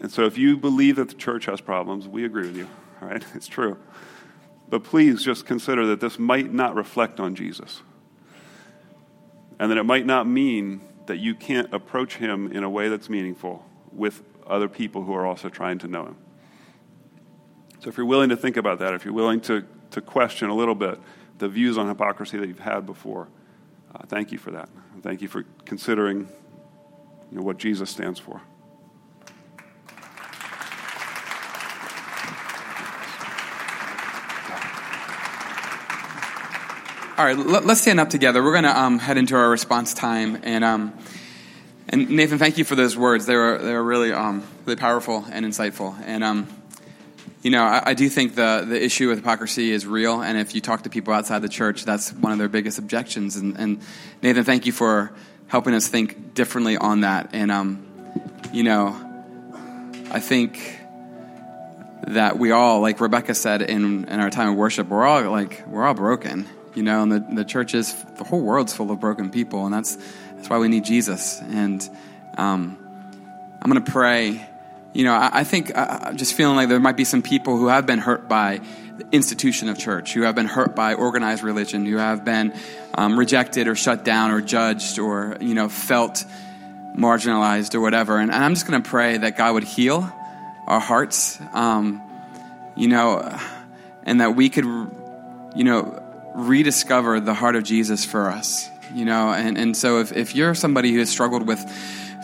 And 0.00 0.10
so, 0.10 0.24
if 0.24 0.36
you 0.36 0.56
believe 0.56 0.96
that 0.96 1.10
the 1.10 1.14
church 1.14 1.44
has 1.44 1.60
problems, 1.60 2.08
we 2.08 2.24
agree 2.24 2.48
with 2.48 2.56
you, 2.56 2.68
all 3.00 3.06
right? 3.06 3.24
It's 3.36 3.46
true. 3.46 3.78
But 4.68 4.82
please 4.82 5.22
just 5.22 5.46
consider 5.46 5.86
that 5.86 6.00
this 6.00 6.18
might 6.18 6.52
not 6.52 6.74
reflect 6.74 7.20
on 7.20 7.36
Jesus. 7.36 7.82
And 9.60 9.70
that 9.70 9.78
it 9.78 9.84
might 9.84 10.06
not 10.06 10.26
mean 10.26 10.80
that 11.06 11.18
you 11.18 11.34
can't 11.34 11.72
approach 11.72 12.16
him 12.16 12.50
in 12.52 12.64
a 12.64 12.70
way 12.70 12.88
that's 12.88 13.08
meaningful 13.08 13.64
with 13.92 14.22
other 14.46 14.68
people 14.68 15.02
who 15.02 15.14
are 15.14 15.26
also 15.26 15.48
trying 15.48 15.78
to 15.78 15.88
know 15.88 16.06
him. 16.06 16.16
So 17.80 17.88
if 17.88 17.96
you're 17.96 18.06
willing 18.06 18.28
to 18.28 18.36
think 18.36 18.56
about 18.56 18.78
that, 18.78 18.94
if 18.94 19.04
you're 19.04 19.14
willing 19.14 19.40
to, 19.42 19.64
to 19.90 20.00
question 20.00 20.48
a 20.48 20.54
little 20.54 20.74
bit 20.74 21.00
the 21.38 21.48
views 21.48 21.76
on 21.76 21.88
hypocrisy 21.88 22.38
that 22.38 22.46
you've 22.46 22.60
had 22.60 22.86
before, 22.86 23.28
uh, 23.94 24.04
thank 24.06 24.30
you 24.30 24.38
for 24.38 24.52
that. 24.52 24.68
Thank 25.02 25.20
you 25.20 25.28
for 25.28 25.44
considering 25.64 26.28
you 27.30 27.38
know, 27.38 27.42
what 27.42 27.58
Jesus 27.58 27.90
stands 27.90 28.20
for. 28.20 28.40
All 37.18 37.26
right, 37.26 37.36
let, 37.36 37.64
us 37.66 37.82
stand 37.82 38.00
up 38.00 38.08
together. 38.08 38.42
We're 38.42 38.52
going 38.52 38.64
to 38.64 38.80
um, 38.80 38.98
head 38.98 39.18
into 39.18 39.36
our 39.36 39.50
response 39.50 39.92
time, 39.92 40.40
and 40.44 40.64
um, 40.64 40.94
and 41.90 42.08
Nathan, 42.08 42.38
thank 42.38 42.56
you 42.56 42.64
for 42.64 42.74
those 42.74 42.96
words. 42.96 43.26
They 43.26 43.36
were 43.36 43.58
they 43.58 43.74
were 43.74 43.84
really 43.84 44.12
um, 44.12 44.42
really 44.64 44.76
powerful 44.76 45.26
and 45.30 45.44
insightful. 45.44 45.94
And 46.06 46.24
um, 46.24 46.48
you 47.42 47.50
know, 47.50 47.64
I, 47.64 47.90
I, 47.90 47.94
do 47.94 48.08
think 48.08 48.34
the 48.34 48.64
the 48.66 48.82
issue 48.82 49.08
with 49.08 49.18
hypocrisy 49.18 49.72
is 49.72 49.86
real. 49.86 50.22
And 50.22 50.38
if 50.38 50.54
you 50.54 50.62
talk 50.62 50.84
to 50.84 50.90
people 50.90 51.12
outside 51.12 51.42
the 51.42 51.50
church, 51.50 51.84
that's 51.84 52.14
one 52.14 52.32
of 52.32 52.38
their 52.38 52.48
biggest 52.48 52.78
objections. 52.78 53.36
And, 53.36 53.58
and 53.58 53.82
Nathan, 54.22 54.44
thank 54.44 54.64
you 54.64 54.72
for 54.72 55.12
helping 55.48 55.74
us 55.74 55.88
think 55.88 56.32
differently 56.32 56.78
on 56.78 57.02
that. 57.02 57.30
And 57.34 57.52
um, 57.52 57.86
you 58.54 58.62
know, 58.62 58.88
I 60.10 60.18
think 60.18 60.78
that 62.06 62.38
we 62.38 62.52
all, 62.52 62.80
like 62.80 63.00
Rebecca 63.02 63.34
said 63.34 63.60
in 63.60 64.06
in 64.06 64.18
our 64.18 64.30
time 64.30 64.48
of 64.48 64.56
worship, 64.56 64.88
we're 64.88 65.04
all 65.04 65.30
like 65.30 65.62
we're 65.68 65.84
all 65.84 65.92
broken 65.92 66.48
you 66.74 66.82
know, 66.82 67.02
and 67.02 67.12
the, 67.12 67.20
the 67.20 67.44
church 67.44 67.74
is, 67.74 67.94
the 68.16 68.24
whole 68.24 68.40
world's 68.40 68.72
full 68.72 68.90
of 68.90 69.00
broken 69.00 69.30
people, 69.30 69.64
and 69.64 69.74
that's, 69.74 69.96
that's 70.34 70.48
why 70.48 70.58
we 70.58 70.68
need 70.68 70.84
Jesus. 70.84 71.40
And 71.40 71.88
um, 72.36 72.78
I'm 73.60 73.70
going 73.70 73.84
to 73.84 73.90
pray. 73.92 74.46
You 74.92 75.04
know, 75.04 75.14
I, 75.14 75.40
I 75.40 75.44
think, 75.44 75.72
uh, 75.74 76.12
just 76.12 76.34
feeling 76.34 76.56
like 76.56 76.68
there 76.68 76.80
might 76.80 76.96
be 76.96 77.04
some 77.04 77.22
people 77.22 77.56
who 77.56 77.68
have 77.68 77.86
been 77.86 77.98
hurt 77.98 78.28
by 78.28 78.60
the 78.96 79.06
institution 79.12 79.68
of 79.68 79.78
church, 79.78 80.12
who 80.12 80.22
have 80.22 80.34
been 80.34 80.46
hurt 80.46 80.76
by 80.76 80.94
organized 80.94 81.42
religion, 81.42 81.86
who 81.86 81.96
have 81.96 82.24
been 82.24 82.52
um, 82.94 83.18
rejected 83.18 83.68
or 83.68 83.74
shut 83.74 84.04
down 84.04 84.30
or 84.30 84.40
judged 84.40 84.98
or, 84.98 85.36
you 85.40 85.54
know, 85.54 85.68
felt 85.68 86.24
marginalized 86.94 87.74
or 87.74 87.80
whatever. 87.80 88.18
And, 88.18 88.30
and 88.30 88.44
I'm 88.44 88.52
just 88.52 88.66
going 88.66 88.82
to 88.82 88.88
pray 88.88 89.16
that 89.16 89.38
God 89.38 89.54
would 89.54 89.64
heal 89.64 90.12
our 90.66 90.80
hearts, 90.80 91.40
um, 91.54 92.02
you 92.76 92.88
know, 92.88 93.38
and 94.04 94.20
that 94.20 94.36
we 94.36 94.50
could, 94.50 94.64
you 94.64 95.64
know, 95.64 96.01
rediscover 96.34 97.20
the 97.20 97.34
heart 97.34 97.56
of 97.56 97.64
Jesus 97.64 98.04
for 98.04 98.28
us. 98.28 98.70
You 98.94 99.04
know, 99.04 99.32
and, 99.32 99.56
and 99.56 99.76
so 99.76 100.00
if, 100.00 100.12
if 100.12 100.34
you're 100.34 100.54
somebody 100.54 100.92
who 100.92 100.98
has 100.98 101.08
struggled 101.08 101.46
with 101.46 101.64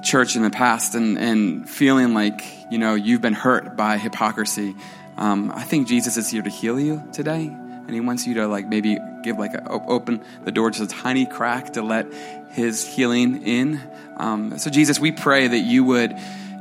church 0.02 0.36
in 0.36 0.42
the 0.42 0.50
past 0.50 0.94
and, 0.94 1.18
and 1.18 1.68
feeling 1.68 2.12
like, 2.12 2.42
you 2.70 2.78
know, 2.78 2.94
you've 2.94 3.22
been 3.22 3.34
hurt 3.34 3.76
by 3.76 3.96
hypocrisy, 3.96 4.74
um, 5.16 5.50
I 5.54 5.62
think 5.62 5.88
Jesus 5.88 6.16
is 6.16 6.30
here 6.30 6.42
to 6.42 6.50
heal 6.50 6.78
you 6.78 7.02
today. 7.12 7.46
And 7.46 7.90
he 7.90 8.00
wants 8.00 8.26
you 8.26 8.34
to 8.34 8.46
like 8.46 8.68
maybe 8.68 8.98
give 9.22 9.38
like 9.38 9.54
a, 9.54 9.70
open 9.70 10.22
the 10.44 10.52
door 10.52 10.70
just 10.70 10.92
a 10.92 10.94
tiny 10.94 11.24
crack 11.24 11.72
to 11.72 11.82
let 11.82 12.06
his 12.50 12.86
healing 12.86 13.42
in. 13.44 13.80
Um, 14.18 14.58
so 14.58 14.70
Jesus, 14.70 15.00
we 15.00 15.10
pray 15.10 15.48
that 15.48 15.60
you 15.60 15.84
would 15.84 16.14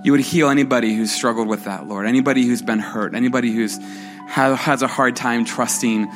you 0.03 0.11
would 0.13 0.21
heal 0.21 0.47
anybody 0.47 0.93
who's 0.93 1.11
struggled 1.11 1.49
with 1.49 1.65
that, 1.65 1.87
Lord. 1.87 2.05
Anybody 2.05 2.45
who's 2.45 2.61
been 2.61 2.79
hurt. 2.79 3.13
Anybody 3.13 3.51
who's 3.51 3.77
has 4.29 4.81
a 4.81 4.87
hard 4.87 5.15
time 5.15 5.43
trusting 5.43 6.07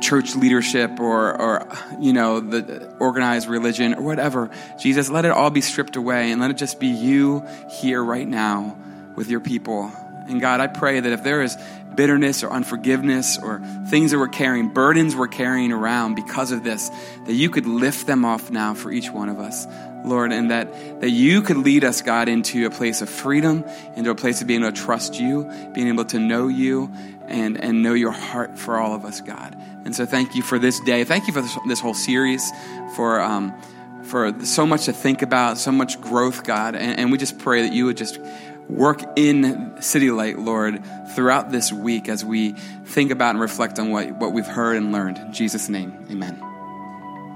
church 0.00 0.36
leadership 0.36 1.00
or, 1.00 1.40
or 1.40 1.68
you 2.00 2.12
know 2.12 2.40
the 2.40 2.88
organized 2.98 3.48
religion 3.48 3.94
or 3.94 4.02
whatever. 4.02 4.50
Jesus 4.80 5.08
let 5.08 5.24
it 5.24 5.30
all 5.30 5.50
be 5.50 5.60
stripped 5.60 5.96
away 5.96 6.30
and 6.30 6.40
let 6.40 6.50
it 6.50 6.56
just 6.56 6.80
be 6.80 6.88
you 6.88 7.44
here 7.80 8.02
right 8.02 8.26
now 8.26 8.76
with 9.16 9.28
your 9.28 9.40
people. 9.40 9.90
And 10.28 10.40
god 10.42 10.60
i 10.60 10.66
pray 10.66 11.00
that 11.00 11.10
if 11.10 11.22
there 11.22 11.40
is 11.40 11.56
bitterness 11.98 12.44
or 12.44 12.50
unforgiveness 12.50 13.38
or 13.42 13.60
things 13.88 14.12
that 14.12 14.18
we're 14.18 14.28
carrying 14.28 14.68
burdens 14.68 15.16
we're 15.16 15.26
carrying 15.26 15.72
around 15.72 16.14
because 16.14 16.52
of 16.52 16.62
this 16.62 16.90
that 17.26 17.32
you 17.32 17.50
could 17.50 17.66
lift 17.66 18.06
them 18.06 18.24
off 18.24 18.52
now 18.52 18.72
for 18.72 18.92
each 18.92 19.10
one 19.10 19.28
of 19.28 19.40
us 19.40 19.66
lord 20.04 20.30
and 20.30 20.52
that 20.52 21.00
that 21.00 21.10
you 21.10 21.42
could 21.42 21.56
lead 21.56 21.82
us 21.82 22.00
god 22.00 22.28
into 22.28 22.66
a 22.66 22.70
place 22.70 23.02
of 23.02 23.10
freedom 23.10 23.64
into 23.96 24.10
a 24.10 24.14
place 24.14 24.40
of 24.40 24.46
being 24.46 24.62
able 24.62 24.70
to 24.70 24.80
trust 24.80 25.18
you 25.18 25.50
being 25.74 25.88
able 25.88 26.04
to 26.04 26.20
know 26.20 26.46
you 26.46 26.88
and 27.28 27.62
and 27.62 27.82
know 27.82 27.94
your 27.94 28.12
heart 28.12 28.58
for 28.58 28.78
all 28.78 28.94
of 28.94 29.04
us 29.04 29.20
god 29.20 29.56
and 29.88 29.96
so 29.96 30.04
thank 30.04 30.34
you 30.34 30.42
for 30.42 30.58
this 30.58 30.80
day. 30.80 31.04
Thank 31.04 31.28
you 31.28 31.32
for 31.32 31.40
this, 31.40 31.56
this 31.66 31.80
whole 31.80 31.94
series, 31.94 32.52
for, 32.94 33.22
um, 33.22 33.58
for 34.02 34.44
so 34.44 34.66
much 34.66 34.84
to 34.84 34.92
think 34.92 35.22
about, 35.22 35.56
so 35.56 35.72
much 35.72 35.98
growth, 35.98 36.44
God. 36.44 36.74
And, 36.74 37.00
and 37.00 37.10
we 37.10 37.16
just 37.16 37.38
pray 37.38 37.62
that 37.62 37.72
you 37.72 37.86
would 37.86 37.96
just 37.96 38.20
work 38.68 39.00
in 39.16 39.80
City 39.80 40.10
Light, 40.10 40.38
Lord, 40.38 40.84
throughout 41.14 41.50
this 41.50 41.72
week 41.72 42.10
as 42.10 42.22
we 42.22 42.52
think 42.84 43.10
about 43.10 43.30
and 43.30 43.40
reflect 43.40 43.78
on 43.78 43.90
what, 43.90 44.10
what 44.10 44.34
we've 44.34 44.46
heard 44.46 44.76
and 44.76 44.92
learned. 44.92 45.16
In 45.16 45.32
Jesus' 45.32 45.70
name, 45.70 46.06
amen. 46.10 46.57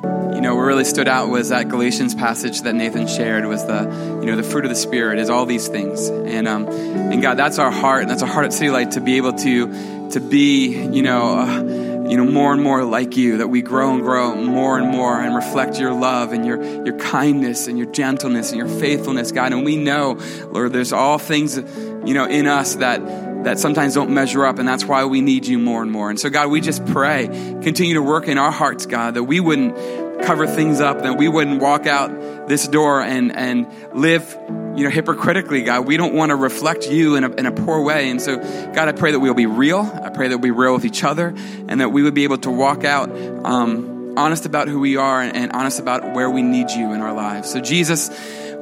You 0.03 0.41
know, 0.41 0.57
what 0.57 0.63
really 0.63 0.85
stood 0.85 1.07
out 1.07 1.29
was 1.29 1.51
that 1.51 1.69
Galatians 1.69 2.15
passage 2.15 2.63
that 2.63 2.75
Nathan 2.75 3.07
shared 3.07 3.47
was 3.47 3.65
the, 3.67 3.83
you 4.21 4.27
know, 4.27 4.35
the 4.35 4.43
fruit 4.43 4.65
of 4.65 4.71
the 4.71 4.77
Spirit 4.77 5.19
is 5.19 5.31
all 5.31 5.47
these 5.47 5.69
things. 5.69 6.09
And, 6.09 6.49
um, 6.49 6.67
and 6.69 7.23
God, 7.23 7.37
that's 7.37 7.59
our 7.59 7.71
heart, 7.71 8.03
and 8.03 8.11
that's 8.11 8.23
our 8.23 8.29
heart 8.29 8.47
at 8.47 8.53
City 8.53 8.71
Light 8.71 8.93
to 8.93 9.01
be 9.01 9.17
able 9.19 9.35
to, 9.35 10.11
to 10.11 10.21
be, 10.21 10.69
you 10.91 11.03
know, 11.03 11.39
uh, 11.39 11.63
you 12.09 12.17
know, 12.17 12.25
more 12.25 12.53
and 12.53 12.63
more 12.63 12.85
like 12.85 13.17
you, 13.17 13.39
that 13.39 13.49
we 13.49 13.63
grow 13.63 13.95
and 13.95 14.03
grow 14.03 14.35
more 14.35 14.77
and 14.79 14.89
more 14.91 15.21
and 15.21 15.35
reflect 15.37 15.79
your 15.79 15.95
love 15.95 16.33
and 16.33 16.45
your, 16.45 16.63
your 16.85 16.99
kindness 16.99 17.69
and 17.69 17.79
your 17.79 17.87
gentleness 17.87 18.51
and 18.51 18.59
your 18.59 18.69
faithfulness, 18.81 19.31
God. 19.31 19.53
And 19.53 19.65
we 19.65 19.77
know, 19.77 20.19
Lord, 20.51 20.73
there's 20.73 20.93
all 20.93 21.19
things, 21.19 21.57
you 21.57 22.13
know, 22.13 22.27
in 22.27 22.47
us 22.47 22.75
that, 22.77 23.01
that 23.45 23.59
sometimes 23.59 23.95
don't 23.95 24.11
measure 24.11 24.45
up, 24.45 24.59
and 24.59 24.69
that's 24.69 24.85
why 24.85 25.05
we 25.05 25.21
need 25.21 25.47
you 25.47 25.59
more 25.59 25.83
and 25.83 25.91
more. 25.91 26.11
And 26.11 26.19
so, 26.19 26.31
God, 26.31 26.51
we 26.51 26.61
just 26.61 26.85
pray, 26.87 27.27
continue 27.63 27.95
to 27.95 28.03
work 28.03 28.29
in 28.29 28.39
our 28.39 28.51
hearts, 28.51 28.87
God, 28.87 29.15
that 29.15 29.25
we 29.25 29.41
wouldn't 29.41 29.77
cover 30.23 30.47
things 30.47 30.81
up, 30.81 31.03
that 31.03 31.19
we 31.19 31.29
wouldn't 31.29 31.61
walk 31.61 31.87
out 31.87 32.49
this 32.49 32.67
door 32.69 33.03
and, 33.03 33.35
and 33.35 33.67
live, 33.95 34.37
you 34.77 34.85
know, 34.85 34.91
hypocritically, 34.91 35.63
God. 35.63 35.87
We 35.87 35.97
don't 35.97 36.15
want 36.15 36.31
to 36.31 36.37
reflect 36.37 36.89
you 36.89 37.17
in 37.17 37.25
a, 37.25 37.31
in 37.33 37.47
a 37.47 37.53
poor 37.53 37.83
way. 37.83 38.09
And 38.09 38.21
so, 38.21 38.37
God, 38.73 38.89
I 38.89 38.93
pray 38.93 39.13
that 39.13 39.21
we'll 39.21 39.35
be 39.35 39.47
real. 39.47 39.81
I 39.81 40.11
pray 40.11 40.29
that 40.29 40.39
we'll 40.39 40.43
be 40.43 40.51
real 40.51 40.75
with 40.75 40.85
each 40.85 41.05
other 41.05 41.35
and 41.69 41.81
that 41.81 41.91
we 41.91 42.03
would 42.03 42.15
be 42.15 42.25
able 42.25 42.39
to 42.39 42.51
walk 42.51 42.85
out, 42.85 43.11
um, 43.45 44.15
honest 44.17 44.47
about 44.47 44.69
who 44.69 44.79
we 44.79 44.97
are 44.97 45.21
and, 45.21 45.37
and 45.37 45.53
honest 45.53 45.81
about 45.81 46.15
where 46.15 46.31
we 46.31 46.43
need 46.43 46.71
you 46.71 46.93
in 46.93 47.01
our 47.01 47.13
lives. 47.13 47.51
So, 47.51 47.61
Jesus, 47.61 48.09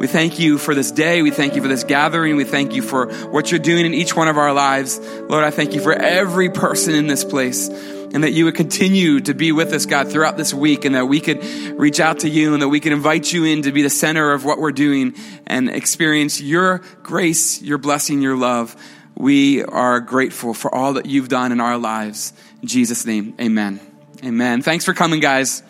we 0.00 0.06
thank 0.06 0.38
you 0.38 0.56
for 0.56 0.74
this 0.74 0.90
day. 0.90 1.20
We 1.20 1.30
thank 1.30 1.54
you 1.56 1.60
for 1.60 1.68
this 1.68 1.84
gathering. 1.84 2.36
We 2.36 2.44
thank 2.44 2.72
you 2.74 2.80
for 2.80 3.12
what 3.26 3.50
you're 3.50 3.60
doing 3.60 3.84
in 3.84 3.92
each 3.92 4.16
one 4.16 4.28
of 4.28 4.38
our 4.38 4.54
lives. 4.54 4.98
Lord, 4.98 5.44
I 5.44 5.50
thank 5.50 5.74
you 5.74 5.82
for 5.82 5.92
every 5.92 6.48
person 6.48 6.94
in 6.94 7.06
this 7.06 7.22
place 7.22 7.68
and 7.68 8.24
that 8.24 8.32
you 8.32 8.46
would 8.46 8.54
continue 8.54 9.20
to 9.20 9.34
be 9.34 9.52
with 9.52 9.74
us, 9.74 9.84
God, 9.84 10.08
throughout 10.10 10.38
this 10.38 10.54
week, 10.54 10.86
and 10.86 10.94
that 10.94 11.04
we 11.04 11.20
could 11.20 11.44
reach 11.78 12.00
out 12.00 12.20
to 12.20 12.30
you 12.30 12.54
and 12.54 12.62
that 12.62 12.68
we 12.70 12.80
could 12.80 12.92
invite 12.92 13.30
you 13.30 13.44
in 13.44 13.60
to 13.62 13.72
be 13.72 13.82
the 13.82 13.90
center 13.90 14.32
of 14.32 14.46
what 14.46 14.58
we're 14.58 14.72
doing 14.72 15.14
and 15.46 15.68
experience 15.68 16.40
your 16.40 16.78
grace, 17.02 17.60
your 17.60 17.76
blessing, 17.76 18.22
your 18.22 18.36
love. 18.36 18.74
We 19.16 19.62
are 19.64 20.00
grateful 20.00 20.54
for 20.54 20.74
all 20.74 20.94
that 20.94 21.04
you've 21.04 21.28
done 21.28 21.52
in 21.52 21.60
our 21.60 21.76
lives. 21.76 22.32
In 22.62 22.68
Jesus' 22.68 23.04
name, 23.04 23.34
amen. 23.38 23.80
Amen. 24.24 24.62
Thanks 24.62 24.86
for 24.86 24.94
coming, 24.94 25.20
guys. 25.20 25.62